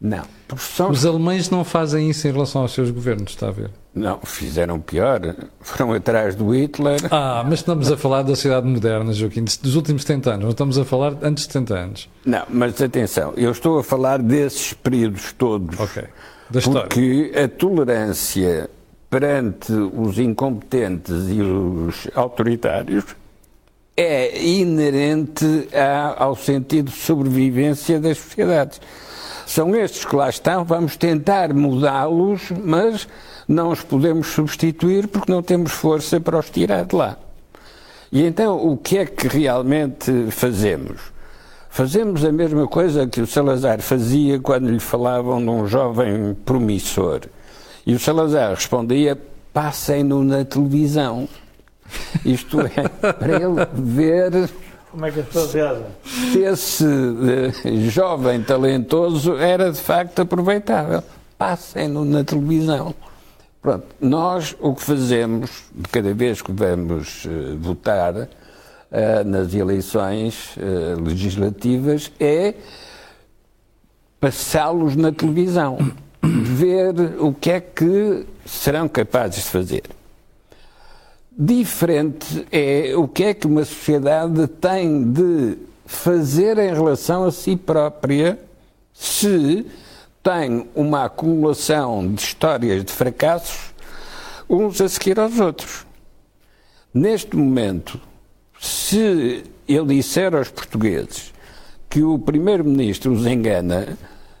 Não. 0.00 0.22
São... 0.56 0.90
Os 0.90 1.04
alemães 1.04 1.50
não 1.50 1.64
fazem 1.64 2.08
isso 2.08 2.28
em 2.28 2.32
relação 2.32 2.62
aos 2.62 2.72
seus 2.72 2.90
governos, 2.90 3.32
está 3.32 3.48
a 3.48 3.50
ver? 3.50 3.70
Não, 3.92 4.20
fizeram 4.22 4.78
pior. 4.78 5.20
Foram 5.60 5.92
atrás 5.92 6.36
do 6.36 6.54
Hitler. 6.54 7.00
Ah, 7.10 7.42
mas 7.44 7.58
estamos 7.58 7.90
a 7.90 7.96
falar 7.96 8.22
da 8.22 8.36
sociedade 8.36 8.66
moderna, 8.66 9.12
Joaquim, 9.12 9.42
dos 9.42 9.74
últimos 9.74 10.02
70 10.02 10.30
anos. 10.30 10.44
Não 10.44 10.50
estamos 10.50 10.78
a 10.78 10.84
falar 10.84 11.16
antes 11.20 11.46
de 11.46 11.52
70 11.52 11.74
anos. 11.74 12.08
Não, 12.24 12.44
mas 12.48 12.80
atenção, 12.80 13.32
eu 13.36 13.50
estou 13.50 13.80
a 13.80 13.82
falar 13.82 14.22
desses 14.22 14.72
períodos 14.72 15.32
todos. 15.32 15.80
Ok. 15.80 16.04
Da 16.48 16.60
história. 16.60 16.82
Porque 16.82 17.32
a 17.36 17.48
tolerância 17.48 18.70
perante 19.10 19.72
os 19.72 20.18
incompetentes 20.18 21.28
e 21.28 21.42
os 21.42 22.08
autoritários 22.14 23.04
é 23.96 24.40
inerente 24.40 25.68
ao 26.16 26.36
sentido 26.36 26.90
de 26.92 26.96
sobrevivência 26.96 27.98
das 27.98 28.18
sociedades. 28.18 28.80
São 29.48 29.74
estes 29.74 30.04
que 30.04 30.14
lá 30.14 30.28
estão, 30.28 30.62
vamos 30.62 30.94
tentar 30.94 31.54
mudá-los, 31.54 32.52
mas 32.62 33.08
não 33.48 33.70
os 33.70 33.80
podemos 33.80 34.26
substituir 34.26 35.08
porque 35.08 35.32
não 35.32 35.42
temos 35.42 35.72
força 35.72 36.20
para 36.20 36.38
os 36.38 36.50
tirar 36.50 36.84
de 36.84 36.94
lá. 36.94 37.16
E 38.12 38.26
então, 38.26 38.58
o 38.58 38.76
que 38.76 38.98
é 38.98 39.06
que 39.06 39.26
realmente 39.26 40.30
fazemos? 40.30 41.00
Fazemos 41.70 42.26
a 42.26 42.30
mesma 42.30 42.68
coisa 42.68 43.06
que 43.06 43.22
o 43.22 43.26
Salazar 43.26 43.80
fazia 43.80 44.38
quando 44.38 44.68
lhe 44.68 44.80
falavam 44.80 45.40
de 45.40 45.48
um 45.48 45.66
jovem 45.66 46.36
promissor. 46.44 47.22
E 47.86 47.94
o 47.94 47.98
Salazar 47.98 48.50
respondia: 48.50 49.18
passem-no 49.50 50.22
na 50.22 50.44
televisão. 50.44 51.26
Isto 52.22 52.60
é, 52.60 52.86
para 53.14 53.32
ele 53.32 53.66
ver 53.72 54.50
como 54.98 55.06
é 55.06 55.12
que 55.12 55.20
as 55.20 55.26
pessoas 55.26 55.54
reagem? 55.54 55.84
Se 56.02 56.40
esse 56.40 56.84
uh, 56.84 57.88
jovem 57.88 58.42
talentoso 58.42 59.36
era 59.36 59.70
de 59.70 59.78
facto 59.78 60.22
aproveitável. 60.22 61.04
Passem-no 61.38 62.04
na 62.04 62.24
televisão. 62.24 62.92
Pronto, 63.62 63.86
nós 64.00 64.56
o 64.58 64.74
que 64.74 64.82
fazemos, 64.82 65.50
de 65.72 65.88
cada 65.88 66.12
vez 66.12 66.42
que 66.42 66.50
vamos 66.50 67.24
uh, 67.26 67.56
votar 67.60 68.12
uh, 68.16 68.28
nas 69.24 69.54
eleições 69.54 70.56
legislativas, 71.00 72.10
é 72.18 72.54
passá-los 74.18 74.96
na 74.96 75.12
televisão, 75.12 75.78
ver 76.20 76.92
o 77.20 77.32
que 77.32 77.52
é 77.52 77.60
que 77.60 78.26
serão 78.44 78.88
capazes 78.88 79.44
de 79.44 79.50
fazer. 79.50 79.97
Diferente 81.40 82.48
é 82.50 82.96
o 82.96 83.06
que 83.06 83.22
é 83.22 83.32
que 83.32 83.46
uma 83.46 83.64
sociedade 83.64 84.48
tem 84.48 85.12
de 85.12 85.56
fazer 85.86 86.58
em 86.58 86.74
relação 86.74 87.22
a 87.26 87.30
si 87.30 87.54
própria 87.54 88.36
se 88.92 89.64
tem 90.20 90.66
uma 90.74 91.04
acumulação 91.04 92.12
de 92.12 92.20
histórias 92.20 92.84
de 92.84 92.90
fracassos 92.90 93.72
uns 94.50 94.80
a 94.80 94.88
seguir 94.88 95.20
aos 95.20 95.38
outros. 95.38 95.86
Neste 96.92 97.36
momento, 97.36 98.00
se 98.60 99.44
ele 99.68 99.94
disser 99.94 100.34
aos 100.34 100.48
portugueses 100.48 101.32
que 101.88 102.02
o 102.02 102.18
primeiro-ministro 102.18 103.12
os 103.12 103.24
engana, 103.24 103.96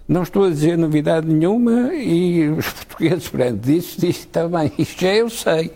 não 0.08 0.24
estou 0.24 0.46
a 0.46 0.50
dizer 0.50 0.76
novidade 0.76 1.28
nenhuma 1.28 1.94
e 1.94 2.48
os 2.48 2.68
portugueses, 2.74 3.28
perante 3.28 3.76
isso, 3.76 4.00
dizem, 4.00 4.10
está 4.10 4.48
bem, 4.48 4.72
isto 4.76 5.00
já 5.00 5.14
eu 5.14 5.30
sei. 5.30 5.70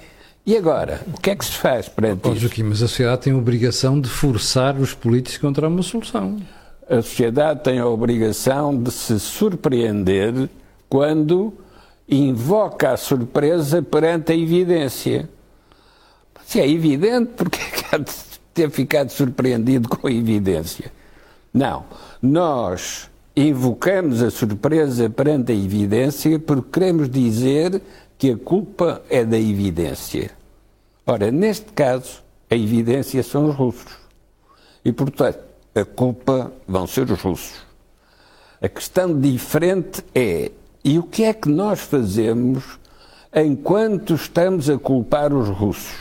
E 0.45 0.57
agora? 0.57 1.01
O 1.15 1.21
que 1.21 1.31
é 1.31 1.37
que 1.37 1.45
se 1.45 1.53
faz 1.53 1.89
perante 1.89 2.29
oh, 2.29 2.35
Joaquim, 2.35 2.65
mas 2.65 2.83
a 2.83 2.89
sociedade 2.89 3.23
tem 3.23 3.33
a 3.33 3.37
obrigação 3.37 4.01
de 4.01 4.09
forçar 4.09 4.77
os 4.77 4.93
políticos 4.93 5.39
contra 5.39 5.69
uma 5.69 5.83
solução. 5.83 6.41
A 6.89 6.97
sociedade 6.97 7.63
tem 7.63 7.79
a 7.79 7.87
obrigação 7.87 8.77
de 8.77 8.91
se 8.91 9.21
surpreender 9.21 10.49
quando 10.89 11.55
invoca 12.09 12.91
a 12.91 12.97
surpresa 12.97 13.81
perante 13.81 14.33
a 14.33 14.37
evidência. 14.37 15.29
Se 16.45 16.61
é 16.61 16.69
evidente, 16.69 17.31
porque 17.37 17.61
é 17.61 17.71
que 17.71 17.95
há 17.95 17.99
de 17.99 18.13
ter 18.53 18.69
ficado 18.69 19.11
surpreendido 19.11 19.89
com 19.89 20.09
a 20.09 20.13
evidência? 20.13 20.93
Não. 21.55 21.85
Nós 22.21 23.09
invocamos 23.35 24.23
a 24.23 24.31
surpresa 24.31 25.09
perante 25.09 25.53
a 25.53 25.55
evidência 25.55 26.39
porque 26.39 26.81
queremos 26.81 27.09
dizer 27.09 27.81
que 28.23 28.31
a 28.31 28.37
culpa 28.37 29.03
é 29.11 29.25
da 29.25 29.37
evidência. 29.37 30.31
Ora, 31.05 31.33
neste 31.33 31.73
caso, 31.73 32.23
a 32.49 32.55
evidência 32.55 33.21
são 33.21 33.49
os 33.49 33.57
russos. 33.57 33.95
E, 34.85 34.93
portanto, 34.93 35.41
a 35.75 35.85
culpa 35.85 36.53
vão 36.69 36.87
ser 36.87 37.11
os 37.11 37.21
russos. 37.21 37.67
A 38.63 38.69
questão 38.69 39.21
diferente 39.21 40.05
é: 40.15 40.53
e 40.85 41.01
o 41.01 41.03
que 41.03 41.25
é 41.25 41.35
que 41.35 41.49
nós 41.49 41.81
fazemos 41.81 42.79
enquanto 43.35 44.15
estamos 44.15 44.71
a 44.71 44.79
culpar 44.79 45.33
os 45.35 45.49
russos, 45.49 45.97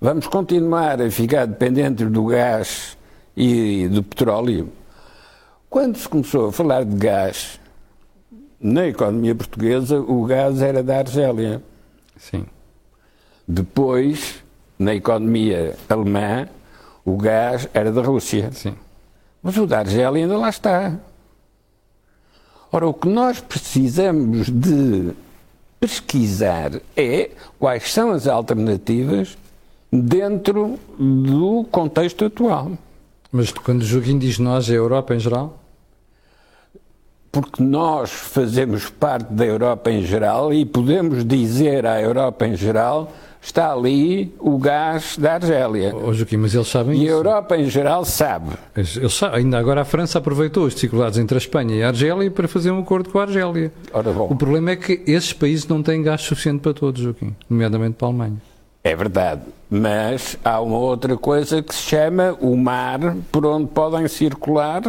vamos 0.00 0.28
continuar 0.28 1.02
a 1.02 1.10
ficar 1.10 1.48
dependentes 1.48 2.08
do 2.08 2.26
gás 2.26 2.96
e 3.36 3.88
do 3.88 4.04
petróleo. 4.04 4.68
Quando 5.68 5.98
se 5.98 6.08
começou 6.08 6.50
a 6.50 6.52
falar 6.52 6.84
de 6.84 6.94
gás, 6.94 7.58
na 8.60 8.86
economia 8.86 9.34
portuguesa, 9.34 10.00
o 10.00 10.24
gás 10.24 10.60
era 10.60 10.82
da 10.82 10.98
Argélia. 10.98 11.62
Sim. 12.16 12.46
Depois, 13.46 14.42
na 14.78 14.94
economia 14.94 15.76
alemã, 15.88 16.48
o 17.04 17.16
gás 17.16 17.68
era 17.72 17.92
da 17.92 18.02
Rússia. 18.02 18.50
Sim. 18.52 18.74
Mas 19.42 19.56
o 19.56 19.66
da 19.66 19.78
Argélia 19.78 20.22
ainda 20.22 20.36
lá 20.36 20.48
está. 20.48 20.98
Ora, 22.70 22.86
o 22.86 22.92
que 22.92 23.08
nós 23.08 23.40
precisamos 23.40 24.50
de 24.50 25.12
pesquisar 25.80 26.72
é 26.96 27.30
quais 27.58 27.92
são 27.92 28.10
as 28.10 28.26
alternativas 28.26 29.38
dentro 29.90 30.78
do 30.98 31.64
contexto 31.70 32.26
atual. 32.26 32.72
Mas 33.32 33.52
quando 33.52 33.82
o 33.82 33.84
Joaquim 33.84 34.18
diz 34.18 34.38
nós, 34.38 34.68
é 34.68 34.72
a 34.72 34.76
Europa 34.76 35.14
em 35.14 35.20
geral? 35.20 35.57
Porque 37.30 37.62
nós 37.62 38.10
fazemos 38.10 38.88
parte 38.88 39.32
da 39.32 39.44
Europa 39.44 39.90
em 39.90 40.02
geral 40.02 40.52
e 40.52 40.64
podemos 40.64 41.24
dizer 41.24 41.84
à 41.86 42.00
Europa 42.00 42.46
em 42.46 42.56
geral 42.56 43.12
está 43.40 43.72
ali 43.72 44.34
o 44.40 44.58
gás 44.58 45.16
da 45.18 45.34
Argélia. 45.34 45.94
Oh, 45.94 46.12
Joaquim, 46.12 46.38
mas 46.38 46.54
eles 46.54 46.66
sabem 46.68 46.96
E 46.96 47.00
a 47.00 47.04
isso. 47.04 47.12
Europa 47.12 47.56
em 47.56 47.68
geral 47.70 48.04
sabe. 48.04 48.50
Eles, 48.74 49.14
sabem. 49.14 49.38
Ainda 49.40 49.58
agora 49.58 49.82
a 49.82 49.84
França 49.84 50.18
aproveitou 50.18 50.66
as 50.66 50.74
dificuldades 50.74 51.18
entre 51.18 51.36
a 51.36 51.38
Espanha 51.38 51.74
e 51.76 51.82
a 51.82 51.88
Argélia 51.88 52.30
para 52.30 52.48
fazer 52.48 52.70
um 52.70 52.80
acordo 52.80 53.10
com 53.10 53.18
a 53.18 53.22
Argélia. 53.22 53.70
Ora 53.92 54.10
O 54.10 54.14
bom, 54.14 54.36
problema 54.36 54.70
é 54.72 54.76
que 54.76 55.02
esses 55.06 55.32
países 55.32 55.66
não 55.68 55.82
têm 55.82 56.02
gás 56.02 56.22
suficiente 56.22 56.60
para 56.60 56.74
todos, 56.74 57.00
Joaquim, 57.00 57.34
nomeadamente 57.48 57.94
para 57.94 58.08
a 58.08 58.10
Alemanha. 58.10 58.36
é 58.82 58.96
verdade. 58.96 59.42
Mas 59.70 60.36
há 60.44 60.60
uma 60.60 60.78
outra 60.78 61.16
coisa 61.16 61.62
que 61.62 61.74
se 61.74 61.82
chama 61.82 62.36
o 62.40 62.56
mar, 62.56 62.98
por 63.30 63.44
onde 63.46 63.66
podem 63.68 64.08
circular 64.08 64.82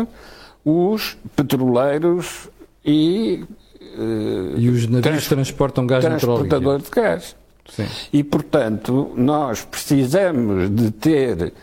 os 0.66 1.18
petroleiros 1.36 2.49
e 2.86 3.43
eh, 3.82 4.53
E 4.57 4.70
os 4.70 4.86
navios 4.88 5.01
Trans- 5.03 5.28
transportam 5.28 5.86
gás 5.88 6.03
transportadores 6.03 6.84
de 6.86 6.91
gás. 6.91 7.36
Sim. 7.70 7.86
E, 8.12 8.24
portanto, 8.24 9.12
nós 9.16 9.64
precisamos 9.64 10.70
de 10.72 10.89
ter 10.91 11.53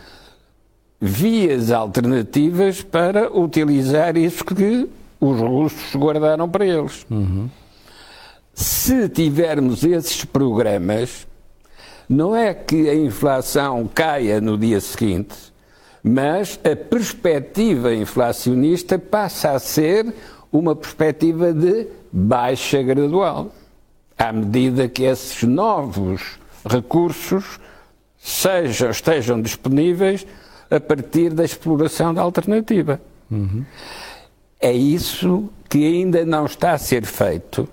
vias 0.99 1.69
alternativas 1.71 2.81
para 2.81 3.31
utilizar 3.37 4.15
isso 4.17 4.43
que 4.45 4.87
os 5.19 5.39
russos 5.39 5.95
guardaram 5.95 6.47
para 6.49 6.65
eles. 6.65 7.05
Se 8.53 9.07
tivermos 9.09 9.83
esses 9.83 10.23
programas, 10.25 11.27
não 12.09 12.35
é 12.35 12.53
que 12.53 12.89
a 12.89 12.95
inflação 12.95 13.87
caia 13.93 14.41
no 14.41 14.57
dia 14.57 14.79
seguinte, 14.79 15.35
mas 16.07 16.59
a 16.63 16.75
perspectiva 16.75 17.93
inflacionista 17.93 18.97
passa 18.97 19.51
a 19.51 19.59
ser 19.59 20.13
uma 20.51 20.75
perspectiva 20.75 21.53
de 21.53 21.87
baixa 22.11 22.81
gradual, 22.81 23.51
à 24.17 24.31
medida 24.31 24.87
que 24.87 25.03
esses 25.03 25.43
novos 25.43 26.39
recursos 26.65 27.59
sejam, 28.17 28.89
estejam 28.89 29.41
disponíveis 29.41 30.25
a 30.69 30.79
partir 30.79 31.33
da 31.33 31.43
exploração 31.43 32.13
da 32.13 32.21
alternativa. 32.21 32.99
É 34.59 34.71
isso 34.71 35.49
que 35.69 35.85
ainda 35.85 36.25
não 36.25 36.45
está 36.45 36.71
a 36.71 36.77
ser 36.77 37.05
feito, 37.05 37.67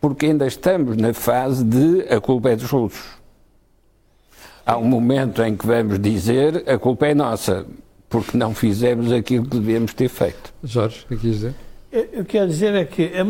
porque 0.00 0.26
ainda 0.26 0.46
estamos 0.46 0.96
na 0.96 1.14
fase 1.14 1.64
de 1.64 2.02
a 2.12 2.20
culpa 2.20 2.50
é 2.50 2.56
dos 2.56 2.70
russos. 2.70 3.21
Há 4.64 4.76
um 4.76 4.84
momento 4.84 5.42
em 5.42 5.56
que 5.56 5.66
vamos 5.66 5.98
dizer 5.98 6.68
a 6.68 6.78
culpa 6.78 7.06
é 7.06 7.14
nossa, 7.14 7.66
porque 8.08 8.36
não 8.36 8.54
fizemos 8.54 9.10
aquilo 9.12 9.44
que 9.46 9.58
devíamos 9.58 9.92
ter 9.94 10.08
feito. 10.08 10.52
Jorge, 10.62 11.04
o 11.04 11.08
que 11.08 11.16
quis 11.16 11.32
dizer? 11.34 11.54
Eu 11.90 12.08
eu 12.12 12.24
quero 12.24 12.48
dizer 12.48 12.74
é 12.74 12.84
que 12.84 13.02
é, 13.02 13.26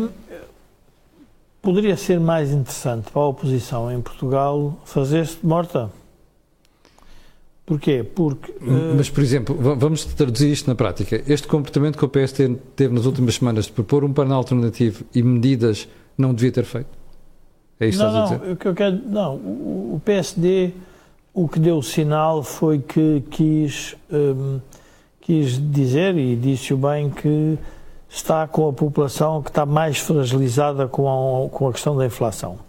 poderia 1.61 1.97
ser 1.97 2.19
mais 2.19 2.51
interessante 2.51 3.09
para 3.11 3.21
a 3.21 3.27
oposição 3.27 3.91
em 3.91 3.99
Portugal 4.01 4.77
fazer-se 4.85 5.37
de 5.39 5.45
morta. 5.45 5.89
Porquê? 7.65 8.03
Porque 8.03 8.51
eh, 8.51 8.93
Mas, 8.95 9.09
por 9.09 9.23
exemplo, 9.23 9.55
va- 9.55 9.73
vamos 9.73 10.03
traduzir 10.05 10.51
isto 10.51 10.67
na 10.69 10.75
prática. 10.75 11.23
Este 11.27 11.47
comportamento 11.47 11.97
que 11.97 12.03
o 12.03 12.09
PS 12.09 12.33
teve, 12.75 12.93
nas 12.93 13.05
últimas 13.05 13.35
semanas 13.35 13.65
de 13.65 13.71
propor 13.71 14.03
um 14.03 14.11
plano 14.11 14.33
alternativo 14.33 15.05
e 15.15 15.23
medidas 15.23 15.87
não 16.17 16.33
devia 16.33 16.51
ter 16.51 16.65
feito? 16.65 16.89
É 17.79 17.87
isto 17.87 17.97
que 17.99 18.03
não, 18.03 18.11
estás 18.11 18.31
a 18.31 18.33
não, 18.33 18.39
dizer? 18.41 18.51
o 18.51 18.57
que 18.57 18.67
eu 18.67 18.75
quero, 18.75 19.01
não, 19.07 19.35
o 19.37 19.95
o 19.95 20.01
PSD 20.03 20.71
o 21.33 21.47
que 21.47 21.59
deu 21.59 21.81
sinal 21.81 22.43
foi 22.43 22.79
que 22.79 23.23
quis, 23.31 23.95
hum, 24.11 24.59
quis 25.21 25.59
dizer, 25.71 26.15
e 26.17 26.35
disse-o 26.35 26.77
bem, 26.77 27.09
que 27.09 27.57
está 28.09 28.47
com 28.47 28.69
a 28.69 28.73
população 28.73 29.41
que 29.41 29.49
está 29.49 29.65
mais 29.65 29.97
fragilizada 29.97 30.87
com 30.87 31.07
a, 31.45 31.49
com 31.49 31.67
a 31.67 31.71
questão 31.73 31.95
da 31.95 32.05
inflação. 32.05 32.59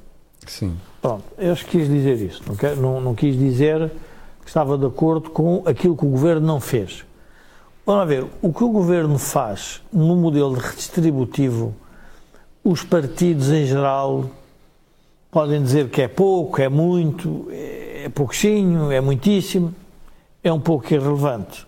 Sim. 0.46 0.74
Pronto, 1.02 1.24
eu 1.36 1.54
quis 1.56 1.88
dizer 1.88 2.16
isso. 2.20 2.42
Não, 2.46 2.56
quer- 2.56 2.76
não- 2.76 3.00
não 3.00 3.14
quis 3.14 3.36
dizer 3.38 3.90
que 4.42 4.48
estava 4.48 4.78
de 4.78 4.86
acordo 4.86 5.28
com 5.30 5.62
aquilo 5.66 5.96
que 5.96 6.04
o 6.04 6.08
governo 6.08 6.46
não 6.46 6.60
fez. 6.60 7.04
Vamos 7.84 8.08
ver, 8.08 8.24
o 8.40 8.50
que 8.52 8.64
o 8.64 8.70
governo 8.70 9.18
faz 9.18 9.82
no 9.92 10.16
modelo 10.16 10.54
redistributivo, 10.54 11.74
os 12.64 12.82
partidos 12.82 13.50
em 13.50 13.66
geral 13.66 14.24
podem 15.34 15.60
dizer 15.60 15.90
que 15.90 16.00
é 16.00 16.06
pouco, 16.06 16.62
é 16.62 16.68
muito, 16.68 17.48
é 17.50 18.08
pouquinho, 18.08 18.92
é 18.92 19.00
muitíssimo, 19.00 19.74
é 20.44 20.52
um 20.52 20.60
pouco 20.60 20.94
irrelevante. 20.94 21.66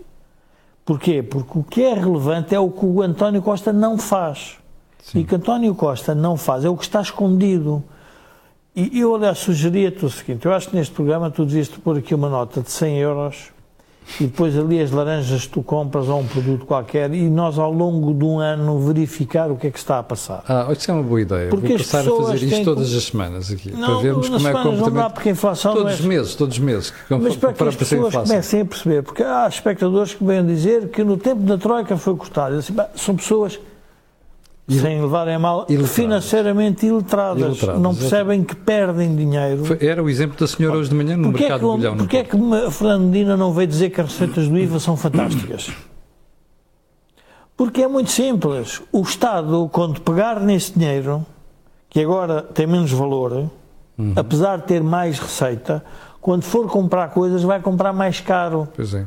Porquê? 0.84 1.20
Porque 1.20 1.58
o 1.58 1.64
que 1.64 1.82
é 1.82 1.92
relevante 1.92 2.54
é 2.54 2.60
o 2.60 2.70
que 2.70 2.86
o 2.86 3.02
António 3.02 3.42
Costa 3.42 3.72
não 3.72 3.98
faz. 3.98 4.56
Sim. 5.02 5.18
E 5.18 5.22
o 5.22 5.26
que 5.26 5.34
António 5.34 5.74
Costa 5.74 6.14
não 6.14 6.36
faz 6.36 6.64
é 6.64 6.68
o 6.68 6.76
que 6.76 6.84
está 6.84 7.00
escondido. 7.00 7.82
E 8.76 9.00
eu, 9.00 9.12
aliás, 9.16 9.38
sugeria-te 9.38 10.04
o 10.04 10.10
seguinte: 10.10 10.46
eu 10.46 10.52
acho 10.52 10.68
que 10.68 10.76
neste 10.76 10.94
programa 10.94 11.28
tu 11.28 11.44
devias 11.44 11.66
pôr 11.68 11.98
aqui 11.98 12.14
uma 12.14 12.28
nota 12.28 12.60
de 12.60 12.70
100 12.70 12.98
euros 12.98 13.52
e 14.20 14.24
depois 14.24 14.56
ali 14.56 14.80
as 14.80 14.90
laranjas 14.90 15.42
que 15.46 15.48
tu 15.50 15.62
compras 15.62 16.08
ou 16.08 16.20
um 16.20 16.26
produto 16.26 16.64
qualquer 16.64 17.12
e 17.12 17.28
nós, 17.28 17.58
ao 17.58 17.72
longo 17.72 18.14
de 18.14 18.24
um 18.24 18.38
ano, 18.38 18.78
verificar 18.80 19.50
o 19.50 19.56
que 19.56 19.66
é 19.66 19.70
que 19.70 19.78
está 19.78 19.98
a 19.98 20.02
passar. 20.02 20.44
Ah, 20.48 20.68
isso 20.70 20.90
é 20.90 20.94
uma 20.94 21.02
boa 21.02 21.20
ideia. 21.20 21.48
Porque 21.50 21.66
Vou 21.68 21.76
as 21.76 21.82
passar 21.82 22.00
a 22.00 22.16
fazer 22.16 22.34
isto 22.36 22.48
têm 22.50 22.64
todas 22.64 22.90
que- 22.90 22.96
as 22.96 23.04
semanas 23.04 23.50
aqui, 23.50 23.70
para 23.70 23.80
Não, 23.80 24.00
vermos 24.00 24.28
nas 24.30 24.42
como 24.42 24.48
é 24.48 24.52
não 24.52 24.62
dá 24.62 24.70
comportamento. 24.76 25.12
porque 25.12 25.28
a 25.28 25.32
inflação 25.32 25.74
Todos 25.74 25.92
é... 25.92 25.94
os 25.94 26.00
meses, 26.02 26.34
todos 26.34 26.56
os 26.56 26.62
meses. 26.64 26.90
Que 26.90 27.14
Mas 27.16 27.36
para 27.36 27.52
que 27.52 27.64
as 27.64 27.74
pessoas 27.76 28.06
inflação. 28.08 28.22
comecem 28.24 28.60
a 28.60 28.64
perceber, 28.64 29.02
porque 29.02 29.22
há 29.22 29.46
espectadores 29.48 30.14
que 30.14 30.24
vêm 30.24 30.46
dizer 30.46 30.88
que 30.88 31.02
no 31.02 31.16
tempo 31.16 31.42
da 31.42 31.58
Troika 31.58 31.96
foi 31.96 32.14
cortado. 32.16 32.60
"Bem, 32.70 32.86
são 32.94 33.16
pessoas, 33.16 33.58
sem 34.68 35.00
levarem 35.00 35.34
a 35.34 35.38
mal, 35.38 35.66
financeiramente 35.86 36.86
iletradas. 36.86 37.62
Não 37.80 37.94
percebem 37.94 38.42
que 38.42 38.54
perdem 38.56 39.14
dinheiro. 39.14 39.62
Era 39.80 40.02
o 40.02 40.08
exemplo 40.10 40.36
da 40.38 40.46
senhora 40.46 40.76
hoje 40.78 40.88
de 40.90 40.94
manhã 40.96 41.16
no 41.16 41.30
Porquê 41.30 41.44
é 41.44 41.48
mercado 41.50 41.60
que, 41.68 41.70
de 41.72 41.76
bilhão. 41.78 41.92
no 41.92 41.98
porquê 41.98 42.16
é 42.18 42.24
que 42.24 42.34
uma- 42.36 42.70
Fernando 42.70 43.02
Medina 43.04 43.36
não 43.36 43.52
veio 43.52 43.68
dizer 43.68 43.90
que 43.90 44.00
as 44.00 44.08
receitas 44.12 44.48
do 44.48 44.58
IVA 44.58 44.80
são 44.80 44.96
fantásticas? 44.96 45.70
Porque 47.56 47.82
é 47.82 47.88
muito 47.88 48.10
simples. 48.10 48.82
O 48.92 49.02
Estado, 49.02 49.68
quando 49.72 50.00
pegar 50.00 50.40
nesse 50.40 50.72
dinheiro, 50.78 51.24
que 51.88 52.00
agora 52.00 52.42
tem 52.42 52.66
menos 52.66 52.92
valor, 52.92 53.48
Uhum. 53.98 54.12
apesar 54.14 54.58
de 54.58 54.64
ter 54.64 54.82
mais 54.82 55.18
receita, 55.18 55.82
quando 56.20 56.42
for 56.42 56.68
comprar 56.68 57.08
coisas, 57.10 57.42
vai 57.42 57.60
comprar 57.60 57.92
mais 57.94 58.20
caro. 58.20 58.68
Pois 58.76 58.92
é. 58.92 59.06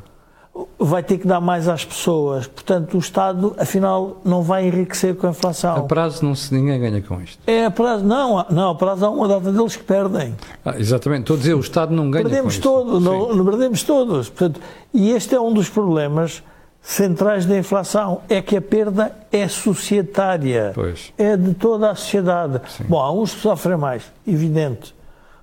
Vai 0.78 1.04
ter 1.04 1.18
que 1.18 1.28
dar 1.28 1.40
mais 1.42 1.68
às 1.68 1.84
pessoas. 1.86 2.48
Portanto, 2.48 2.96
o 2.96 3.00
Estado, 3.00 3.54
afinal, 3.58 4.18
não 4.26 4.42
vai 4.42 4.68
enriquecer 4.68 5.16
com 5.16 5.28
a 5.28 5.30
A 5.30 5.32
inflação. 5.32 5.88
prazo 5.88 6.24
não 6.26 6.34
se, 6.36 6.54
ninguém 6.54 6.80
ganha 6.80 7.02
com 7.02 7.22
isto. 7.22 7.40
É 7.48 7.66
a 7.66 7.72
prazo, 7.72 8.04
não, 8.06 8.46
não, 8.50 8.72
a 8.72 8.76
prazo 8.76 9.06
há 9.06 9.10
uma 9.10 9.28
data 9.28 9.52
deles 9.52 9.76
que 9.76 9.84
perdem. 9.84 10.36
Ah, 10.66 10.76
exatamente. 10.78 11.22
Estou 11.22 11.36
a 11.36 11.40
dizer, 11.40 11.54
o 11.54 11.60
Estado 11.60 11.94
não 11.94 12.10
ganha 12.10 12.24
Perdemos 12.24 12.56
com 12.56 12.60
isto. 12.60 12.64
todos, 12.64 12.98
Sim. 13.00 13.04
não, 13.10 13.36
não 13.36 13.46
perdemos 13.46 13.84
todos. 13.84 14.30
Portanto, 14.30 14.60
e 14.94 15.12
este 15.12 15.36
é 15.36 15.40
um 15.42 15.54
dos 15.54 15.70
problemas 15.70 16.42
centrais 16.82 17.46
da 17.46 17.58
inflação, 17.58 18.22
é 18.30 18.42
que 18.42 18.56
a 18.56 18.62
perda 18.62 19.12
é 19.32 19.48
societária. 19.48 20.72
Pois. 20.74 21.12
É 21.18 21.36
de 21.36 21.54
toda 21.54 21.92
a 21.92 21.96
sociedade. 21.96 22.62
Bom, 22.88 23.00
há 23.00 23.12
uns 23.12 23.34
que 23.34 23.42
sofrem 23.42 23.78
mais, 23.78 24.04
evidente. 24.28 24.96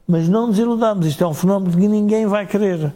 Mas 0.08 0.28
não 0.28 0.46
nos 0.46 0.58
iludamos, 0.58 1.06
isto 1.06 1.22
é 1.22 1.26
um 1.26 1.34
fenómeno 1.34 1.76
que 1.76 1.88
ninguém 1.88 2.26
vai 2.26 2.46
querer. 2.46 2.92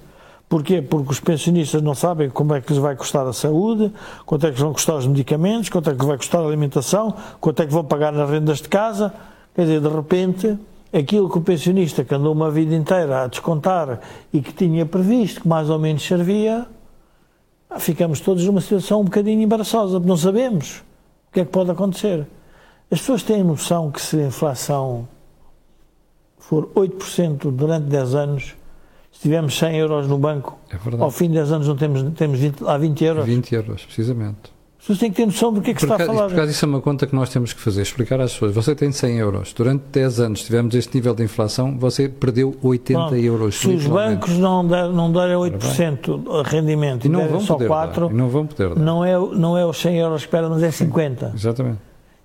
Porquê? 0.50 0.82
Porque 0.82 1.12
os 1.12 1.20
pensionistas 1.20 1.80
não 1.80 1.94
sabem 1.94 2.28
como 2.28 2.52
é 2.56 2.60
que 2.60 2.72
lhes 2.72 2.82
vai 2.82 2.96
custar 2.96 3.24
a 3.24 3.32
saúde, 3.32 3.92
quanto 4.26 4.48
é 4.48 4.50
que 4.50 4.58
vão 4.58 4.72
custar 4.72 4.96
os 4.96 5.06
medicamentos, 5.06 5.68
quanto 5.68 5.88
é 5.88 5.94
que 5.94 6.04
vai 6.04 6.16
custar 6.16 6.42
a 6.42 6.44
alimentação, 6.44 7.14
quanto 7.40 7.62
é 7.62 7.66
que 7.66 7.72
vão 7.72 7.84
pagar 7.84 8.12
nas 8.12 8.28
rendas 8.28 8.58
de 8.58 8.68
casa. 8.68 9.14
Quer 9.54 9.62
dizer, 9.62 9.80
de 9.80 9.88
repente, 9.88 10.58
aquilo 10.92 11.30
que 11.30 11.38
o 11.38 11.40
pensionista 11.40 12.02
que 12.02 12.12
andou 12.12 12.32
uma 12.32 12.50
vida 12.50 12.74
inteira 12.74 13.22
a 13.22 13.26
descontar 13.28 14.00
e 14.32 14.40
que 14.40 14.52
tinha 14.52 14.84
previsto, 14.84 15.42
que 15.42 15.46
mais 15.46 15.70
ou 15.70 15.78
menos 15.78 16.02
servia, 16.02 16.66
ah, 17.70 17.78
ficamos 17.78 18.18
todos 18.18 18.44
numa 18.44 18.60
situação 18.60 19.02
um 19.02 19.04
bocadinho 19.04 19.40
embaraçosa, 19.42 20.00
porque 20.00 20.08
não 20.08 20.16
sabemos 20.16 20.78
o 21.28 21.32
que 21.32 21.40
é 21.42 21.44
que 21.44 21.52
pode 21.52 21.70
acontecer. 21.70 22.26
As 22.90 22.98
pessoas 22.98 23.22
têm 23.22 23.44
noção 23.44 23.88
que 23.88 24.02
se 24.02 24.20
a 24.20 24.26
inflação 24.26 25.06
for 26.40 26.66
8% 26.74 27.52
durante 27.52 27.86
10 27.86 28.14
anos, 28.16 28.59
se 29.20 29.24
tivermos 29.24 29.58
100 29.58 29.76
euros 29.76 30.08
no 30.08 30.16
banco, 30.16 30.58
É 30.70 30.78
ao 30.98 31.10
fim 31.10 31.28
de 31.28 31.34
10 31.34 31.52
anos 31.52 31.68
não 31.68 31.76
temos, 31.76 32.02
temos 32.16 32.38
20, 32.38 32.64
há 32.66 32.78
20 32.78 33.04
euros. 33.04 33.26
20 33.26 33.54
euros, 33.54 33.84
precisamente. 33.84 34.50
As 34.78 34.86
pessoas 34.86 34.98
têm 34.98 35.10
que 35.10 35.16
ter 35.18 35.26
noção 35.26 35.52
do 35.52 35.60
que 35.60 35.72
é 35.72 35.74
que 35.74 35.80
Por 35.80 35.92
está 35.92 36.02
a 36.02 36.06
falar. 36.06 36.28
por 36.28 36.32
acaso 36.32 36.50
isso 36.52 36.64
é 36.64 36.68
uma 36.68 36.80
conta 36.80 37.06
que 37.06 37.14
nós 37.14 37.28
temos 37.28 37.52
que 37.52 37.60
fazer, 37.60 37.82
explicar 37.82 38.18
às 38.18 38.32
pessoas. 38.32 38.54
Você 38.54 38.74
tem 38.74 38.90
100 38.90 39.18
euros, 39.18 39.52
durante 39.52 39.82
10 39.92 40.20
anos 40.20 40.42
tivemos 40.42 40.74
este 40.74 40.94
nível 40.96 41.14
de 41.14 41.22
inflação, 41.22 41.76
você 41.78 42.08
perdeu 42.08 42.56
80 42.62 42.98
Não, 42.98 43.14
euros. 43.14 43.56
Se 43.56 43.68
os 43.68 43.86
bancos 43.86 44.38
não, 44.38 44.66
der, 44.66 44.88
não 44.88 45.12
derem 45.12 45.36
8% 45.36 46.42
de 46.44 46.50
rendimento 46.50 47.04
E 47.04 47.08
e 47.08 47.10
não 47.10 47.28
vão 47.28 47.40
só 47.42 47.56
poder 47.56 47.68
4%, 47.68 48.08
dar. 48.08 48.14
Não 48.14 48.28
vão 48.30 48.46
poder 48.46 48.70
dar. 48.70 48.80
não 48.80 49.04
é, 49.04 49.18
não 49.36 49.58
é 49.58 49.66
os 49.66 49.78
100 49.78 49.98
euros 49.98 50.24
que 50.24 50.30
perde, 50.30 50.48
mas 50.48 50.62
é 50.62 50.70
50. 50.70 51.32
Exatamente. 51.34 51.78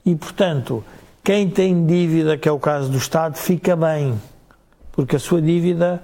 E, 0.05 0.15
portanto, 0.15 0.81
quem 1.21 1.49
tem 1.49 1.85
dívida, 1.85 2.37
que 2.37 2.47
é 2.47 2.51
o 2.53 2.59
caso 2.59 2.89
do 2.89 2.97
Estado, 2.97 3.35
fica 3.35 3.75
bem, 3.75 4.13
porque 4.93 5.17
a 5.17 5.19
sua 5.19 5.41
dívida 5.41 6.01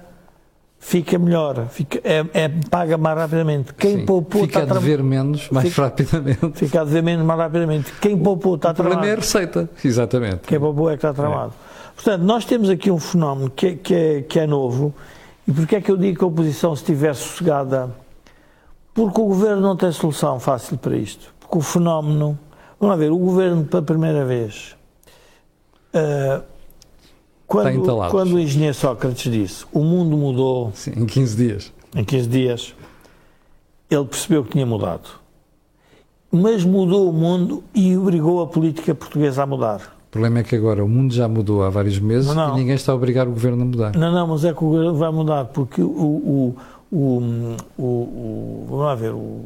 fica 0.84 1.16
melhor, 1.16 1.68
fica, 1.70 2.00
é, 2.02 2.24
é 2.34 2.48
paga 2.68 2.98
mais 2.98 3.16
rapidamente. 3.16 3.72
Quem 3.72 3.98
Sim. 4.00 4.04
poupou 4.04 4.42
Fica 4.42 4.62
está 4.62 4.74
a 4.74 4.78
dever 4.78 5.00
menos, 5.02 5.48
mais 5.48 5.68
Fica- 5.68 5.82
rapidamente. 5.84 6.50
fica 6.54 6.80
a 6.80 6.84
dever 6.84 7.02
menos 7.04 7.24
mais 7.24 7.38
rapidamente. 7.38 7.92
Quem 8.00 8.18
poupou 8.18 8.56
está 8.56 8.72
O 8.72 8.74
problema 8.74 9.00
é 9.02 9.12
a 9.12 9.16
tramado. 9.16 9.20
receita. 9.22 9.70
Exatamente. 9.84 10.40
Quem 10.48 10.58
poupou 10.58 10.88
é 10.90 10.94
que 10.94 11.06
está 11.06 11.14
tramado. 11.14 11.52
Portanto, 11.94 12.22
nós 12.22 12.44
temos 12.44 12.68
aqui 12.68 12.90
um 12.90 12.98
fenómeno 12.98 13.48
que, 13.48 13.66
é- 13.68 13.74
que, 13.76 13.94
é, 13.94 14.22
que 14.22 14.38
é 14.40 14.46
novo. 14.46 14.92
E 15.46 15.52
porquê 15.52 15.76
é 15.76 15.80
que 15.80 15.90
eu 15.90 15.96
digo 15.96 16.18
que 16.18 16.24
a 16.24 16.26
oposição, 16.26 16.74
se 16.74 16.82
estiver 16.82 17.14
sossegada, 17.14 17.90
porque 18.92 19.20
o 19.20 19.26
governo 19.26 19.62
não 19.62 19.76
tem 19.76 19.90
solução 19.92 20.40
fácil 20.40 20.76
para 20.78 20.96
isto. 20.96 21.32
Porque 21.40 21.58
o 21.58 21.60
fenómeno. 21.60 22.36
Vamos 22.80 22.96
lá 22.96 23.00
ver, 23.00 23.12
o 23.12 23.18
governo, 23.18 23.64
pela 23.64 23.82
primeira 23.82 24.24
vez. 24.24 24.74
ah, 25.94 26.42
quando, 27.52 27.70
entalado. 27.70 28.10
quando 28.10 28.32
o 28.34 28.38
engenheiro 28.40 28.74
Sócrates 28.74 29.30
disse 29.30 29.64
o 29.72 29.80
mundo 29.80 30.16
mudou 30.16 30.72
Sim, 30.74 30.92
em 30.96 31.06
15 31.06 31.36
dias. 31.36 31.72
em 31.94 32.04
15 32.04 32.28
dias, 32.28 32.74
ele 33.90 34.04
percebeu 34.06 34.42
que 34.44 34.50
tinha 34.52 34.66
mudado. 34.66 35.08
Mas 36.30 36.64
mudou 36.64 37.10
o 37.10 37.12
mundo 37.12 37.62
e 37.74 37.94
obrigou 37.96 38.40
a 38.40 38.46
política 38.46 38.94
portuguesa 38.94 39.42
a 39.42 39.46
mudar. 39.46 39.94
O 40.08 40.10
problema 40.12 40.38
é 40.40 40.42
que 40.42 40.56
agora 40.56 40.82
o 40.84 40.88
mundo 40.88 41.12
já 41.14 41.28
mudou 41.28 41.62
há 41.62 41.70
vários 41.70 41.98
meses 41.98 42.34
Não, 42.34 42.48
não. 42.48 42.56
e 42.56 42.60
ninguém 42.60 42.74
está 42.74 42.92
a 42.92 42.94
obrigar 42.94 43.26
o 43.28 43.32
governo 43.32 43.62
a 43.62 43.64
mudar. 43.66 43.94
Não, 43.96 44.10
não, 44.12 44.26
mas 44.26 44.44
é 44.44 44.52
que 44.52 44.64
o 44.64 44.68
governo 44.68 44.94
vai 44.94 45.10
mudar, 45.10 45.44
porque 45.46 45.82
o. 45.82 45.86
o, 45.90 46.56
o, 46.90 46.96
o, 47.78 47.82
o- 47.82 48.66
vamos 48.68 48.84
lá 48.84 48.94
ver, 48.94 49.12
o, 49.12 49.44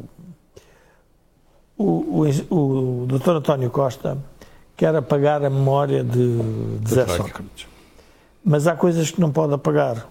o, 1.77 2.25
o, 2.49 3.03
o 3.03 3.05
doutor 3.07 3.35
António 3.37 3.69
Costa 3.69 4.17
quer 4.75 4.95
apagar 4.95 5.43
a 5.43 5.49
memória 5.49 6.03
de, 6.03 6.37
de 6.81 6.89
Zé. 6.93 7.05
Sócrates. 7.07 7.67
Mas 8.49 8.65
há 8.65 8.77
coisas 8.77 9.11
que 9.11 9.19
não 9.19 9.29
pode 9.29 9.53
apagar. 9.53 10.07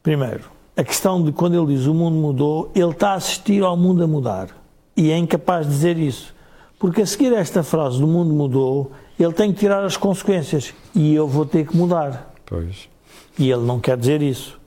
Primeiro, 0.00 0.44
a 0.76 0.84
questão 0.84 1.20
de 1.20 1.32
quando 1.32 1.60
ele 1.60 1.74
diz 1.74 1.86
o 1.86 1.92
mundo 1.92 2.16
mudou, 2.16 2.70
ele 2.72 2.92
está 2.92 3.10
a 3.10 3.14
assistir 3.14 3.64
ao 3.64 3.76
mundo 3.76 4.04
a 4.04 4.06
mudar. 4.06 4.50
E 4.96 5.10
é 5.10 5.18
incapaz 5.18 5.66
de 5.66 5.72
dizer 5.72 5.98
isso. 5.98 6.32
Porque 6.78 7.02
a 7.02 7.06
seguir 7.06 7.34
a 7.34 7.40
esta 7.40 7.64
frase 7.64 7.98
do 7.98 8.06
mundo 8.06 8.32
mudou, 8.32 8.92
ele 9.18 9.32
tem 9.32 9.52
que 9.52 9.58
tirar 9.58 9.82
as 9.82 9.96
consequências. 9.96 10.72
E 10.94 11.12
eu 11.12 11.26
vou 11.26 11.44
ter 11.44 11.66
que 11.66 11.76
mudar. 11.76 12.32
Pois. 12.46 12.88
E 13.36 13.50
ele 13.50 13.62
não 13.62 13.80
quer 13.80 13.96
dizer 13.96 14.22
isso. 14.22 14.60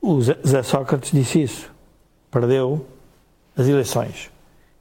O 0.00 0.22
Zé 0.22 0.38
Zé 0.46 0.62
Sócrates 0.62 1.12
disse 1.12 1.42
isso. 1.42 1.70
Perdeu 2.30 2.86
as 3.54 3.68
eleições. 3.68 4.30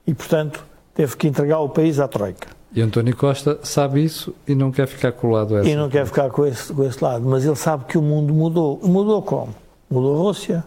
E, 0.07 0.13
portanto, 0.13 0.63
teve 0.93 1.17
que 1.17 1.27
entregar 1.27 1.59
o 1.59 1.67
país 1.67 1.99
à 1.99 2.07
Troika. 2.07 2.58
E 2.73 2.81
António 2.81 3.15
Costa 3.15 3.59
sabe 3.63 4.03
isso 4.03 4.33
e 4.47 4.53
não 4.53 4.71
quer 4.71 4.87
ficar 4.87 5.11
colado 5.11 5.55
a 5.55 5.59
essa. 5.59 5.69
E 5.69 5.75
não 5.75 5.89
quer 5.89 6.05
ficar 6.05 6.29
com 6.29 6.45
esse, 6.45 6.71
com 6.71 6.83
esse 6.83 7.03
lado. 7.03 7.25
Mas 7.25 7.43
ele 7.43 7.55
sabe 7.55 7.85
que 7.85 7.97
o 7.97 8.01
mundo 8.01 8.33
mudou. 8.33 8.79
Mudou 8.83 9.21
como? 9.21 9.55
Mudou 9.89 10.15
a 10.15 10.19
Rússia, 10.19 10.63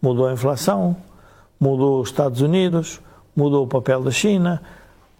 mudou 0.00 0.26
a 0.26 0.32
inflação, 0.32 0.96
mudou 1.60 2.00
os 2.00 2.08
Estados 2.08 2.40
Unidos, 2.40 3.00
mudou 3.36 3.64
o 3.64 3.66
papel 3.66 4.02
da 4.02 4.10
China. 4.10 4.62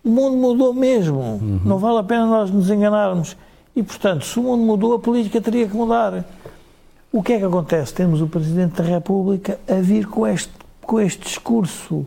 O 0.03 0.09
mundo 0.09 0.37
mudou 0.37 0.73
mesmo. 0.73 1.41
Não 1.65 1.79
vale 1.79 1.99
a 1.99 2.03
pena 2.03 2.27
nós 2.27 2.51
nos 2.51 2.71
enganarmos. 2.71 3.37
E, 3.77 3.83
portanto, 3.83 4.25
se 4.25 4.39
o 4.39 4.43
mundo 4.43 4.63
mudou, 4.63 4.95
a 4.95 4.99
política 4.99 5.41
teria 5.41 5.69
que 5.69 5.77
mudar. 5.77 6.25
O 7.13 7.23
que 7.23 7.35
é 7.35 7.39
que 7.39 7.45
acontece? 7.45 7.93
Temos 7.93 8.23
o 8.23 8.27
Presidente 8.27 8.83
da 8.83 8.85
República 8.85 9.59
a 9.69 9.75
vir 9.75 10.07
com 10.07 10.27
este, 10.27 10.53
com 10.83 11.01
este 11.01 11.23
discurso 11.25 12.07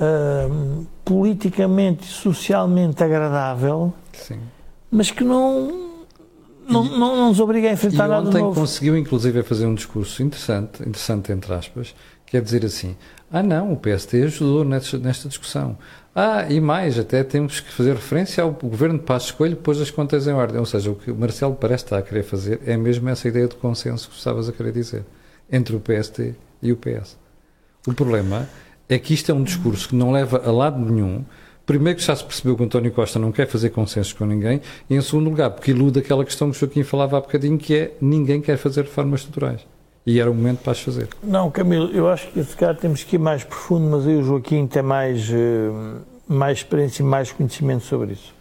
hum, 0.00 0.84
politicamente 1.04 2.04
e 2.04 2.10
socialmente 2.10 3.02
agradável, 3.02 3.92
Sim. 4.12 4.38
mas 4.90 5.10
que 5.10 5.22
não, 5.22 5.90
não, 6.68 6.84
não, 6.84 7.16
não 7.16 7.28
nos 7.28 7.40
obriga 7.40 7.68
a 7.68 7.70
E 7.70 7.74
enfrentar 7.74 8.08
nada 8.08 8.22
de 8.22 8.28
ontem 8.28 8.42
novo. 8.42 8.60
conseguiu, 8.60 8.96
inclusive, 8.96 9.42
fazer 9.42 9.66
um 9.66 9.74
discurso 9.74 10.22
interessante, 10.22 10.82
interessante 10.82 11.30
entre 11.32 11.52
aspas, 11.52 11.94
que 12.26 12.36
é 12.36 12.40
dizer 12.40 12.64
assim: 12.64 12.96
ah, 13.30 13.42
não, 13.42 13.72
o 13.72 13.76
PST 13.76 14.14
ajudou 14.22 14.64
nesta, 14.64 14.98
nesta 14.98 15.28
discussão. 15.28 15.76
Ah, 16.14 16.46
e 16.48 16.60
mais, 16.60 16.98
até 16.98 17.24
temos 17.24 17.58
que 17.60 17.70
fazer 17.72 17.94
referência 17.94 18.42
ao 18.42 18.52
governo 18.52 18.98
de 18.98 19.04
Passos 19.04 19.32
Coelho 19.32 19.56
pôs 19.56 19.80
as 19.80 19.90
contas 19.90 20.26
em 20.28 20.32
ordem. 20.32 20.58
Ou 20.60 20.66
seja, 20.66 20.90
o 20.90 20.94
que 20.94 21.10
o 21.10 21.14
Marcelo 21.16 21.54
parece 21.54 21.84
estar 21.84 21.98
a 21.98 22.02
querer 22.02 22.22
fazer 22.22 22.60
é 22.64 22.76
mesmo 22.76 23.08
essa 23.08 23.26
ideia 23.26 23.48
de 23.48 23.56
consenso 23.56 24.08
que 24.08 24.16
estavas 24.16 24.48
a 24.48 24.52
querer 24.52 24.72
dizer 24.72 25.04
entre 25.50 25.74
o 25.74 25.80
PST 25.80 26.34
e 26.62 26.72
o 26.72 26.76
PS. 26.76 27.16
O 27.86 27.92
problema 27.92 28.48
é 28.88 28.98
que 28.98 29.14
isto 29.14 29.30
é 29.30 29.34
um 29.34 29.42
discurso 29.42 29.88
que 29.88 29.94
não 29.94 30.12
leva 30.12 30.42
a 30.44 30.52
lado 30.52 30.78
nenhum. 30.78 31.24
Primeiro 31.66 31.98
que 31.98 32.04
já 32.04 32.14
se 32.14 32.22
percebeu 32.22 32.54
que 32.56 32.62
o 32.62 32.66
António 32.66 32.92
Costa 32.92 33.18
não 33.18 33.32
quer 33.32 33.46
fazer 33.46 33.70
consensos 33.70 34.12
com 34.12 34.26
ninguém, 34.26 34.60
e 34.88 34.94
em 34.94 35.00
segundo 35.00 35.30
lugar, 35.30 35.50
porque 35.50 35.70
ilude 35.70 35.98
aquela 35.98 36.24
questão 36.24 36.50
que 36.50 36.56
o 36.56 36.60
Joaquim 36.60 36.82
falava 36.82 37.16
há 37.16 37.20
bocadinho, 37.20 37.56
que 37.56 37.74
é 37.74 37.96
ninguém 38.00 38.40
quer 38.40 38.58
fazer 38.58 38.82
reformas 38.82 39.20
estruturais. 39.20 39.66
E 40.06 40.20
era 40.20 40.30
o 40.30 40.34
momento 40.34 40.58
para 40.58 40.72
as 40.72 40.80
fazer. 40.80 41.08
Não, 41.22 41.50
Camilo, 41.50 41.90
eu 41.90 42.06
acho 42.06 42.28
que 42.28 42.44
se 42.44 42.54
calhar 42.54 42.76
temos 42.76 43.02
que 43.02 43.16
ir 43.16 43.18
mais 43.18 43.42
profundo, 43.42 43.90
mas 43.90 44.06
aí 44.06 44.16
o 44.16 44.22
Joaquim 44.22 44.66
tem 44.66 44.82
mais, 44.82 45.30
eh, 45.30 45.70
mais 46.28 46.58
experiência 46.58 47.02
e 47.02 47.06
mais 47.06 47.32
conhecimento 47.32 47.84
sobre 47.84 48.12
isso. 48.12 48.34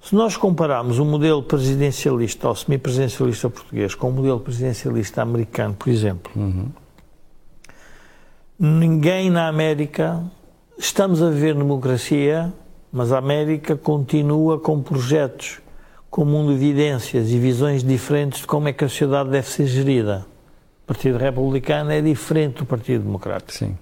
Se 0.00 0.14
nós 0.14 0.36
compararmos 0.36 1.00
o 1.00 1.04
modelo 1.04 1.42
presidencialista 1.42 2.46
ou 2.46 2.54
semipresidencialista 2.54 3.50
português 3.50 3.92
com 3.96 4.08
o 4.08 4.12
modelo 4.12 4.38
presidencialista 4.38 5.20
americano, 5.20 5.74
por 5.74 5.88
exemplo, 5.88 6.30
ninguém 8.58 9.30
na 9.30 9.48
América, 9.48 10.22
estamos 10.78 11.22
a 11.22 11.30
viver 11.30 11.54
democracia, 11.54 12.52
mas 12.92 13.12
a 13.12 13.18
América 13.18 13.76
continua 13.76 14.58
com 14.58 14.82
projetos 14.82 15.60
com 16.10 16.22
um 16.22 16.26
mundo 16.26 16.48
de 16.56 16.64
evidências 16.64 17.30
e 17.30 17.38
visões 17.38 17.82
diferentes 17.84 18.40
de 18.40 18.46
como 18.46 18.68
é 18.68 18.72
que 18.72 18.84
a 18.84 18.88
sociedade 18.88 19.28
deve 19.28 19.48
ser 19.48 19.66
gerida. 19.66 20.24
O 20.84 20.86
Partido 20.86 21.18
Republicano 21.18 21.90
é 21.90 22.00
diferente 22.00 22.58
do 22.58 22.64
Partido 22.64 23.04
Democrático. 23.04 23.52
Sim. 23.52 23.76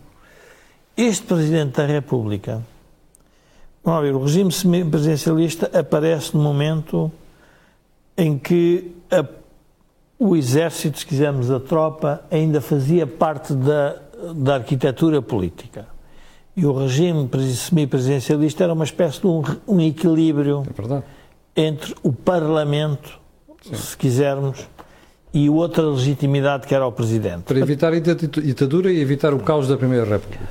Este 0.97 1.27
Presidente 1.27 1.77
da 1.77 1.87
República, 1.87 2.62
vamos 3.85 4.03
ver, 4.03 4.14
o 4.14 4.22
regime 4.22 4.51
semipresidencialista 4.51 5.70
aparece 5.79 6.37
no 6.37 6.43
momento 6.43 7.12
em 8.16 8.39
que 8.39 8.97
a- 9.11 9.27
o 10.18 10.35
exército, 10.35 10.99
se 10.99 11.07
quisermos, 11.07 11.51
a 11.51 11.61
tropa, 11.61 12.25
ainda 12.31 12.61
fazia 12.61 13.07
parte 13.07 13.53
da, 13.53 13.97
da 14.33 14.55
arquitetura 14.55 15.20
política. 15.20 15.87
E 16.57 16.64
o 16.64 16.72
regime 16.72 17.27
presi- 17.29 17.57
semipresidencialista 17.57 18.62
era 18.64 18.72
uma 18.72 18.85
espécie 18.85 19.20
de 19.20 19.27
um, 19.27 19.43
um 19.66 19.81
equilíbrio 19.81 20.62
É 21.57 21.62
entre 21.66 21.95
o 22.03 22.12
Parlamento, 22.12 23.18
se 23.72 23.97
quisermos, 23.97 24.66
e 25.33 25.51
outra 25.51 25.83
legitimidade 25.85 26.66
que 26.66 26.75
era 26.75 26.87
o 26.87 26.93
Presidente. 26.93 27.43
Para 27.43 27.59
evitar 27.59 27.93
a 27.93 27.99
dita- 27.99 28.41
ditadura 28.41 28.93
e 28.93 29.01
evitar 29.01 29.35
o 29.35 29.41
caos 29.41 29.66
da 29.68 29.77
Primeira 29.77 30.05
República. 30.05 30.45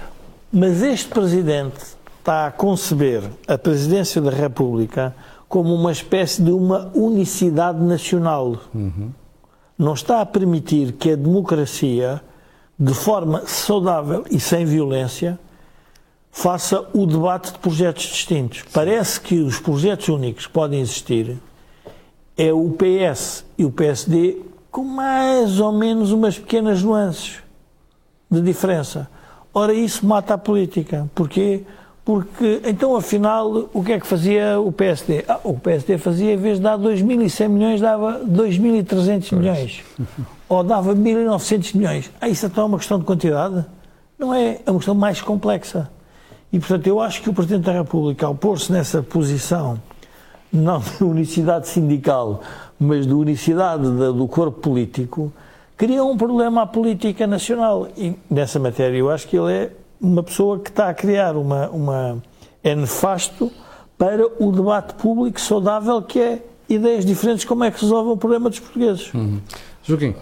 Mas 0.52 0.82
este 0.82 1.08
presidente 1.10 1.78
está 2.20 2.48
a 2.48 2.52
conceber 2.52 3.24
a 3.48 3.58
presidência 3.58 4.22
da 4.22 4.30
República 4.30 5.16
como 5.48 5.74
uma 5.74 5.92
espécie 5.92 6.42
de 6.42 6.52
uma 6.52 6.92
unicidade 6.94 7.82
nacional. 7.82 8.58
Não 9.78 9.94
está 9.94 10.22
a 10.22 10.26
permitir 10.26 10.94
que 10.94 11.12
a 11.12 11.16
democracia, 11.16 12.22
de 12.84 12.94
forma 12.94 13.44
saudável 13.48 14.26
e 14.30 14.42
sem 14.42 14.66
violência, 14.66 15.40
faça 16.30 16.86
o 16.94 17.06
debate 17.06 17.54
de 17.54 17.60
projetos 17.60 18.04
distintos. 18.04 18.66
Parece 18.74 19.22
que 19.22 19.40
os 19.40 19.58
projetos 19.58 20.10
únicos 20.10 20.48
que 20.48 20.52
podem 20.52 20.82
existir 20.82 21.38
é 22.38 22.52
o 22.52 22.72
PS 22.72 23.46
e 23.58 23.64
o 23.64 23.72
PSD 23.72 24.42
com 24.70 24.84
mais 24.84 25.62
ou 25.62 25.72
menos 25.72 26.12
umas 26.12 26.38
pequenas 26.38 26.84
nuances 26.84 27.38
de 28.30 28.42
diferença. 28.42 29.10
Ora, 29.54 29.74
isso 29.74 30.06
mata 30.06 30.34
a 30.34 30.38
política. 30.38 31.10
Porquê? 31.16 31.64
Porque, 31.64 31.83
então, 32.66 32.98
afinal, 32.98 33.70
o 33.74 33.82
que 33.82 33.94
é 33.94 34.00
que 34.00 34.06
fazia 34.06 34.60
o 34.60 34.74
PSD? 34.74 35.24
Ah, 35.26 35.40
o 35.44 35.58
PSD 35.58 35.98
fazia, 35.98 36.34
em 36.34 36.38
vez 36.38 36.58
de 36.58 36.64
dar 36.64 36.78
2.100 36.78 37.48
milhões, 37.48 37.80
dava 37.80 38.20
2.300 38.26 39.34
milhões. 39.38 39.84
Ou 40.50 40.64
dava 40.64 40.94
1.900 40.94 41.76
milhões. 41.76 42.12
Ah, 42.20 42.28
isso 42.28 42.46
então 42.46 42.66
é 42.66 42.68
uma 42.68 42.78
questão 42.78 43.00
de 43.00 43.06
quantidade? 43.06 43.66
Não 44.20 44.34
é, 44.34 44.60
é 44.66 44.70
uma 44.70 44.80
questão 44.80 44.94
mais 44.94 45.22
complexa. 45.22 45.90
E, 46.52 46.60
portanto, 46.60 46.88
eu 46.88 47.00
acho 47.00 47.22
que 47.22 47.30
o 47.30 47.34
Presidente 47.34 47.64
da 47.64 47.72
República, 47.72 48.26
ao 48.26 48.36
pôr-se 48.36 48.72
nessa 48.72 49.02
posição 49.02 49.80
não 50.52 50.80
de 50.80 51.04
unicidade 51.04 51.70
sindical, 51.70 52.42
mas 52.78 53.08
de 53.08 53.14
unicidade 53.14 53.84
do 53.90 54.28
corpo 54.28 54.60
político, 54.60 55.32
cria 55.78 56.04
um 56.04 56.18
problema 56.18 56.64
à 56.64 56.68
política 56.68 57.26
nacional. 57.26 57.88
E 57.98 58.14
nessa 58.30 58.60
matéria 58.60 58.98
eu 58.98 59.10
acho 59.10 59.28
que 59.28 59.38
ele 59.38 59.52
é 59.52 59.72
uma 60.04 60.22
pessoa 60.22 60.60
que 60.60 60.70
está 60.70 60.90
a 60.90 60.94
criar 60.94 61.38
uma. 61.38 61.70
uma 61.70 62.22
é 62.62 62.76
nefasto 62.76 63.52
para 63.98 64.26
o 64.42 64.52
debate 64.52 64.96
público 64.96 65.40
saudável 65.40 66.02
que 66.02 66.20
é 66.20 66.42
ideias 66.68 67.06
diferentes, 67.06 67.46
como 67.46 67.64
é 67.64 67.72
que 67.72 67.82
resolve 67.82 68.12
o 68.12 68.18
problema 68.18 68.50
dos 68.50 68.60
portugueses. 68.60 69.14
Uhum. 69.14 69.40
Joaquim. 69.84 70.16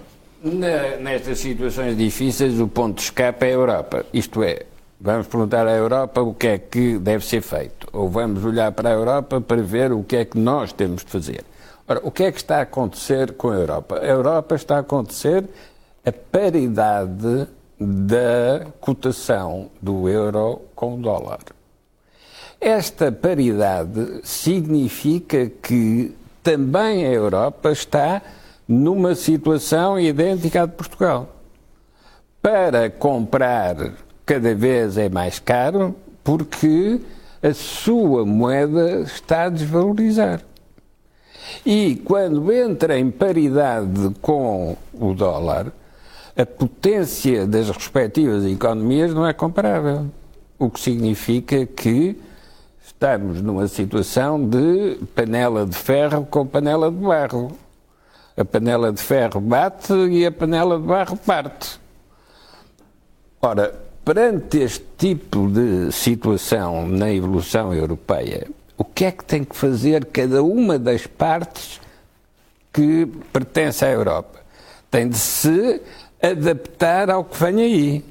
nestas 1.00 1.40
situações 1.40 1.98
difíceis, 1.98 2.60
o 2.60 2.68
ponto 2.68 2.98
de 2.98 3.04
escape 3.04 3.46
é 3.46 3.50
a 3.50 3.52
Europa. 3.52 4.06
Isto 4.14 4.44
é, 4.44 4.66
vamos 5.00 5.28
perguntar 5.28 5.68
à 5.68 5.72
Europa 5.72 6.22
o 6.22 6.34
que 6.34 6.48
é 6.48 6.58
que 6.58 6.98
deve 6.98 7.26
ser 7.26 7.42
feito. 7.42 7.88
Ou 7.94 8.10
vamos 8.10 8.44
olhar 8.44 8.72
para 8.72 8.90
a 8.90 8.94
Europa 8.94 9.40
para 9.40 9.62
ver 9.62 9.92
o 9.92 10.04
que 10.04 10.16
é 10.16 10.26
que 10.26 10.38
nós 10.38 10.74
temos 10.74 11.04
de 11.04 11.12
fazer. 11.12 11.44
Ora, 11.88 12.02
o 12.04 12.12
que 12.12 12.24
é 12.24 12.32
que 12.32 12.38
está 12.38 12.58
a 12.58 12.62
acontecer 12.62 13.34
com 13.34 13.50
a 13.50 13.56
Europa? 13.56 14.00
A 14.00 14.06
Europa 14.06 14.56
está 14.56 14.78
a 14.78 14.80
acontecer 14.80 15.44
a 16.06 16.12
paridade 16.12 17.48
da 17.84 18.68
cotação 18.80 19.72
do 19.82 20.08
euro 20.08 20.62
com 20.76 20.94
o 20.94 20.98
dólar. 20.98 21.40
Esta 22.60 23.12
paridade 23.12 24.22
significa 24.24 25.50
que 25.50 26.16
também 26.44 27.08
a 27.08 27.12
Europa 27.12 27.72
está 27.72 28.22
numa 28.68 29.16
situação 29.16 30.00
idêntica 30.00 30.62
à 30.62 30.66
de 30.68 30.74
Portugal. 30.74 31.36
Para 32.40 32.88
comprar 32.88 33.94
cada 34.28 34.54
vez 34.54 34.96
é 34.98 35.10
mais 35.10 35.40
caro 35.40 35.96
porque 36.24 37.02
a 37.42 37.52
sua 37.52 38.24
moeda 38.28 39.00
está 39.00 39.46
a 39.46 39.50
desvalorizar. 39.50 40.42
E 41.66 41.96
quando 42.06 42.52
entra 42.52 43.00
em 43.00 43.10
paridade 43.10 44.12
com 44.22 44.78
o 44.94 45.14
dólar, 45.16 45.74
a 46.36 46.46
potência 46.46 47.46
das 47.46 47.70
respectivas 47.70 48.46
economias 48.46 49.14
não 49.14 49.28
é 49.28 49.34
comparável. 49.34 50.08
O 50.58 50.70
que 50.70 50.80
significa 50.80 51.66
que 51.66 52.18
estamos 53.02 53.42
numa 53.42 53.68
situação 53.68 54.48
de 54.48 55.00
panela 55.16 55.66
de 55.66 55.76
ferro 55.76 56.26
com 56.30 56.46
panela 56.46 56.92
de 56.92 56.98
barro. 56.98 57.58
A 58.38 58.46
panela 58.46 58.92
de 58.92 59.02
ferro 59.02 59.42
bate 59.42 59.92
e 59.92 60.26
a 60.26 60.32
panela 60.32 60.80
de 60.80 60.86
barro 60.86 61.18
parte. 61.18 61.80
Ora, 63.42 63.74
perante 64.06 64.60
este 64.60 64.86
tipo 64.98 65.50
de 65.50 65.92
situação 65.92 66.88
na 66.88 67.12
evolução 67.12 67.74
europeia, 67.74 68.48
o 68.78 68.84
que 68.84 69.06
é 69.06 69.12
que 69.12 69.26
tem 69.26 69.44
que 69.44 69.56
fazer 69.56 70.06
cada 70.06 70.44
uma 70.44 70.78
das 70.78 71.08
partes 71.08 71.82
que 72.72 73.08
pertence 73.34 73.84
à 73.84 73.90
Europa? 73.90 74.42
Tem 74.92 75.10
de 75.10 75.18
se 75.18 75.82
adaptar 76.22 77.10
ao 77.10 77.24
que 77.24 77.38
vem 77.38 77.62
aí. 77.62 78.06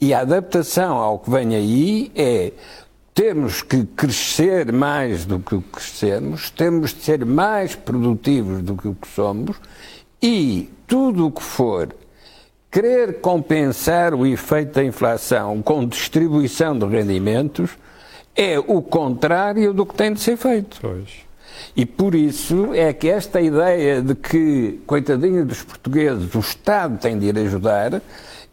E 0.00 0.12
a 0.12 0.20
adaptação 0.20 0.96
ao 0.96 1.18
que 1.18 1.30
vem 1.30 1.54
aí 1.54 2.12
é 2.14 2.52
temos 3.14 3.62
que 3.62 3.84
crescer 3.84 4.72
mais 4.72 5.24
do 5.24 5.38
que 5.38 5.54
o 5.54 5.60
crescemos, 5.60 6.50
temos 6.50 6.94
de 6.94 7.02
ser 7.02 7.24
mais 7.26 7.76
produtivos 7.76 8.62
do 8.62 8.74
que 8.74 8.88
o 8.88 8.94
que 8.94 9.08
somos 9.08 9.56
e 10.20 10.70
tudo 10.86 11.26
o 11.26 11.30
que 11.30 11.42
for 11.42 11.94
querer 12.72 13.20
compensar 13.20 14.14
o 14.14 14.26
efeito 14.26 14.72
da 14.72 14.82
inflação 14.82 15.60
com 15.60 15.86
distribuição 15.86 16.76
de 16.78 16.86
rendimentos 16.86 17.72
é 18.34 18.58
o 18.58 18.80
contrário 18.80 19.74
do 19.74 19.84
que 19.84 19.94
tem 19.94 20.14
de 20.14 20.20
ser 20.20 20.38
feito. 20.38 20.78
Pois. 20.80 21.10
E 21.74 21.86
por 21.86 22.14
isso 22.14 22.74
é 22.74 22.92
que 22.92 23.08
esta 23.08 23.40
ideia 23.40 24.02
de 24.02 24.14
que, 24.14 24.80
coitadinho 24.86 25.44
dos 25.44 25.62
portugueses, 25.62 26.34
o 26.34 26.40
Estado 26.40 26.98
tem 26.98 27.18
de 27.18 27.26
ir 27.26 27.38
ajudar, 27.38 28.02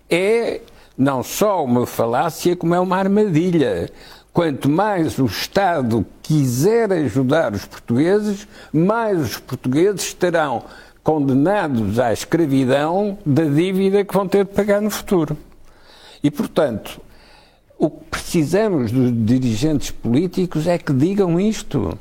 é 0.10 0.62
não 0.98 1.24
só 1.24 1.64
uma 1.64 1.86
falácia, 1.86 2.56
como 2.56 2.76
é 2.76 2.80
uma 2.80 2.98
armadilha. 2.98 3.90
Quanto 4.34 4.70
mais 4.70 5.18
o 5.18 5.26
Estado 5.26 6.06
quiser 6.22 6.92
ajudar 6.94 7.54
os 7.54 7.66
portugueses, 7.66 8.48
mais 8.72 9.20
os 9.20 9.38
portugueses 9.38 10.02
estarão 10.04 10.64
condenados 11.04 11.98
à 12.00 12.14
escravidão 12.14 13.18
da 13.26 13.44
dívida 13.44 14.06
que 14.06 14.14
vão 14.14 14.28
ter 14.28 14.46
de 14.46 14.52
pagar 14.52 14.82
no 14.82 14.90
futuro. 14.90 15.36
E, 16.24 16.30
portanto, 16.30 17.02
o 17.78 17.90
que 17.90 18.04
precisamos 18.12 18.92
dos 18.92 19.12
dirigentes 19.26 19.90
políticos 19.90 20.68
é 20.68 20.78
que 20.78 20.92
digam 20.92 21.40
isto. 21.40 21.98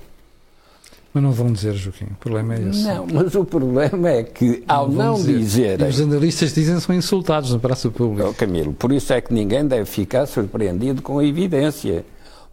Mas 1.13 1.23
não 1.23 1.33
vão 1.33 1.53
dizer, 1.53 1.75
Joaquim. 1.75 2.05
O 2.05 2.17
problema 2.17 2.55
é 2.55 2.69
esse. 2.69 2.85
Não, 2.85 3.07
mas 3.13 3.35
o 3.35 3.45
problema 3.45 4.11
é 4.11 4.23
que, 4.23 4.63
ao 4.69 4.89
não, 4.89 5.17
não 5.17 5.25
dizer. 5.25 5.81
os 5.83 6.01
analistas 6.01 6.53
dizem 6.53 6.79
são 6.81 6.95
insultados 6.95 7.53
na 7.53 7.59
praça 7.59 7.91
pública. 7.91 8.29
Oh, 8.29 8.35
Camilo, 8.35 8.73
por 8.75 8.93
isso 8.93 9.13
é 9.13 9.21
que 9.21 9.33
ninguém 9.33 9.67
deve 9.67 9.87
ficar 9.87 10.27
surpreendido 10.27 11.01
com 11.01 11.19
a 11.19 11.25
evidência. 11.25 12.05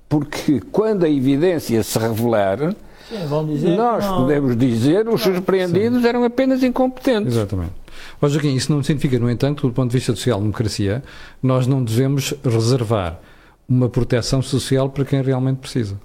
Porque 0.08 0.62
quando 0.72 1.04
a 1.04 1.10
evidência 1.10 1.84
se 1.84 2.00
revelar, 2.00 2.74
Sim, 3.10 3.46
dizer, 3.48 3.76
nós 3.76 4.06
não... 4.06 4.22
podemos 4.22 4.56
dizer 4.58 5.08
os 5.10 5.22
surpreendidos 5.22 6.02
Sim. 6.02 6.08
eram 6.08 6.24
apenas 6.24 6.64
incompetentes. 6.64 7.34
Exatamente. 7.34 7.74
Ó 8.22 8.28
Joaquim, 8.28 8.56
isso 8.56 8.72
não 8.72 8.82
significa, 8.82 9.20
no 9.20 9.30
entanto, 9.30 9.68
do 9.68 9.74
ponto 9.74 9.92
de 9.92 9.98
vista 9.98 10.14
da 10.14 10.16
social-democracia, 10.16 11.04
nós 11.42 11.68
não 11.68 11.84
devemos 11.84 12.34
reservar 12.44 13.20
uma 13.68 13.90
proteção 13.90 14.42
social 14.42 14.90
para 14.90 15.04
quem 15.06 15.22
realmente 15.22 15.58
precisa. 15.58 16.00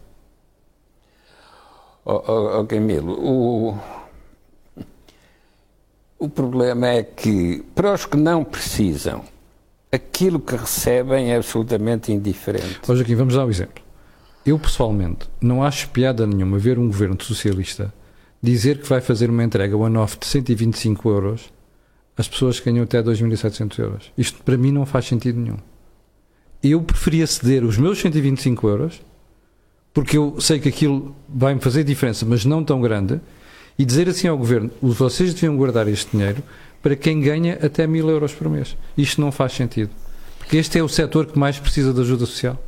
Oh, 2.04 2.22
oh, 2.26 2.60
oh 2.60 2.64
Camilo, 2.64 3.12
o, 3.12 3.78
o 6.18 6.28
problema 6.28 6.88
é 6.88 7.02
que, 7.02 7.62
para 7.74 7.92
os 7.92 8.06
que 8.06 8.16
não 8.16 8.42
precisam, 8.42 9.24
aquilo 9.92 10.40
que 10.40 10.56
recebem 10.56 11.32
é 11.32 11.36
absolutamente 11.36 12.12
indiferente. 12.12 12.80
Ó 12.88 12.94
Joaquim, 12.94 13.14
vamos 13.14 13.34
dar 13.34 13.44
um 13.44 13.50
exemplo. 13.50 13.82
Eu, 14.44 14.58
pessoalmente, 14.58 15.28
não 15.40 15.62
acho 15.62 15.90
piada 15.90 16.26
nenhuma 16.26 16.58
ver 16.58 16.78
um 16.78 16.86
governo 16.86 17.22
socialista 17.22 17.92
dizer 18.42 18.80
que 18.80 18.88
vai 18.88 19.00
fazer 19.00 19.28
uma 19.28 19.44
entrega 19.44 19.76
one-off 19.76 20.18
de 20.18 20.26
125 20.26 21.08
euros 21.10 21.52
às 22.16 22.26
pessoas 22.26 22.58
que 22.58 22.70
ganham 22.70 22.84
até 22.84 23.02
2.700 23.02 23.78
euros. 23.78 24.12
Isto, 24.16 24.42
para 24.42 24.56
mim, 24.56 24.72
não 24.72 24.86
faz 24.86 25.06
sentido 25.06 25.38
nenhum. 25.38 25.58
Eu 26.62 26.82
preferia 26.82 27.26
ceder 27.26 27.64
os 27.64 27.76
meus 27.76 27.98
125 27.98 28.68
euros 28.68 29.02
porque 29.92 30.16
eu 30.16 30.40
sei 30.40 30.58
que 30.58 30.68
aquilo 30.68 31.14
vai 31.28 31.54
me 31.54 31.60
fazer 31.60 31.84
diferença, 31.84 32.24
mas 32.24 32.44
não 32.44 32.64
tão 32.64 32.80
grande, 32.80 33.20
e 33.78 33.84
dizer 33.84 34.08
assim 34.08 34.28
ao 34.28 34.36
governo: 34.36 34.70
vocês 34.80 35.34
deviam 35.34 35.56
guardar 35.56 35.88
este 35.88 36.10
dinheiro 36.12 36.42
para 36.82 36.96
quem 36.96 37.20
ganha 37.20 37.58
até 37.62 37.86
mil 37.86 38.08
euros 38.08 38.32
por 38.32 38.48
mês. 38.48 38.76
Isto 38.96 39.20
não 39.20 39.32
faz 39.32 39.52
sentido. 39.52 39.90
Porque 40.38 40.56
este 40.56 40.78
é 40.78 40.82
o 40.82 40.88
setor 40.88 41.26
que 41.26 41.38
mais 41.38 41.58
precisa 41.58 41.92
de 41.92 42.00
ajuda 42.00 42.26
social. 42.26 42.58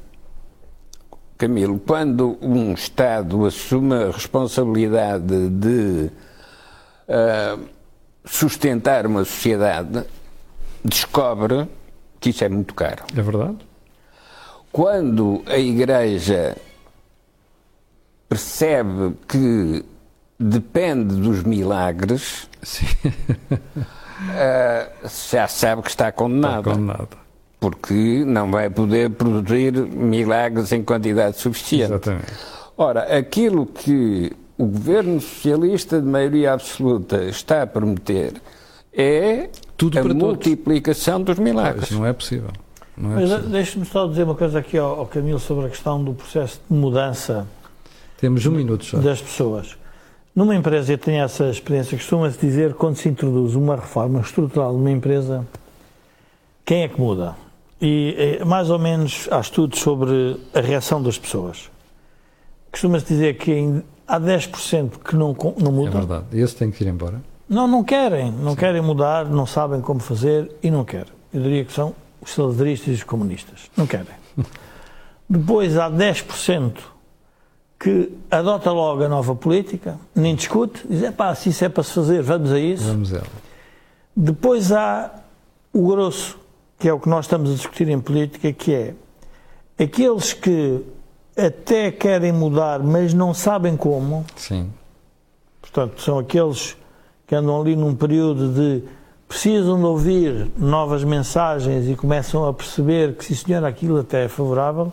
Camilo, 1.37 1.81
quando 1.81 2.39
um 2.41 2.73
Estado 2.73 3.45
assume 3.45 3.95
a 3.95 4.11
responsabilidade 4.11 5.49
de 5.49 6.11
uh, 7.09 7.61
sustentar 8.25 9.07
uma 9.07 9.25
sociedade, 9.25 10.05
descobre 10.85 11.67
que 12.21 12.31
isso 12.31 12.45
é 12.45 12.49
muito 12.49 12.75
caro. 12.75 13.03
É 13.17 13.21
verdade. 13.21 13.57
Quando 14.71 15.43
a 15.47 15.59
Igreja 15.59 16.57
percebe 18.33 19.15
que 19.29 19.85
depende 20.39 21.17
dos 21.17 21.43
milagres, 21.43 22.49
uh, 24.25 25.09
já 25.31 25.47
sabe 25.47 25.83
que 25.83 25.91
está 25.91 26.11
condenada. 26.11 26.61
Está 26.61 26.71
condenada. 26.71 27.23
Porque 27.61 28.25
não 28.27 28.51
vai 28.51 28.71
poder 28.71 29.11
produzir 29.11 29.73
milagres 29.73 30.73
em 30.73 30.83
quantidade 30.83 31.39
suficiente. 31.39 31.93
Exatamente. 31.93 32.33
Ora, 32.77 33.19
aquilo 33.19 33.67
que 33.67 34.33
o 34.57 34.65
governo 34.65 35.21
socialista 35.21 36.01
de 36.01 36.07
maioria 36.07 36.55
absoluta 36.55 37.25
está 37.25 37.63
a 37.63 37.67
prometer 37.67 38.41
é 38.95 39.51
Tudo 39.77 39.99
a 39.99 40.05
multiplicação 40.05 41.23
todos. 41.23 41.37
dos 41.37 41.45
milagres. 41.45 41.91
Não 41.91 42.07
é 42.07 42.15
possível. 42.15 42.51
Não 42.97 43.13
é 43.13 43.27
Mas 43.27 43.45
deixe-me 43.45 43.85
só 43.85 44.07
dizer 44.07 44.23
uma 44.23 44.35
coisa 44.35 44.59
aqui 44.59 44.79
ao, 44.79 45.01
ao 45.01 45.07
Camilo 45.07 45.39
sobre 45.39 45.67
a 45.67 45.69
questão 45.69 46.03
do 46.03 46.15
processo 46.15 46.61
de 46.69 46.75
mudança 46.75 47.47
temos 48.23 48.47
um 48.47 48.53
minuto 48.53 48.85
só. 48.85 48.99
Das 48.99 49.21
pessoas. 49.21 49.77
Numa 50.33 50.55
empresa, 50.55 50.93
eu 50.93 50.99
tenho 50.99 51.25
essa 51.25 51.51
experiência, 51.51 51.99
costuma-se 51.99 52.39
dizer, 52.39 52.73
quando 52.75 52.95
se 52.95 53.09
introduz 53.09 53.57
uma 53.57 53.75
reforma 53.75 54.21
estrutural 54.21 54.73
numa 54.73 54.93
empresa, 54.93 55.45
quem 56.65 56.85
é 56.85 56.89
que 56.89 57.01
muda? 57.01 57.35
E 57.81 58.39
é, 58.41 58.45
mais 58.45 58.71
ou 58.71 58.79
menos 58.79 59.29
há 59.29 59.41
estudos 59.41 59.81
sobre 59.81 60.37
a 60.55 60.61
reação 60.61 61.03
das 61.03 61.19
pessoas. 61.19 61.69
Costuma-se 62.71 63.07
dizer 63.07 63.37
que 63.39 63.83
há 64.07 64.21
10% 64.21 65.01
que 65.05 65.17
não, 65.17 65.37
não 65.59 65.73
mudam. 65.73 65.89
É 65.89 66.07
verdade. 66.07 66.41
Esse 66.41 66.55
tem 66.55 66.71
que 66.71 66.85
ir 66.85 66.87
embora. 66.87 67.21
Não, 67.49 67.67
não 67.67 67.83
querem. 67.83 68.31
Não 68.31 68.53
Sim. 68.53 68.57
querem 68.57 68.81
mudar, 68.81 69.25
não 69.25 69.47
sabem 69.47 69.81
como 69.81 69.99
fazer 69.99 70.49
e 70.63 70.71
não 70.71 70.85
querem. 70.85 71.13
Eu 71.35 71.43
diria 71.43 71.65
que 71.65 71.73
são 71.73 71.93
os 72.21 72.31
salazaristas 72.33 72.87
e 72.87 72.93
os 72.93 73.03
comunistas. 73.03 73.69
Não 73.77 73.85
querem. 73.85 74.15
Depois 75.29 75.77
há 75.77 75.91
10% 75.91 76.92
que 77.83 78.17
adota 78.31 78.71
logo 78.71 79.03
a 79.03 79.09
nova 79.09 79.35
política, 79.35 79.99
nem 80.15 80.37
discute, 80.37 80.87
diz, 80.89 81.11
pá, 81.11 81.35
se 81.35 81.49
isso 81.49 81.65
é 81.65 81.69
para 81.69 81.83
se 81.83 81.93
fazer, 81.93 82.23
vamos 82.23 82.53
a 82.53 82.61
isso. 82.61 82.85
Vamos 82.85 83.13
a 83.13 83.17
ela. 83.17 83.27
Depois 84.15 84.71
há 84.71 85.13
o 85.73 85.89
grosso, 85.89 86.39
que 86.79 86.89
é 86.89 86.93
o 86.93 87.01
que 87.01 87.09
nós 87.09 87.25
estamos 87.25 87.51
a 87.51 87.55
discutir 87.55 87.89
em 87.89 87.99
política, 87.99 88.53
que 88.53 88.73
é 88.73 88.95
aqueles 89.83 90.33
que 90.33 90.81
até 91.37 91.91
querem 91.91 92.31
mudar, 92.31 92.79
mas 92.79 93.13
não 93.13 93.35
sabem 93.35 93.77
como. 93.77 94.25
Sim. 94.37 94.71
Portanto, 95.61 96.01
são 96.03 96.21
aqueles 96.21 96.77
que 97.27 97.35
andam 97.35 97.61
ali 97.61 97.75
num 97.75 97.97
período 97.97 98.49
de 98.53 98.85
precisam 99.27 99.77
de 99.77 99.87
ouvir 99.87 100.53
novas 100.57 101.03
mensagens 101.03 101.89
e 101.89 101.97
começam 101.97 102.47
a 102.47 102.55
perceber 102.55 103.17
que, 103.17 103.25
sim 103.25 103.35
senhor, 103.35 103.65
aquilo 103.65 103.99
até 103.99 104.27
é 104.27 104.29
favorável. 104.29 104.93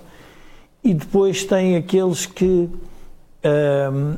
E 0.84 0.94
depois 0.94 1.44
tem 1.44 1.76
aqueles 1.76 2.26
que 2.26 2.70
hum, 3.44 4.18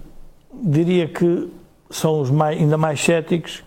diria 0.63 1.07
que 1.07 1.49
são 1.89 2.21
os 2.21 2.29
mais, 2.29 2.59
ainda 2.59 2.77
mais 2.77 3.01
céticos, 3.03 3.63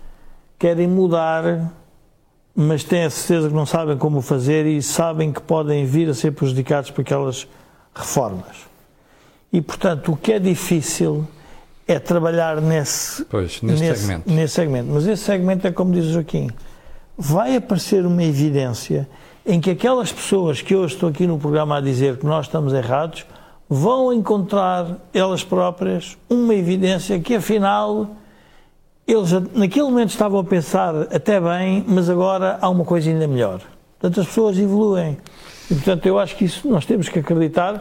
querem 0.57 0.87
mudar, 0.87 1.71
mas 2.55 2.83
têm 2.83 3.03
a 3.03 3.09
certeza 3.09 3.49
que 3.49 3.53
não 3.53 3.65
sabem 3.65 3.97
como 3.97 4.21
fazer 4.21 4.65
e 4.65 4.81
sabem 4.81 5.31
que 5.31 5.41
podem 5.41 5.85
vir 5.85 6.09
a 6.09 6.13
ser 6.13 6.31
prejudicados 6.31 6.89
por 6.89 7.01
aquelas 7.01 7.47
reformas. 7.93 8.65
E, 9.51 9.61
portanto, 9.61 10.11
o 10.11 10.17
que 10.17 10.33
é 10.33 10.39
difícil 10.39 11.27
é 11.87 11.99
trabalhar 11.99 12.59
nesse, 12.61 13.23
pois, 13.25 13.61
nesse, 13.61 13.83
nesse, 13.83 14.01
segmento. 14.01 14.31
nesse 14.31 14.53
segmento. 14.53 14.89
Mas 14.91 15.07
esse 15.07 15.23
segmento 15.23 15.67
é 15.67 15.71
como 15.71 15.93
diz 15.93 16.05
o 16.05 16.13
Joaquim, 16.13 16.49
vai 17.17 17.55
aparecer 17.55 18.05
uma 18.05 18.23
evidência 18.23 19.07
em 19.45 19.59
que 19.61 19.69
aquelas 19.69 20.11
pessoas 20.11 20.61
que 20.61 20.75
hoje 20.75 20.95
estou 20.95 21.09
aqui 21.09 21.27
no 21.27 21.37
programa 21.37 21.77
a 21.77 21.81
dizer 21.81 22.17
que 22.17 22.25
nós 22.25 22.45
estamos 22.47 22.73
errados 22.73 23.25
vão 23.69 24.11
encontrar 24.13 24.97
elas 25.13 25.43
próprias 25.43 26.17
uma 26.29 26.53
evidência 26.53 27.19
que 27.19 27.35
afinal 27.35 28.09
eles 29.07 29.31
naquele 29.53 29.85
momento 29.85 30.09
estavam 30.09 30.39
a 30.39 30.43
pensar 30.43 30.95
até 31.13 31.39
bem, 31.39 31.83
mas 31.87 32.09
agora 32.09 32.57
há 32.59 32.69
uma 32.69 32.83
coisa 32.83 33.09
ainda 33.09 33.27
melhor. 33.27 33.61
Portanto, 33.99 34.21
as 34.21 34.27
pessoas 34.27 34.57
evoluem. 34.57 35.17
E, 35.69 35.73
portanto, 35.75 36.05
eu 36.05 36.19
acho 36.19 36.35
que 36.35 36.45
isso 36.45 36.67
nós 36.67 36.85
temos 36.85 37.09
que 37.09 37.19
acreditar, 37.19 37.79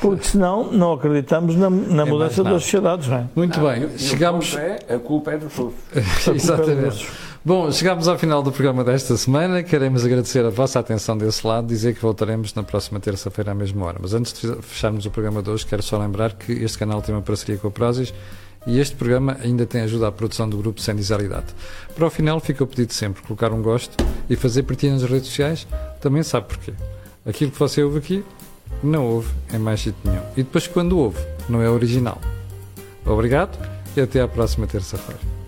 porque 0.00 0.24
senão 0.30 0.70
não 0.72 0.92
acreditamos 0.92 1.54
na, 1.56 1.70
na 1.70 2.02
É 2.02 2.04
mudança 2.04 2.42
das 2.42 2.62
sociedades. 2.62 3.08
Não 3.08 3.16
é? 3.18 3.24
Muito 3.34 3.60
bem, 3.60 3.82
E 3.82 3.84
o 3.86 3.98
chegamos. 3.98 4.50
ponto 4.50 4.60
é, 4.60 4.94
a 4.94 4.98
culpa 4.98 5.32
é 5.32 5.38
dos 5.38 5.54
russos. 5.54 5.74
Exatamente. 6.34 7.08
Bom, 7.42 7.72
chegamos 7.72 8.06
ao 8.06 8.18
final 8.18 8.42
do 8.42 8.52
programa 8.52 8.84
desta 8.84 9.16
semana. 9.16 9.62
Queremos 9.62 10.04
agradecer 10.04 10.44
a 10.44 10.50
vossa 10.50 10.78
atenção 10.78 11.16
desse 11.16 11.46
lado, 11.46 11.66
dizer 11.66 11.94
que 11.94 12.02
voltaremos 12.02 12.52
na 12.52 12.62
próxima 12.62 13.00
terça-feira 13.00 13.52
à 13.52 13.54
mesma 13.54 13.86
hora. 13.86 13.98
Mas 13.98 14.12
antes 14.12 14.34
de 14.38 14.60
fecharmos 14.60 15.06
o 15.06 15.10
programa 15.10 15.42
de 15.42 15.48
hoje, 15.48 15.64
quero 15.64 15.82
só 15.82 15.96
lembrar 15.96 16.34
que 16.34 16.52
este 16.52 16.76
canal 16.76 17.00
tem 17.00 17.14
uma 17.14 17.22
parceria 17.22 17.56
com 17.56 17.68
a 17.68 17.70
Prozis 17.70 18.12
e 18.66 18.78
este 18.78 18.94
programa 18.94 19.38
ainda 19.42 19.64
tem 19.64 19.80
ajuda 19.80 20.08
à 20.08 20.12
produção 20.12 20.50
do 20.50 20.58
grupo 20.58 20.82
Sem 20.82 20.94
Dizaridade. 20.94 21.46
Para 21.94 22.06
o 22.06 22.10
final, 22.10 22.38
fica 22.40 22.62
o 22.62 22.66
pedido 22.66 22.92
sempre: 22.92 23.22
colocar 23.22 23.50
um 23.52 23.62
gosto 23.62 24.04
e 24.28 24.36
fazer 24.36 24.64
partilha 24.64 24.92
nas 24.92 25.04
redes 25.04 25.28
sociais. 25.28 25.66
Também 25.98 26.22
sabe 26.22 26.46
porquê. 26.46 26.74
Aquilo 27.24 27.50
que 27.50 27.58
você 27.58 27.82
ouve 27.82 28.00
aqui, 28.00 28.22
não 28.82 29.06
ouve 29.06 29.32
em 29.50 29.58
mais 29.58 29.80
sítio 29.80 29.98
nenhum. 30.04 30.22
E 30.36 30.42
depois, 30.42 30.66
quando 30.66 30.98
ouve, 30.98 31.18
não 31.48 31.62
é 31.62 31.70
original. 31.70 32.20
Obrigado 33.06 33.58
e 33.96 34.00
até 34.02 34.20
à 34.20 34.28
próxima 34.28 34.66
terça-feira. 34.66 35.39